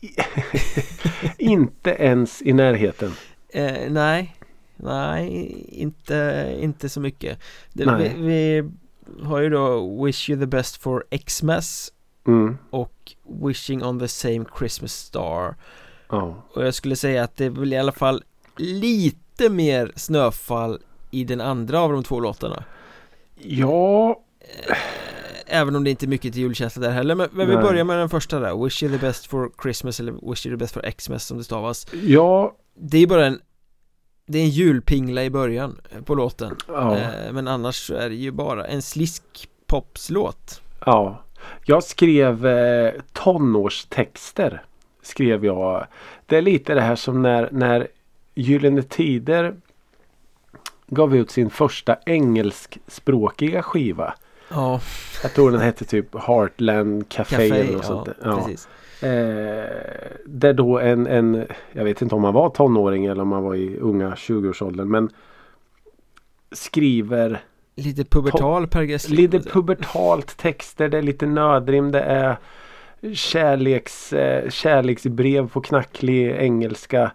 Inte 1.37 1.89
ens 1.89 2.41
i 2.41 2.53
närheten. 2.53 3.13
Eh, 3.49 3.91
nej, 3.91 4.35
nej, 4.75 5.55
inte, 5.69 6.57
inte 6.59 6.89
så 6.89 6.99
mycket 6.99 7.39
det, 7.73 7.95
vi, 7.97 8.13
vi 8.17 8.71
har 9.23 9.39
ju 9.39 9.49
då 9.49 10.03
Wish 10.05 10.29
you 10.29 10.39
the 10.39 10.45
best 10.47 10.77
for 10.77 11.03
Xmas 11.25 11.89
Mm. 12.27 12.57
och 12.69 13.13
Wishing 13.43 13.83
on 13.83 13.99
the 13.99 14.07
same 14.07 14.45
Christmas 14.59 14.93
star 14.93 15.55
Ja. 16.09 16.43
Och 16.53 16.65
jag 16.65 16.73
skulle 16.73 16.95
säga 16.95 17.23
att 17.23 17.37
det 17.37 17.45
är 17.45 17.49
väl 17.49 17.73
i 17.73 17.77
alla 17.77 17.91
fall 17.91 18.23
lite 18.57 19.17
lite 19.37 19.49
mer 19.49 19.91
snöfall 19.95 20.79
i 21.11 21.23
den 21.23 21.41
andra 21.41 21.79
av 21.79 21.91
de 21.91 22.03
två 22.03 22.19
låtarna 22.19 22.63
Ja, 23.35 24.19
Även 25.53 25.75
om 25.75 25.83
det 25.83 25.89
inte 25.89 26.05
är 26.05 26.07
mycket 26.07 26.33
till 26.33 26.41
julkänsla 26.41 26.81
där 26.81 26.91
heller 26.91 27.15
Men, 27.15 27.29
men 27.31 27.49
vi 27.49 27.55
börjar 27.55 27.83
med 27.83 27.97
den 27.97 28.09
första 28.09 28.39
där 28.39 28.63
Wish 28.63 28.83
you 28.83 28.97
the 28.97 29.05
best 29.05 29.27
for 29.27 29.51
Christmas 29.63 29.99
eller 29.99 30.29
Wish 30.29 30.45
you 30.45 30.57
the 30.57 30.59
best 30.59 30.73
for 30.73 30.91
Xmas 30.91 31.25
som 31.25 31.37
det 31.37 31.43
stavas 31.43 31.87
ja, 32.03 32.55
Det 32.75 32.97
är 32.97 33.07
bara 33.07 33.25
en 33.25 33.39
Det 34.27 34.37
är 34.37 34.43
en 34.43 34.49
julpingla 34.49 35.23
i 35.23 35.29
början 35.29 35.81
på 36.05 36.15
låten 36.15 36.55
ja, 36.67 36.97
eh, 36.97 37.31
Men 37.31 37.47
annars 37.47 37.87
så 37.87 37.93
är 37.95 38.09
det 38.09 38.15
ju 38.15 38.31
bara 38.31 38.65
en 38.65 38.81
sliskpopslåt 38.81 40.61
ja. 40.85 41.23
Jag 41.65 41.83
skrev 41.83 42.45
eh, 42.45 42.93
tonårstexter. 43.13 44.63
Skrev 45.01 45.45
jag. 45.45 45.87
Det 46.25 46.37
är 46.37 46.41
lite 46.41 46.73
det 46.73 46.81
här 46.81 46.95
som 46.95 47.21
när, 47.21 47.49
när 47.51 47.87
Gyllene 48.35 48.81
Tider 48.81 49.55
gav 50.87 51.15
ut 51.15 51.31
sin 51.31 51.49
första 51.49 51.97
engelskspråkiga 52.05 53.63
skiva. 53.63 54.13
Ja, 54.49 54.81
Jag 55.23 55.33
tror 55.33 55.51
den 55.51 55.61
hette 55.61 55.85
typ 55.85 56.15
Heartland 56.15 57.09
Café, 57.09 57.35
Café, 57.35 57.59
eller 57.59 57.73
något 57.73 57.83
ja, 57.83 57.87
sånt. 57.87 58.09
Ja. 58.23 58.37
precis 58.37 58.67
Eh, 59.03 60.11
där 60.25 60.53
då 60.53 60.79
en, 60.79 61.07
en, 61.07 61.47
jag 61.71 61.83
vet 61.83 62.01
inte 62.01 62.15
om 62.15 62.21
man 62.21 62.33
var 62.33 62.49
tonåring 62.49 63.05
eller 63.05 63.21
om 63.21 63.27
man 63.27 63.43
var 63.43 63.55
i 63.55 63.77
unga 63.77 64.09
20-årsåldern 64.09 64.87
men 64.87 65.09
skriver 66.51 67.41
Lite 67.75 68.03
pubertal 68.03 68.67
Per 68.67 68.81
Gessle 68.81 69.15
lite 69.15 69.39
pubertalt 69.39 70.37
texter. 70.37 70.89
Det 70.89 70.97
är 70.97 71.01
lite 71.01 71.25
nödrim. 71.25 71.91
Det 71.91 72.01
är 72.01 72.37
kärleks, 73.13 74.13
eh, 74.13 74.49
kärleksbrev 74.49 75.49
på 75.49 75.61
knacklig 75.61 76.31
engelska. 76.31 77.11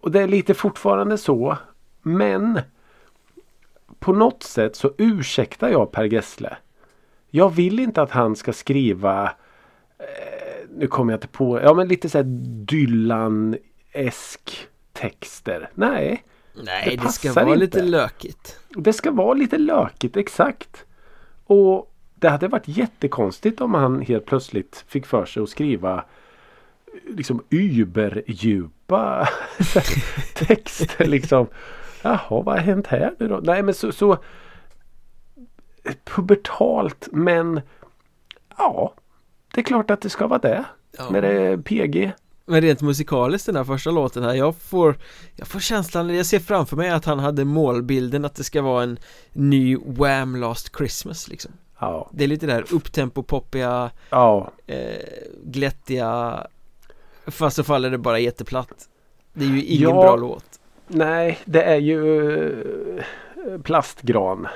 Och 0.00 0.10
det 0.10 0.22
är 0.22 0.28
lite 0.28 0.54
fortfarande 0.54 1.18
så. 1.18 1.58
Men 2.02 2.60
på 3.98 4.12
något 4.12 4.42
sätt 4.42 4.76
så 4.76 4.92
ursäktar 4.98 5.68
jag 5.68 5.92
Per 5.92 6.04
Gessle. 6.04 6.56
Jag 7.30 7.50
vill 7.50 7.80
inte 7.80 8.02
att 8.02 8.10
han 8.10 8.36
ska 8.36 8.52
skriva 8.52 9.24
eh, 9.98 10.06
Nu 10.70 10.86
kommer 10.86 11.12
jag 11.12 11.16
inte 11.16 11.28
på 11.28 11.60
Ja 11.62 11.74
men 11.74 11.88
lite 11.88 12.08
såhär 12.08 12.24
Dylan-esk 12.66 13.58
texter. 14.92 15.70
Nej. 15.74 16.24
Nej, 16.64 16.96
det 16.96 17.02
det, 17.02 17.08
ska 17.08 17.32
vara 17.32 17.46
inte. 17.46 17.58
lite 17.58 17.82
lökigt 17.82 18.60
Det 18.76 18.92
ska 18.92 19.10
vara 19.10 19.34
lite 19.34 19.58
lökigt, 19.58 20.16
exakt. 20.16 20.84
Och 21.44 21.94
det 22.14 22.28
hade 22.28 22.48
varit 22.48 22.68
jättekonstigt 22.68 23.60
om 23.60 23.74
han 23.74 24.00
helt 24.00 24.26
plötsligt 24.26 24.84
fick 24.88 25.06
för 25.06 25.24
sig 25.24 25.42
att 25.42 25.48
skriva 25.48 26.04
liksom 27.08 27.44
überdjupa 27.50 29.28
texter 30.34 31.04
liksom. 31.04 31.46
Jaha, 32.04 32.20
vad 32.28 32.46
har 32.46 32.56
hänt 32.56 32.86
här 32.86 33.14
nu 33.18 33.28
då? 33.28 33.40
Nej 33.42 33.62
men 33.62 33.74
så, 33.74 33.92
så 33.92 34.18
pubertalt 36.04 37.08
men 37.12 37.60
ja, 38.58 38.94
det 39.54 39.60
är 39.60 39.64
klart 39.64 39.90
att 39.90 40.00
det 40.00 40.10
ska 40.10 40.26
vara 40.26 40.38
det. 40.38 40.64
ja. 40.98 41.10
När 41.10 41.22
det 41.22 41.28
är 41.42 41.56
PG. 41.56 42.12
Men 42.46 42.60
rent 42.60 42.82
musikaliskt 42.82 43.46
den 43.46 43.56
här 43.56 43.64
första 43.64 43.90
låten 43.90 44.22
här 44.22 44.34
Jag 44.34 44.56
får 44.56 44.96
Jag 45.36 45.48
får 45.48 45.60
känslan 45.60 46.14
Jag 46.14 46.26
ser 46.26 46.38
framför 46.38 46.76
mig 46.76 46.90
att 46.90 47.04
han 47.04 47.18
hade 47.18 47.44
målbilden 47.44 48.24
att 48.24 48.34
det 48.34 48.44
ska 48.44 48.62
vara 48.62 48.82
en 48.82 48.98
Ny 49.32 49.76
Wham 49.86 50.36
Last 50.36 50.76
Christmas 50.76 51.28
liksom 51.28 51.52
Ja, 51.78 52.10
Det 52.12 52.24
är 52.24 52.28
lite 52.28 52.46
där 52.46 52.64
upptempo-poppiga 52.70 53.90
ja, 54.10 54.50
eh, 54.66 54.78
Glättiga 55.44 56.46
Fast 57.26 57.56
så 57.56 57.64
faller 57.64 57.90
det 57.90 57.98
bara 57.98 58.18
jätteplatt 58.18 58.88
Det 59.32 59.44
är 59.44 59.48
ju 59.48 59.64
ingen 59.64 59.82
Ja. 59.90 60.02
bra 60.02 60.16
låt 60.16 60.60
nej 60.86 61.38
det 61.44 61.62
är 61.62 61.76
ju 61.76 62.98
eh, 62.98 63.60
plastgran. 63.62 64.46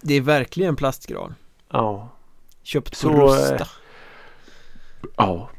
Det 0.00 0.14
är 0.14 0.20
verkligen 0.20 0.76
plastgran 0.76 1.34
Ja. 1.72 2.08
Köpt 2.62 2.90
på 2.90 2.96
Så, 2.96 3.08
Rusta 3.10 3.54
eh, 3.54 3.66
Ja. 5.16 5.50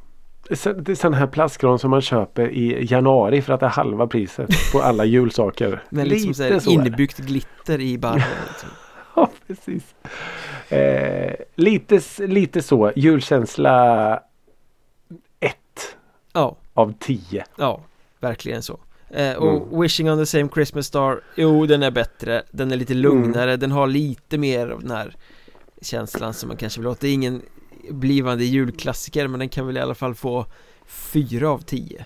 Det 0.49 0.89
är 0.89 0.95
sån 0.95 1.13
här 1.13 1.27
plastgran 1.27 1.79
som 1.79 1.91
man 1.91 2.01
köper 2.01 2.49
i 2.49 2.85
januari 2.91 3.41
för 3.41 3.53
att 3.53 3.59
det 3.59 3.65
är 3.65 3.69
halva 3.69 4.07
priset 4.07 4.49
på 4.71 4.81
alla 4.83 5.05
julsaker. 5.05 5.83
Med 5.89 6.07
liksom 6.07 6.33
så 6.33 6.43
här 6.43 6.69
inbyggt 6.69 7.17
glitter 7.17 7.81
i 7.81 7.97
barren 7.97 8.21
liksom. 8.47 8.69
Ja, 9.15 9.29
precis. 9.47 9.95
Eh, 10.71 11.33
lite, 11.55 12.01
lite 12.27 12.61
så. 12.61 12.91
Julkänsla 12.95 14.19
1 15.39 15.55
Ja, 16.33 16.55
av 16.73 16.93
10. 16.99 17.43
ja, 17.57 17.81
verkligen 18.19 18.63
så 18.63 18.79
eh, 19.11 19.35
Och 19.35 19.67
Mm. 19.67 19.81
Wishing 19.81 20.11
on 20.11 20.17
the 20.17 20.25
same 20.25 20.49
Christmas 20.53 20.85
star 20.87 21.21
Jo, 21.35 21.65
den 21.65 21.83
är 21.83 21.91
bättre 21.91 22.43
Den 22.51 22.71
är 22.71 22.75
lite 22.75 22.93
lugnare, 22.93 23.57
den 23.57 23.71
har 23.71 23.87
lite 23.87 24.37
mer 24.37 24.67
av 24.67 24.81
den 24.81 24.91
här 24.91 25.15
Känslan 25.81 26.33
som 26.33 26.47
man 26.47 26.57
kanske 26.57 26.79
vill 26.79 26.87
åt 26.87 26.99
Det 26.99 27.07
är 27.07 27.13
ingen 27.13 27.41
blivande 27.89 28.43
julklassiker 28.45 29.27
Men 29.27 29.39
den 29.39 29.49
kan 29.49 29.67
väl 29.67 29.77
i 29.77 29.79
alla 29.79 29.95
fall 29.95 30.15
få 30.15 30.45
fyra 30.87 31.49
av 31.49 31.59
tio 31.59 32.05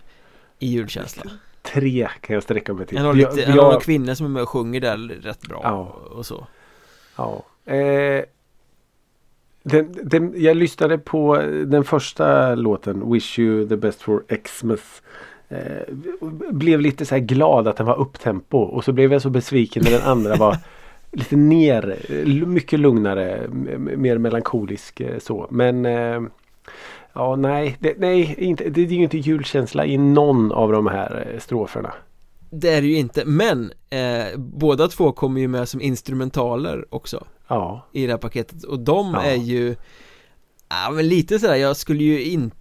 I 0.59 0.67
julkänsla 0.67 1.23
Tre 1.61 2.07
kan 2.21 2.33
jag 2.33 2.43
sträcka 2.43 2.73
mig 2.73 2.85
till. 2.87 2.97
Han 2.97 3.07
har, 3.07 3.15
Jag- 3.15 3.35
lite, 3.35 3.49
han 3.49 3.57
har 3.59 3.65
jag- 3.65 3.73
någon 3.73 3.81
kvinna 3.81 4.15
som 4.15 4.25
är 4.25 4.29
med 4.29 4.41
och 4.41 4.49
sjunger 4.49 4.81
där 4.81 4.97
rätt 5.21 5.41
bra 5.41 5.59
Ja. 5.63 5.83
och 6.11 6.25
så 6.25 6.47
Ja. 7.15 7.43
Eh, 7.65 8.23
den, 9.63 9.95
den, 10.03 10.33
jag 10.37 10.57
lyssnade 10.57 10.97
på 10.97 11.37
den 11.65 11.83
första 11.83 12.55
låten 12.55 13.11
Wish 13.11 13.39
you 13.39 13.67
the 13.69 13.75
best 13.77 14.01
for 14.01 14.23
Xmas. 14.43 15.01
Eh, 15.49 15.93
blev 16.51 16.79
lite 16.81 17.05
så 17.05 17.15
här 17.15 17.21
glad 17.21 17.67
att 17.67 17.77
den 17.77 17.85
var 17.85 17.99
upptempo 17.99 18.57
och 18.57 18.83
så 18.83 18.91
blev 18.91 19.13
jag 19.13 19.21
så 19.21 19.29
besviken 19.29 19.83
när 19.83 19.91
den 19.91 20.01
andra 20.01 20.35
var 20.35 20.57
lite 21.11 21.35
ner, 21.35 21.97
l- 22.09 22.45
mycket 22.47 22.79
lugnare, 22.79 23.47
mer 23.97 24.17
melankolisk 24.17 24.99
eh, 24.99 25.19
så. 25.19 25.47
Men 25.51 25.85
eh, 25.85 26.21
ja, 27.13 27.35
nej, 27.35 27.77
det, 27.79 27.93
nej 27.97 28.35
inte, 28.37 28.69
det 28.69 28.81
är 28.81 28.85
ju 28.85 29.03
inte 29.03 29.17
julkänsla 29.17 29.85
i 29.85 29.97
någon 29.97 30.51
av 30.51 30.71
de 30.71 30.87
här 30.87 31.27
eh, 31.33 31.39
stroferna. 31.39 31.93
Det 32.49 32.69
är 32.69 32.81
det 32.81 32.87
ju 32.87 32.97
inte, 32.97 33.25
men 33.25 33.71
eh, 33.89 34.37
båda 34.37 34.87
två 34.87 35.11
kommer 35.11 35.41
ju 35.41 35.47
med 35.47 35.69
som 35.69 35.81
instrumentaler 35.81 36.85
också 36.89 37.23
Ja, 37.47 37.87
i 37.91 38.05
det 38.05 38.11
här 38.13 38.17
paketet 38.17 38.63
och 38.63 38.79
de 38.79 39.11
Ja. 39.13 39.21
är 39.23 39.35
ju 39.35 39.75
Ja 40.69 40.91
men 40.91 41.07
lite 41.07 41.39
sådär, 41.39 41.55
jag 41.55 41.77
skulle 41.77 42.03
ju 42.03 42.23
inte 42.23 42.55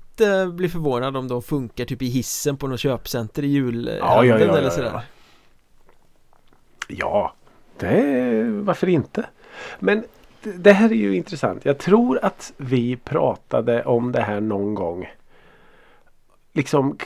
bli 0.52 0.68
förvånad 0.68 1.16
om 1.16 1.28
de 1.28 1.42
funkar 1.42 1.84
typ 1.84 2.02
i 2.02 2.06
hissen 2.06 2.56
på 2.56 2.66
något 2.66 2.80
köpcenter 2.80 3.44
i 3.44 3.46
julhandeln 3.46 3.98
Ja, 3.98 4.24
ja, 4.24 4.38
ja, 4.38 4.56
eller 4.58 4.70
sådär 4.70 5.00
Ja, 6.88 7.34
det, 7.78 8.44
varför 8.44 8.88
inte? 8.88 9.26
Men 9.78 10.04
det- 10.42 10.72
här 10.72 10.90
är 10.90 10.94
ju 10.96 11.16
intressant. 11.16 11.64
Jag 11.64 11.78
tror 11.78 12.18
att 12.24 12.52
vi 12.56 12.96
pratade 12.96 13.84
om 13.84 14.12
det 14.12 14.20
här 14.20 14.40
någon 14.40 14.74
gång. 14.74 15.08
Liksom, 16.52 16.98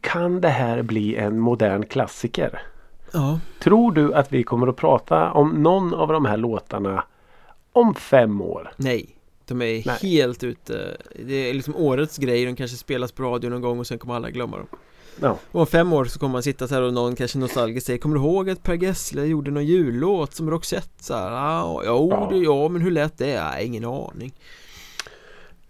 kan 0.00 0.40
det 0.40 0.48
här 0.48 0.82
bli 0.82 1.16
en 1.16 1.38
modern 1.38 1.84
klassiker? 1.86 2.62
Ja, 3.12 3.40
Tror 3.60 3.92
du 3.92 4.14
att 4.14 4.32
vi 4.32 4.42
kommer 4.42 4.66
att 4.66 4.76
prata 4.76 5.32
om 5.32 5.50
någon 5.62 5.94
av 5.94 6.08
de 6.12 6.24
här 6.24 6.36
låtarna 6.36 7.04
om 7.72 7.94
fem 7.94 8.40
år? 8.40 8.72
nej 8.76 9.14
De 9.48 9.62
är 9.62 9.82
Nej. 9.86 9.98
helt 10.02 10.44
ute 10.44 10.96
Det 11.26 11.34
är 11.50 11.54
liksom 11.54 11.76
årets 11.76 12.18
grej, 12.18 12.44
de 12.44 12.56
kanske 12.56 12.76
spelas 12.76 13.12
på 13.12 13.22
radio 13.22 13.48
någon 13.50 13.60
gång 13.60 13.78
och 13.78 13.86
sen 13.86 13.98
kommer 13.98 14.14
alla 14.14 14.30
glömma 14.30 14.56
dem 14.56 14.66
Ja, 15.20 15.38
Och 15.52 15.60
om 15.60 15.66
fem 15.66 15.92
år 15.92 16.04
så 16.04 16.18
kommer 16.18 16.32
man 16.32 16.42
sitta 16.42 16.68
så 16.68 16.74
här 16.74 16.82
och 16.82 16.94
någon 16.94 17.16
kanske 17.16 17.38
nostalgiskt 17.38 17.86
säger 17.86 17.98
Kommer 17.98 18.16
du 18.16 18.22
ihåg 18.22 18.50
att 18.50 18.62
Per 18.62 18.74
Gessle 18.74 19.24
gjorde 19.24 19.50
någon 19.50 19.66
jullåt 19.66 20.34
som 20.34 20.50
Roxette? 20.50 21.04
Så 21.04 21.14
här, 21.14 21.30
ah, 21.32 21.82
jo, 21.86 22.08
Ja. 22.10 22.28
det, 22.32 22.38
ja 22.38 22.68
men 22.68 22.82
hur 22.82 22.90
lät 22.90 23.18
det? 23.18 23.42
Nej, 23.42 23.66
ingen 23.66 23.84
aning 23.84 24.32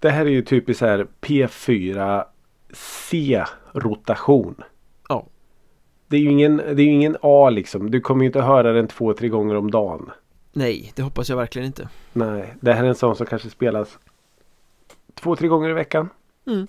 det 0.01 0.11
här 0.11 0.26
är 0.26 0.31
ju 0.31 0.43
typiskt 0.43 0.81
här 0.83 1.07
P4 1.20 2.24
C-rotation. 2.72 4.55
Ja. 5.09 5.26
Det 6.09 6.16
är 6.16 6.20
ju 6.20 6.31
ingen, 6.31 6.57
det 6.57 6.83
är 6.83 6.89
ingen 6.89 7.16
A 7.22 7.51
liksom. 7.51 7.91
Du 7.91 8.01
kommer 8.01 8.22
ju 8.22 8.26
inte 8.26 8.41
höra 8.41 8.72
den 8.72 8.89
två, 8.89 9.12
tre 9.12 9.29
gånger 9.29 9.55
om 9.57 9.70
dagen. 9.70 10.11
Nej, 10.59 10.93
det 10.95 11.03
hoppas 11.03 11.29
jag 11.29 11.37
verkligen 11.37 11.67
inte 11.67 11.89
Nej, 12.13 12.55
det 12.61 12.73
här 12.73 12.85
är 12.85 12.89
en 12.89 12.95
sån 12.95 13.17
som 13.17 13.27
kanske 13.27 13.51
spelas 13.51 13.99
två, 15.15 15.37
tre 15.37 15.49
gånger 15.49 15.71
i 15.71 15.73
veckan. 15.73 16.09
Mm. 16.47 16.67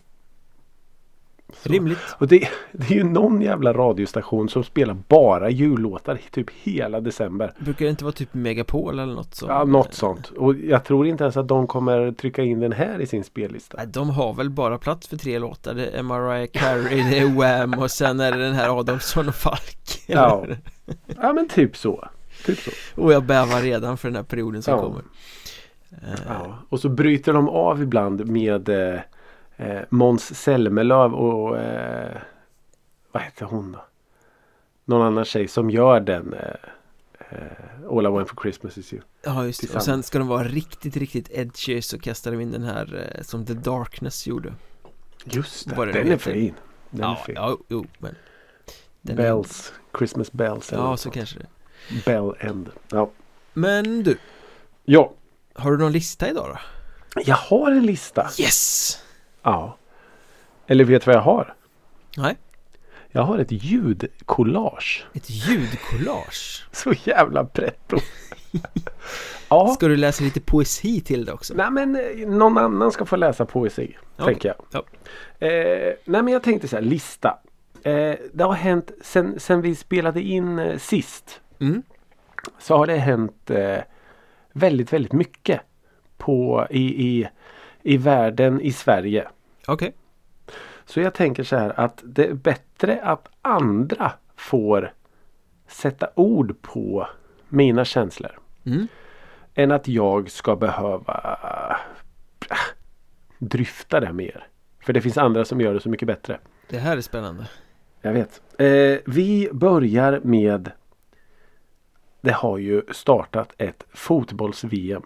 Så. 1.53 1.69
Rimligt 1.69 1.99
Och 2.17 2.27
det, 2.27 2.49
det 2.71 2.93
är 2.93 2.97
ju 2.97 3.03
någon 3.03 3.41
jävla 3.41 3.73
radiostation 3.73 4.49
som 4.49 4.63
spelar 4.63 4.97
bara 5.07 5.49
jullåtar 5.49 6.19
typ 6.31 6.49
hela 6.63 6.99
december. 6.99 7.53
Brukar 7.59 7.85
det 7.85 7.89
inte 7.89 8.03
vara 8.03 8.11
typ 8.11 8.33
Megapol 8.33 8.99
eller 8.99 9.13
något 9.13 9.35
sånt? 9.35 9.49
Ja, 9.49 9.63
något 9.63 9.93
sånt. 9.93 10.29
Och 10.29 10.55
jag 10.55 10.83
tror 10.83 11.07
inte 11.07 11.23
ens 11.23 11.37
att 11.37 11.47
de 11.47 11.67
kommer 11.67 12.11
trycka 12.11 12.43
in 12.43 12.59
den 12.59 12.71
här 12.71 13.01
i 13.01 13.07
sin 13.07 13.23
spellista. 13.23 13.77
Nej, 13.77 13.87
de 13.87 14.09
har 14.09 14.33
väl 14.33 14.49
bara 14.49 14.77
plats 14.77 15.07
för 15.07 15.17
tre 15.17 15.39
låtar 15.39 15.73
Det 15.73 15.87
är 15.87 16.03
Mariah 16.03 16.47
Carey, 16.53 17.03
det 17.09 17.19
är 17.19 17.27
Wham 17.27 17.73
och 17.73 17.91
sen 17.91 18.19
är 18.19 18.31
det 18.31 18.37
den 18.37 18.55
här 18.55 18.79
Adolfsson 18.79 19.27
och 19.27 19.35
Falk 19.35 20.03
Ja. 20.07 20.45
Ja, 21.21 21.33
men 21.33 21.47
typ 21.47 21.77
så. 21.77 22.09
Typ 22.45 22.59
så. 22.59 22.71
Och 23.01 23.13
jag 23.13 23.23
bävar 23.23 23.61
redan 23.61 23.97
för 23.97 24.07
den 24.07 24.15
här 24.15 24.23
perioden 24.23 24.61
som 24.61 24.73
Ja. 24.73 24.81
kommer 24.81 25.03
Ja. 26.27 26.57
Och 26.69 26.79
så 26.79 26.89
bryter 26.89 27.33
de 27.33 27.49
av 27.49 27.81
ibland 27.81 28.27
med 28.27 28.69
eh, 28.69 28.99
eh, 29.57 29.81
Måns 29.89 30.35
Zelmerlöw 30.41 31.13
och 31.15 31.57
eh, 31.57 32.17
vad 33.11 33.23
heter 33.23 33.45
hon 33.45 33.71
då? 33.71 33.85
någon 34.85 35.01
annan 35.07 35.25
tjej 35.25 35.47
som 35.47 35.69
gör 35.69 35.99
den 35.99 36.33
eh, 36.33 36.39
eh, 37.29 37.91
All 37.97 38.05
I 38.05 38.09
want 38.09 38.29
for 38.29 38.41
Christmas 38.41 38.77
is 38.77 38.93
you. 38.93 39.01
Ja 39.23 39.45
just 39.45 39.61
det, 39.61 39.75
och 39.75 39.83
sen 39.83 40.03
ska 40.03 40.19
de 40.19 40.27
vara 40.27 40.43
riktigt, 40.43 40.97
riktigt 40.97 41.29
edgy 41.31 41.81
så 41.81 41.99
kastar 41.99 42.31
de 42.31 42.41
in 42.41 42.51
den 42.51 42.63
här 42.63 43.11
eh, 43.15 43.21
som 43.23 43.45
The 43.45 43.53
Darkness 43.53 44.27
gjorde 44.27 44.53
Just 45.23 45.69
det, 45.69 45.85
nu 45.85 45.91
den 45.91 46.11
är 46.11 46.17
fin. 46.17 46.53
Den 46.89 47.01
Ja, 47.01 47.11
är 47.19 47.23
fin. 47.25 47.35
ja, 47.35 47.57
jo, 47.67 47.85
men 47.97 48.15
den 49.01 49.19
är- 49.19 49.21
Bells, 49.23 49.73
Christmas 49.97 50.31
bells. 50.31 50.71
Ja, 50.71 50.97
så 50.97 51.09
kanske 51.11 51.39
det 51.39 51.45
Bell 52.05 52.33
end. 52.39 52.69
Ja. 52.91 53.09
Men 53.53 54.03
du, 54.03 54.17
ja, 54.85 55.13
har 55.53 55.71
du 55.71 55.77
någon 55.77 55.91
lista 55.91 56.29
idag 56.29 56.47
då? 56.49 56.57
jag 57.25 57.35
har 57.35 57.71
en 57.71 57.85
lista. 57.85 58.29
Yes! 58.39 58.97
Ja. 59.43 59.77
Eller 60.67 60.83
vet 60.83 61.01
du 61.01 61.05
vad 61.05 61.15
jag 61.15 61.21
har? 61.21 61.53
Nej, 62.17 62.37
Jag 63.11 63.21
har 63.21 63.37
ett 63.37 63.51
ljudkollage. 63.51 65.05
ett 65.13 65.29
ljudkollage 65.29 66.67
Så 66.71 66.93
jävla 67.03 67.45
pretto. 67.45 67.97
ja. 69.49 69.67
Ska 69.67 69.87
du 69.87 69.97
läsa 69.97 70.23
lite 70.23 70.39
poesi 70.41 71.01
till 71.01 71.25
det 71.25 71.33
också? 71.33 71.53
Nej 71.53 71.71
men 71.71 71.95
eh, 71.95 72.27
någon 72.27 72.57
annan 72.57 72.91
ska 72.91 73.05
få 73.05 73.15
läsa 73.15 73.45
poesi. 73.45 73.97
Okej. 74.17 74.25
Tänker 74.33 74.49
jag. 74.49 74.65
Ja. 74.71 75.47
Eh, 75.47 75.93
nej 76.05 76.23
men 76.23 76.27
jag 76.27 76.43
tänkte 76.43 76.67
så 76.67 76.75
här, 76.75 76.83
lista. 76.83 77.39
Eh, 77.83 78.15
det 78.33 78.43
har 78.43 78.53
hänt 78.53 78.91
sen, 79.01 79.39
sen 79.39 79.61
vi 79.61 79.75
spelade 79.75 80.21
in 80.21 80.59
eh, 80.59 80.77
sist. 80.77 81.41
Mm. 81.59 81.83
Så 82.59 82.77
har 82.77 82.87
det 82.87 82.95
hänt 82.95 83.49
eh, 83.49 83.79
väldigt 84.53 84.93
väldigt 84.93 85.13
mycket. 85.13 85.61
På, 86.17 86.67
i, 86.69 87.07
i, 87.07 87.29
I 87.81 87.97
världen 87.97 88.61
i 88.61 88.71
Sverige. 88.71 89.27
Okej, 89.67 89.93
Så 90.85 90.99
jag 90.99 91.13
tänker 91.13 91.43
så 91.43 91.55
här 91.55 91.79
att 91.79 92.01
det 92.05 92.25
är 92.25 92.33
bättre 92.33 93.01
att 93.01 93.27
andra 93.41 94.11
får 94.35 94.93
sätta 95.67 96.09
ord 96.15 96.61
på 96.61 97.07
mina 97.49 97.85
känslor. 97.85 98.39
mm. 98.65 98.87
Än 99.55 99.71
att 99.71 99.87
jag 99.87 100.31
ska 100.31 100.55
behöva 100.55 101.37
äh, 102.49 102.57
dryfta 103.37 103.99
det 103.99 104.13
mer. 104.13 104.47
För 104.79 104.93
det 104.93 105.01
finns 105.01 105.17
andra 105.17 105.45
som 105.45 105.61
gör 105.61 105.73
det 105.73 105.79
så 105.79 105.89
mycket 105.89 106.07
bättre. 106.07 106.39
det 106.69 106.77
här 106.77 106.97
är 106.97 107.01
spännande 107.01 107.47
Jag 108.01 108.13
vet. 108.13 108.41
Eh, 108.57 108.99
vi 109.05 109.49
börjar 109.53 110.21
med 110.23 110.71
Det 112.21 112.31
har 112.31 112.57
ju 112.57 112.81
startat 112.91 113.53
ett 113.57 113.83
fotbolls-VM. 113.93 115.03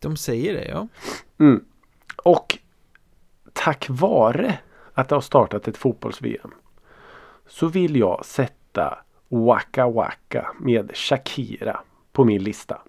De 0.00 0.16
säger 0.16 0.54
det, 0.54 0.68
ja 0.68 0.88
Mm. 1.38 1.64
Och 2.16 2.58
tack 3.52 3.86
vare 3.88 4.58
att 4.94 5.08
det 5.08 5.14
har 5.14 5.20
startat 5.20 5.68
ett 5.68 5.76
fotbolls-VM 5.76 6.50
så 7.46 7.66
vill 7.66 7.96
jag 7.96 8.24
sätta 8.24 8.98
Waka 9.28 9.88
Waka 9.88 10.52
med 10.60 10.96
Shakira 10.96 11.80
på 12.12 12.24
min 12.24 12.42
lista. 12.42 12.82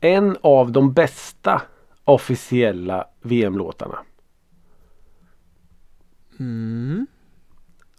En 0.00 0.36
av 0.40 0.72
de 0.72 0.92
bästa 0.92 1.62
officiella 2.04 3.08
VM-låtarna. 3.22 3.98
mm. 6.38 7.06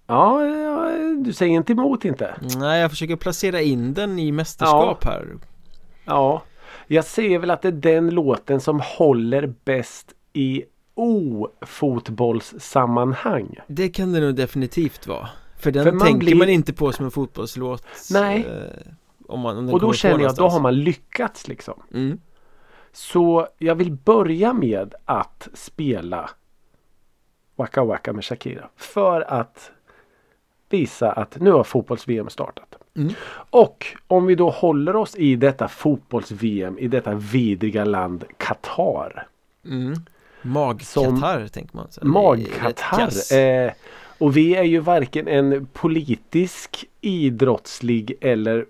Ja, 0.07 0.45
ja, 0.45 0.89
du 1.17 1.33
säger 1.33 1.53
inte 1.53 1.71
emot 1.73 2.05
inte. 2.05 2.35
Nej, 2.59 2.81
jag 2.81 2.89
försöker 2.91 3.15
placera 3.15 3.61
in 3.61 3.93
den 3.93 4.19
i 4.19 4.31
mästerskap 4.31 5.03
här 5.03 5.27
Ja, 6.05 6.41
jag 6.87 7.05
ser 7.05 7.39
väl 7.39 7.51
att 7.51 7.61
det 7.61 7.67
är 7.67 7.71
den 7.71 8.09
låten 8.09 8.61
som 8.61 8.81
håller 8.97 9.53
bäst 9.65 10.13
i 10.33 10.63
ofotbollssammanhang. 10.93 13.55
Det 13.67 13.89
kan 13.89 14.13
det 14.13 14.19
nog 14.19 14.35
definitivt 14.35 15.07
vara 15.07 15.29
För 15.59 15.71
den 15.71 15.83
För 15.83 15.91
man 15.91 16.07
tänker 16.07 16.25
blir- 16.25 16.35
man 16.35 16.49
inte 16.49 16.73
på 16.73 16.91
som 16.91 17.05
en 17.05 17.11
fotbollslåt 17.11 17.87
Nej. 18.11 18.45
eh, 18.45 18.91
om 19.27 19.39
man, 19.39 19.57
om 19.57 19.69
Och 19.69 19.79
då 19.79 19.93
känner 19.93 20.19
jag 20.19 20.29
att 20.29 20.35
då 20.37 20.47
har 20.47 20.59
man 20.59 20.75
lyckats 20.75 21.47
liksom. 21.47 21.83
mm. 21.93 22.19
Så 22.91 23.47
jag 23.57 23.75
vill 23.75 23.91
börja 23.91 24.53
med 24.53 24.95
att 25.05 25.47
spela 25.53 26.29
Waka 27.55 27.83
Waka 27.83 28.13
med 28.13 28.25
Shakira. 28.25 28.69
För 28.75 29.21
att 29.21 29.71
visa 30.75 31.11
att 31.11 31.39
nu 31.39 31.51
har 31.51 31.63
fotbolls-VM 31.63 32.29
startat. 32.29 32.75
Mm. 32.97 33.13
Och 33.49 33.85
om 34.07 34.25
vi 34.25 34.35
då 34.35 34.49
håller 34.49 34.95
oss 34.95 35.15
i 35.15 35.35
detta 35.35 35.67
fotbolls-VM 35.67 36.79
i 36.79 36.87
detta 36.87 37.13
vidriga 37.13 37.85
land 37.85 38.23
Qatar. 38.37 39.27
Mm. 39.65 39.93
Magkatarr 40.41 41.47
tänker 41.47 41.75
man 41.75 41.87
kass. 42.77 43.31
Eh, 43.31 43.71
och 44.17 44.37
vi 44.37 44.55
är 44.55 44.63
ju 44.63 44.79
varken 44.79 45.27
en 45.27 45.67
politisk, 45.73 46.85
idrottslig 47.01 48.13
eller 48.21 48.65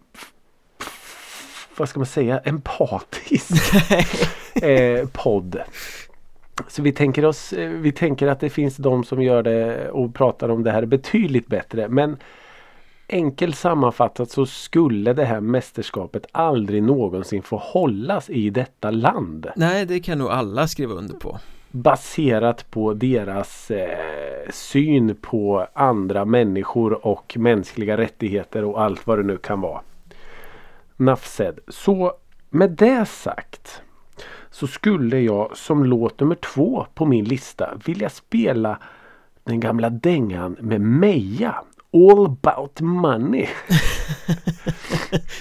vad 1.78 1.89
ska 1.89 1.99
man 1.99 2.06
säga, 2.06 2.39
empatisk 2.39 3.51
eh, 4.64 5.08
podd. 5.08 5.62
Så 6.68 6.82
vi 6.82 6.91
tänker, 6.91 7.26
oss, 7.26 7.53
eh, 7.53 7.70
vi 7.70 7.91
tänker 7.91 8.28
att 8.28 8.39
det 8.39 8.49
finns 8.49 8.78
de 8.78 9.03
som 9.03 9.22
gör 9.22 9.43
det 9.43 9.89
och 9.89 10.16
pratar 10.16 10.49
om 10.49 10.64
det 10.64 10.72
här 10.72 10.86
betydligt 10.86 11.47
bättre. 11.47 11.88
Men 11.88 12.18
enkelt 13.10 13.58
sammanfattat 13.58 14.32
så 14.32 14.45
skulle 14.45 15.14
det 15.14 15.26
här 15.26 15.39
mästerskapet 15.39 16.26
aldrig 16.32 16.84
någonsin 16.84 17.41
få 17.41 17.58
hållas 17.58 18.30
i 18.30 18.49
detta 18.49 18.91
land 18.91 19.47
Nej, 19.56 19.86
det 19.86 19.99
kan 19.99 20.18
nog 20.18 20.30
alla 20.30 20.68
skriva 20.68 20.93
under 20.93 21.16
på. 21.16 21.39
baserat 21.72 22.72
på 22.72 22.93
deras 22.93 23.72
eh, 23.72 24.49
syn 24.49 25.16
på 25.22 25.68
andra 25.74 26.26
människor 26.26 27.08
och 27.08 27.36
mänskliga 27.39 27.97
rättigheter 27.97 28.64
och 28.64 28.82
allt 28.82 29.08
vad 29.08 29.20
det 29.20 29.24
nu 29.24 29.38
kan 29.38 29.62
vara. 29.62 29.82
Nafsed. 30.97 31.60
Så 31.68 32.14
med 32.49 32.72
det 32.72 33.06
sagt 33.06 33.82
så 34.56 34.68
skulle 34.68 35.20
jag 35.20 35.58
som 35.58 35.84
låt 35.84 36.20
nummer 36.20 36.36
två 36.36 36.86
på 36.93 37.06
min 37.06 37.26
lista 37.26 37.78
vilja 37.86 38.10
spela 38.10 38.80
den 39.43 39.60
gamla 39.60 39.89
dängan 39.89 40.58
med 40.60 40.82
Meja. 40.82 41.56
All 41.93 42.26
about 42.26 42.82
money. 42.82 43.45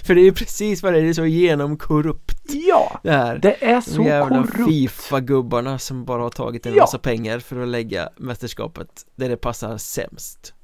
För 0.04 0.14
det 0.14 0.20
är 0.20 0.24
ju 0.24 0.32
precis 0.32 0.82
vad 0.82 0.92
det 0.92 0.98
är, 0.98 1.02
det 1.02 1.08
är 1.08 1.12
så 1.12 1.26
genomkorrupt 1.26 2.50
Ja! 2.68 3.00
det 3.02 3.10
här. 3.10 3.38
Det 3.38 3.64
är 3.64 3.80
så 3.80 3.96
De 3.96 4.04
jävla 4.04 4.46
korrupt. 4.46 4.70
Fifa-gubbarna 4.70 5.78
som 5.78 6.04
bara 6.04 6.22
har 6.22 6.30
tagit 6.30 6.66
en 6.66 6.74
Ja. 6.74 6.82
massa 6.82 6.98
pengar 6.98 7.38
för 7.38 7.60
att 7.62 7.68
lägga 7.68 8.08
mästerskapet 8.16 8.88
där 9.16 9.28
det 9.28 9.36
passar 9.36 9.76
sämst. 9.78 10.54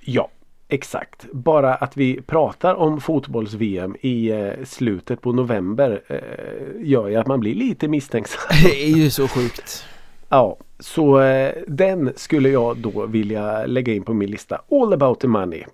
Ja, 0.00 0.30
exakt. 0.68 1.32
Bara 1.32 1.74
att 1.74 1.96
vi 1.96 2.22
pratar 2.22 2.74
om 2.74 3.00
fotbolls-VM 3.00 3.96
i 4.00 4.30
eh, 4.30 4.64
slutet 4.64 5.20
på 5.20 5.32
november 5.32 6.02
eh, 6.06 6.88
gör 6.88 7.08
ju 7.08 7.16
att 7.16 7.26
man 7.26 7.40
blir 7.40 7.54
lite 7.54 7.88
misstänksam. 7.88 8.40
Det 8.64 8.84
är 8.84 8.96
ju 8.96 9.10
så 9.10 9.28
sjukt. 9.28 9.84
Ja, 10.28 10.56
så 10.78 11.20
eh, 11.20 11.54
den 11.68 12.12
skulle 12.16 12.48
jag 12.48 12.76
då 12.76 13.06
vilja 13.06 13.66
lägga 13.66 13.94
in 13.94 14.02
på 14.02 14.14
min 14.14 14.30
lista. 14.30 14.62
All 14.70 14.92
about 14.92 15.20
the 15.20 15.28
money. 15.28 15.64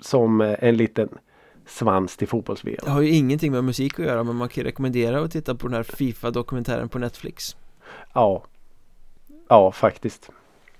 Som 0.00 0.40
en 0.40 0.76
liten 0.76 1.08
svans 1.66 2.16
till 2.16 2.28
fotbolls-VM. 2.28 2.80
Det 2.84 2.90
har 2.90 3.00
ju 3.00 3.10
ingenting 3.10 3.52
med 3.52 3.64
musik 3.64 4.00
att 4.00 4.06
göra 4.06 4.24
men 4.24 4.36
man 4.36 4.48
kan 4.48 4.64
rekommendera 4.64 5.20
att 5.20 5.32
titta 5.32 5.54
på 5.54 5.66
den 5.66 5.76
här 5.76 5.82
Fifa-dokumentären 5.82 6.88
på 6.88 6.98
Netflix. 6.98 7.56
Ja, 8.14 8.42
ja 9.48 9.72
faktiskt. 9.72 10.30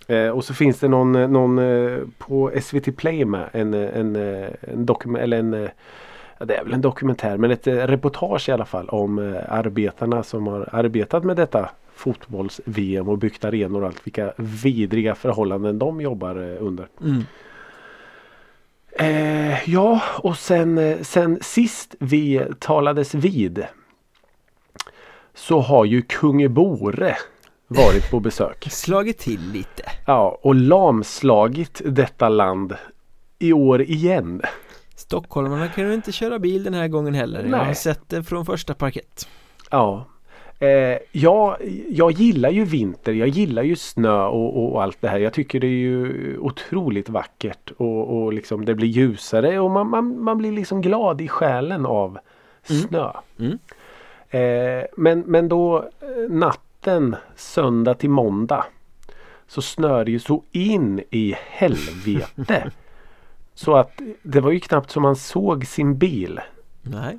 Eh, 0.06 0.28
och 0.28 0.44
så 0.44 0.54
finns 0.54 0.78
det 0.78 0.88
någon, 0.88 1.14
eh, 1.14 1.28
någon 1.28 1.58
eh, 1.58 1.98
på 2.18 2.52
SVT 2.62 2.96
Play 2.96 3.24
med 3.24 3.48
en, 3.52 3.74
eh, 3.74 3.98
en, 3.98 4.16
en 4.60 4.86
dokument 4.86 5.22
eller 5.22 5.38
en 5.38 5.68
det 6.38 6.54
är 6.54 6.64
väl 6.64 6.72
en 6.72 6.80
dokumentär 6.80 7.36
men 7.36 7.50
ett 7.50 7.66
reportage 7.66 8.48
i 8.48 8.52
alla 8.52 8.64
fall 8.64 8.88
om 8.88 9.42
arbetarna 9.48 10.22
som 10.22 10.46
har 10.46 10.68
arbetat 10.72 11.24
med 11.24 11.36
detta 11.36 11.70
fotbolls-VM 11.94 13.08
och 13.08 13.18
byggt 13.18 13.44
arenor 13.44 13.80
och 13.80 13.86
allt. 13.86 14.06
Vilka 14.06 14.32
vidriga 14.36 15.14
förhållanden 15.14 15.78
de 15.78 16.00
jobbar 16.00 16.36
under. 16.58 16.88
Mm. 17.00 17.22
Eh, 18.92 19.70
ja 19.70 20.02
och 20.18 20.36
sen, 20.36 21.04
sen 21.04 21.38
sist 21.42 21.94
vi 21.98 22.42
talades 22.58 23.14
vid 23.14 23.66
så 25.34 25.60
har 25.60 25.84
ju 25.84 26.02
kung 26.02 26.54
Bore 26.54 27.16
varit 27.66 28.10
på 28.10 28.20
besök. 28.20 28.66
Slagit 28.70 29.18
till 29.18 29.52
lite. 29.52 29.82
Ja, 30.06 30.38
och 30.42 30.54
lamslagit 30.54 31.82
detta 31.84 32.28
land 32.28 32.76
i 33.38 33.52
år 33.52 33.82
igen. 33.82 34.42
Stockholmarna 34.96 35.68
kan 35.68 35.88
ju 35.88 35.94
inte 35.94 36.12
köra 36.12 36.38
bil 36.38 36.64
den 36.64 36.74
här 36.74 36.88
gången 36.88 37.14
heller. 37.14 37.44
Jag 37.44 37.58
har 37.58 37.64
Nej. 37.64 37.74
sett 37.74 38.08
det 38.08 38.22
från 38.22 38.46
första 38.46 38.74
parkett. 38.74 39.28
Ja. 39.70 40.06
Eh, 40.58 40.98
jag, 41.12 41.56
jag 41.88 42.12
gillar 42.12 42.50
ju 42.50 42.64
vinter, 42.64 43.12
jag 43.12 43.28
gillar 43.28 43.62
ju 43.62 43.76
snö 43.76 44.24
och, 44.24 44.72
och, 44.72 44.82
allt 44.82 45.00
det 45.00 45.08
här. 45.08 45.18
Jag 45.18 45.32
tycker 45.32 45.60
det 45.60 45.66
är 45.66 45.70
ju 45.70 46.38
otroligt 46.38 47.08
vackert 47.08 47.72
och, 47.76 48.22
och 48.22 48.32
liksom 48.32 48.64
det 48.64 48.74
blir 48.74 48.88
ljusare 48.88 49.58
och 49.60 49.70
man, 49.70 49.90
man, 49.90 50.22
man 50.22 50.38
blir 50.38 50.52
liksom 50.52 50.82
glad 50.82 51.20
i 51.20 51.28
själen 51.28 51.86
av 51.86 52.18
snö. 52.62 53.10
Mm. 53.38 53.58
Eh, 54.30 54.84
men, 54.96 55.20
men 55.20 55.48
då 55.48 55.76
eh, 55.78 56.30
natten 56.86 57.16
söndag 57.36 57.94
till 57.94 58.10
måndag 58.10 58.66
så 59.46 59.62
snör 59.62 60.04
det 60.04 60.10
ju 60.10 60.18
så 60.18 60.42
in 60.52 61.02
i 61.10 61.34
helvete. 61.50 62.70
Så 63.54 63.76
att 63.76 64.00
det 64.22 64.40
var 64.40 64.50
ju 64.50 64.60
knappt 64.60 64.90
som 64.90 65.02
man 65.02 65.16
såg 65.16 65.66
sin 65.66 65.98
bil. 65.98 66.40
Nej. 66.82 67.18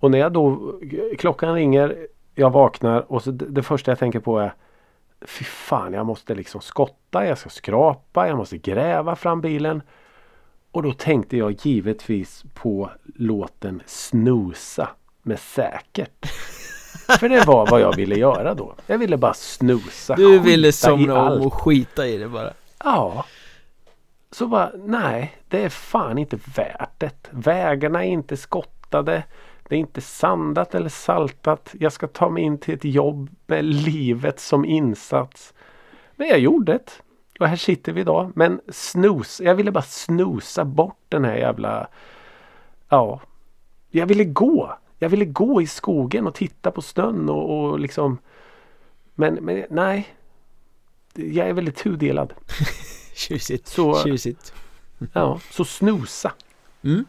Och 0.00 0.10
när 0.10 0.18
jag 0.18 0.32
då 0.32 0.74
klockan 1.18 1.54
ringer, 1.54 2.06
jag 2.34 2.50
vaknar 2.50 3.12
och 3.12 3.22
så 3.22 3.30
det, 3.30 3.46
det 3.46 3.62
första 3.62 3.90
jag 3.90 3.98
tänker 3.98 4.20
på 4.20 4.38
är 4.38 4.54
Fy 5.20 5.44
fan 5.44 5.92
jag 5.92 6.06
måste 6.06 6.34
liksom 6.34 6.60
skotta, 6.60 7.26
jag 7.26 7.38
ska 7.38 7.50
skrapa, 7.50 8.28
jag 8.28 8.36
måste 8.36 8.58
gräva 8.58 9.16
fram 9.16 9.40
bilen. 9.40 9.82
Och 10.70 10.82
då 10.82 10.92
tänkte 10.92 11.36
jag 11.36 11.52
givetvis 11.52 12.44
på 12.54 12.90
låten 13.14 13.82
Snusa 13.86 14.88
med 15.22 15.38
Säkert. 15.38 16.26
För 17.18 17.28
det 17.28 17.46
var 17.46 17.66
vad 17.70 17.80
jag 17.80 17.96
ville 17.96 18.16
göra 18.16 18.54
då. 18.54 18.74
Jag 18.86 18.98
ville 18.98 19.16
bara 19.16 19.34
snusa. 19.34 20.14
Du 20.16 20.38
ville 20.38 20.72
somna 20.72 21.16
allt. 21.16 21.40
om 21.40 21.46
och 21.46 21.54
skita 21.54 22.06
i 22.06 22.16
det 22.16 22.28
bara. 22.28 22.52
Ja. 22.84 23.24
Så 24.30 24.46
bara, 24.46 24.70
nej, 24.84 25.36
det 25.48 25.64
är 25.64 25.68
fan 25.68 26.18
inte 26.18 26.38
värt 26.56 27.00
det. 27.00 27.28
Vägarna 27.30 28.04
är 28.04 28.08
inte 28.08 28.36
skottade. 28.36 29.22
Det 29.68 29.74
är 29.74 29.78
inte 29.78 30.00
sandat 30.00 30.74
eller 30.74 30.88
saltat. 30.88 31.74
Jag 31.80 31.92
ska 31.92 32.06
ta 32.06 32.28
mig 32.28 32.42
in 32.42 32.58
till 32.58 32.74
ett 32.74 32.84
jobb 32.84 33.30
med 33.46 33.64
livet 33.64 34.40
som 34.40 34.64
insats. 34.64 35.54
Men 36.16 36.28
jag 36.28 36.38
gjorde 36.38 36.72
det. 36.72 36.90
Och 37.40 37.48
här 37.48 37.56
sitter 37.56 37.92
vi 37.92 38.00
idag. 38.00 38.32
Men 38.34 38.60
snus, 38.68 39.40
jag 39.40 39.54
ville 39.54 39.70
bara 39.70 39.82
snusa 39.82 40.64
bort 40.64 41.04
den 41.08 41.24
här 41.24 41.36
jävla... 41.36 41.88
Ja. 42.88 43.20
Jag 43.90 44.06
ville 44.06 44.24
gå. 44.24 44.76
Jag 45.02 45.08
ville 45.08 45.24
gå 45.24 45.62
i 45.62 45.66
skogen 45.66 46.26
och 46.26 46.34
titta 46.34 46.70
på 46.70 46.82
snön 46.82 47.28
och, 47.28 47.60
och 47.70 47.80
liksom... 47.80 48.18
Men, 49.14 49.34
men 49.34 49.64
nej. 49.70 50.14
Jag 51.14 51.48
är 51.48 51.52
väldigt 51.52 51.76
tudelad. 51.76 52.32
Tjusigt. 53.14 53.68
Så- 53.68 54.04
Tjusigt. 54.04 54.54
Ja, 55.12 55.40
så 55.50 55.64
snusa. 55.64 56.32
Mm. 56.82 57.04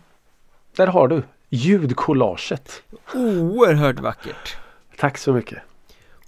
Där 0.76 0.88
har 0.88 1.08
du 1.08 1.24
ljudcollaget. 1.50 2.84
Oerhört 3.14 4.00
vackert. 4.00 4.58
Tack 4.98 5.18
så 5.18 5.34
mycket. 5.34 5.60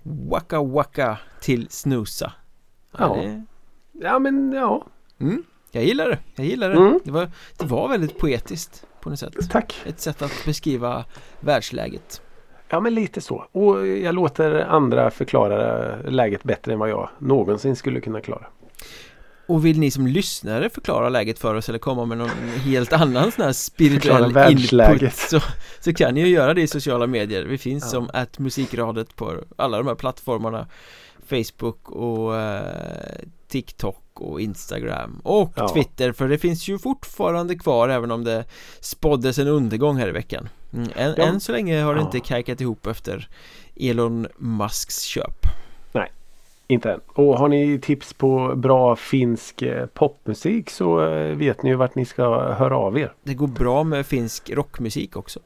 Waka 0.03 0.61
waka 0.63 1.17
till 1.41 1.69
snusa. 1.69 2.33
Ja. 2.97 3.15
det, 3.15 3.43
Ja 3.91 4.19
men 4.19 4.51
ja, 4.53 4.85
mm, 5.19 5.43
jag 5.71 5.83
gillar 5.83 6.09
det. 6.09 6.19
Jag 6.35 6.45
gillar 6.45 6.69
det. 6.69 6.75
Mm. 6.77 6.99
Det, 7.03 7.11
var, 7.11 7.31
det 7.57 7.65
var 7.65 7.87
väldigt 7.87 8.17
poetiskt 8.17 8.85
på 9.03 9.09
något 9.09 9.19
sätt. 9.19 9.33
tack. 9.51 9.75
Ett 9.85 9.99
sätt 9.99 10.21
att 10.21 10.31
beskriva 10.45 11.05
världsläget. 11.39 12.21
Ja 12.69 12.79
men 12.79 12.93
lite 12.95 13.21
så. 13.21 13.45
Och 13.51 13.87
jag 13.87 14.15
låter 14.15 14.59
andra 14.59 15.11
förklara 15.11 15.95
läget 16.01 16.43
bättre 16.43 16.73
än 16.73 16.79
vad 16.79 16.89
jag 16.89 17.09
någonsin 17.19 17.75
skulle 17.75 18.01
kunna 18.01 18.21
klara. 18.21 18.45
Och 19.47 19.65
vill 19.65 19.79
ni 19.79 19.91
som 19.91 20.07
lyssnare 20.07 20.69
förklara 20.69 21.09
läget 21.09 21.39
för 21.39 21.55
oss 21.55 21.69
eller 21.69 21.79
komma 21.79 22.05
med 22.05 22.17
någon 22.17 22.29
helt 22.65 22.93
annan 22.93 23.31
sån 23.31 23.45
här 23.45 23.51
spirituell 23.53 24.51
input 24.51 25.13
så, 25.13 25.39
så 25.79 25.93
kan 25.93 26.13
ni 26.13 26.21
ju 26.21 26.27
göra 26.27 26.53
det 26.53 26.61
i 26.61 26.67
sociala 26.67 27.07
medier. 27.07 27.43
Vi 27.43 27.57
finns 27.57 27.83
Ja. 27.83 27.89
som 27.89 28.09
att 28.13 28.39
musikradet 28.39 29.15
på 29.15 29.33
alla 29.55 29.77
de 29.77 29.87
här 29.87 29.95
plattformarna 29.95 30.67
Facebook 31.25 31.89
och 31.91 32.35
eh, 32.37 32.61
TikTok 33.53 34.03
och 34.13 34.41
Instagram 34.41 35.21
och 35.23 35.53
Ja. 35.55 35.69
Twitter 35.69 36.11
för 36.11 36.27
det 36.27 36.37
finns 36.37 36.67
ju 36.67 36.79
fortfarande 36.79 37.55
kvar 37.55 37.89
även 37.89 38.11
om 38.11 38.23
det 38.23 38.45
spåddes 38.79 39.37
en 39.39 39.47
undergång 39.47 39.97
här 39.97 40.07
i 40.07 40.11
veckan. 40.11 40.49
Mm, 40.73 40.89
än, 40.95 41.13
Ja. 41.17 41.23
än 41.23 41.39
så 41.39 41.51
länge 41.51 41.81
har 41.81 41.95
det 41.95 42.01
inte 42.01 42.19
kajkat 42.19 42.61
ihop 42.61 42.87
efter 42.87 43.29
Elon 43.75 44.27
Musks 44.37 45.01
köp. 45.01 45.45
Inte 46.67 46.91
än. 46.91 46.99
Och 47.07 47.37
har 47.37 47.47
ni 47.47 47.79
tips 47.79 48.13
på 48.13 48.53
bra 48.55 48.95
finsk 48.95 49.61
eh, 49.61 49.85
popmusik 49.85 50.69
så 50.69 51.05
eh, 51.07 51.35
vet 51.35 51.63
ni 51.63 51.69
ju 51.69 51.75
vart 51.75 51.95
ni 51.95 52.05
ska 52.05 52.53
höra 52.53 52.77
av 52.77 52.97
er. 52.97 53.13
Det 53.23 53.33
går 53.33 53.47
bra 53.47 53.83
med 53.83 54.05
finsk 54.05 54.49
rockmusik 54.49 55.15
också, 55.17 55.39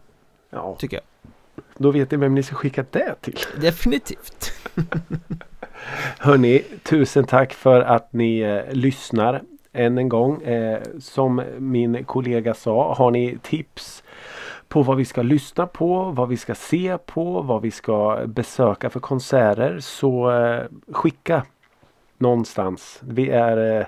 Ja, 0.49 0.75
tycker 0.79 0.97
jag. 0.97 1.31
då 1.77 1.91
vet 1.91 2.11
ni 2.11 2.17
vem 2.17 2.35
ni 2.35 2.43
ska 2.43 2.55
skicka 2.55 2.85
det 2.91 3.15
till. 3.21 3.37
Definitivt. 3.61 4.51
Hörni, 6.19 6.61
tusen 6.83 7.25
tack 7.25 7.53
för 7.53 7.81
att 7.81 8.13
ni 8.13 8.39
eh, 8.39 8.73
lyssnar 8.73 9.41
än 9.73 9.97
en 9.97 10.09
gång. 10.09 10.43
Eh, 10.43 10.79
som 10.99 11.41
min 11.57 12.03
kollega 12.03 12.53
sa, 12.53 12.93
har 12.93 13.11
ni 13.11 13.37
tips 13.41 14.03
på 14.67 14.83
vad 14.83 14.97
vi 14.97 15.05
ska 15.05 15.21
lyssna 15.21 15.67
på, 15.67 16.03
vad 16.03 16.29
vi 16.29 16.37
ska 16.37 16.55
se 16.55 16.97
på, 16.97 17.41
vad 17.41 17.61
vi 17.61 17.71
ska 17.71 18.21
besöka 18.25 18.89
för 18.89 18.99
konserter 18.99 19.79
så 19.79 20.31
eh, 20.31 20.63
skicka 20.91 21.45
någonstans. 22.17 22.99
Vi 23.03 23.29
är 23.29 23.79
eh, 23.79 23.85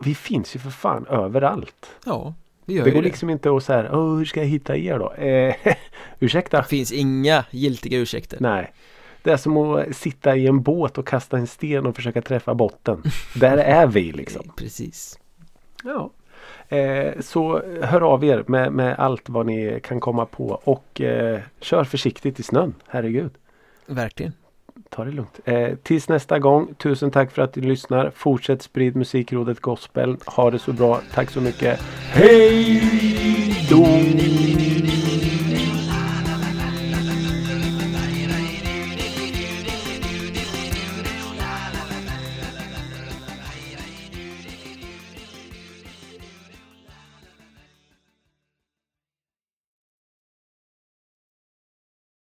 vi 0.00 0.14
finns 0.14 0.56
ju 0.56 0.60
för 0.60 0.70
fan 0.70 1.06
överallt. 1.06 1.86
Ja, 2.06 2.34
vi 2.64 2.74
gör 2.74 2.84
Det 2.84 2.90
går 2.90 3.02
det. 3.02 3.08
liksom 3.08 3.30
inte 3.30 3.56
att 3.56 3.64
säga 3.64 3.82
hur 3.92 4.24
ska 4.24 4.40
jag 4.40 4.46
hitta 4.46 4.76
er 4.76 4.98
då? 4.98 5.12
Eh, 5.12 5.54
ursäkta? 6.20 6.56
Det 6.56 6.64
finns 6.68 6.92
inga 6.92 7.44
giltiga 7.50 7.98
ursäkter. 7.98 8.38
Nej. 8.40 8.72
Det 9.24 9.32
är 9.32 9.36
som 9.36 9.56
att 9.56 9.96
sitta 9.96 10.36
i 10.36 10.46
en 10.46 10.62
båt 10.62 10.98
och 10.98 11.06
kasta 11.06 11.36
en 11.36 11.46
sten 11.46 11.86
och 11.86 11.96
försöka 11.96 12.22
träffa 12.22 12.54
botten. 12.54 13.02
Där 13.34 13.58
är 13.58 13.86
vi 13.86 14.12
liksom. 14.12 14.52
Precis. 14.56 15.18
Ja. 15.84 16.10
Eh, 16.68 17.20
så 17.20 17.62
hör 17.82 18.00
av 18.00 18.24
er 18.24 18.44
med, 18.46 18.72
med 18.72 18.94
allt 18.98 19.28
vad 19.28 19.46
ni 19.46 19.80
kan 19.82 20.00
komma 20.00 20.26
på 20.26 20.60
och 20.64 21.00
eh, 21.00 21.40
kör 21.60 21.84
försiktigt 21.84 22.40
i 22.40 22.42
snön. 22.42 22.74
Herregud. 22.86 23.30
Verkligen. 23.86 24.32
Ta 24.88 25.04
det 25.04 25.10
lugnt. 25.10 25.40
Eh, 25.44 25.74
tills 25.82 26.08
nästa 26.08 26.38
gång. 26.38 26.74
Tusen 26.74 27.10
tack 27.10 27.30
för 27.30 27.42
att 27.42 27.56
ni 27.56 27.62
lyssnar. 27.62 28.10
Fortsätt 28.14 28.62
sprid 28.62 28.96
musikrådet 28.96 29.60
gospel. 29.60 30.16
Ha 30.26 30.50
det 30.50 30.58
så 30.58 30.72
bra. 30.72 31.00
Tack 31.14 31.30
så 31.30 31.40
mycket. 31.40 31.80
Hej! 32.12 32.82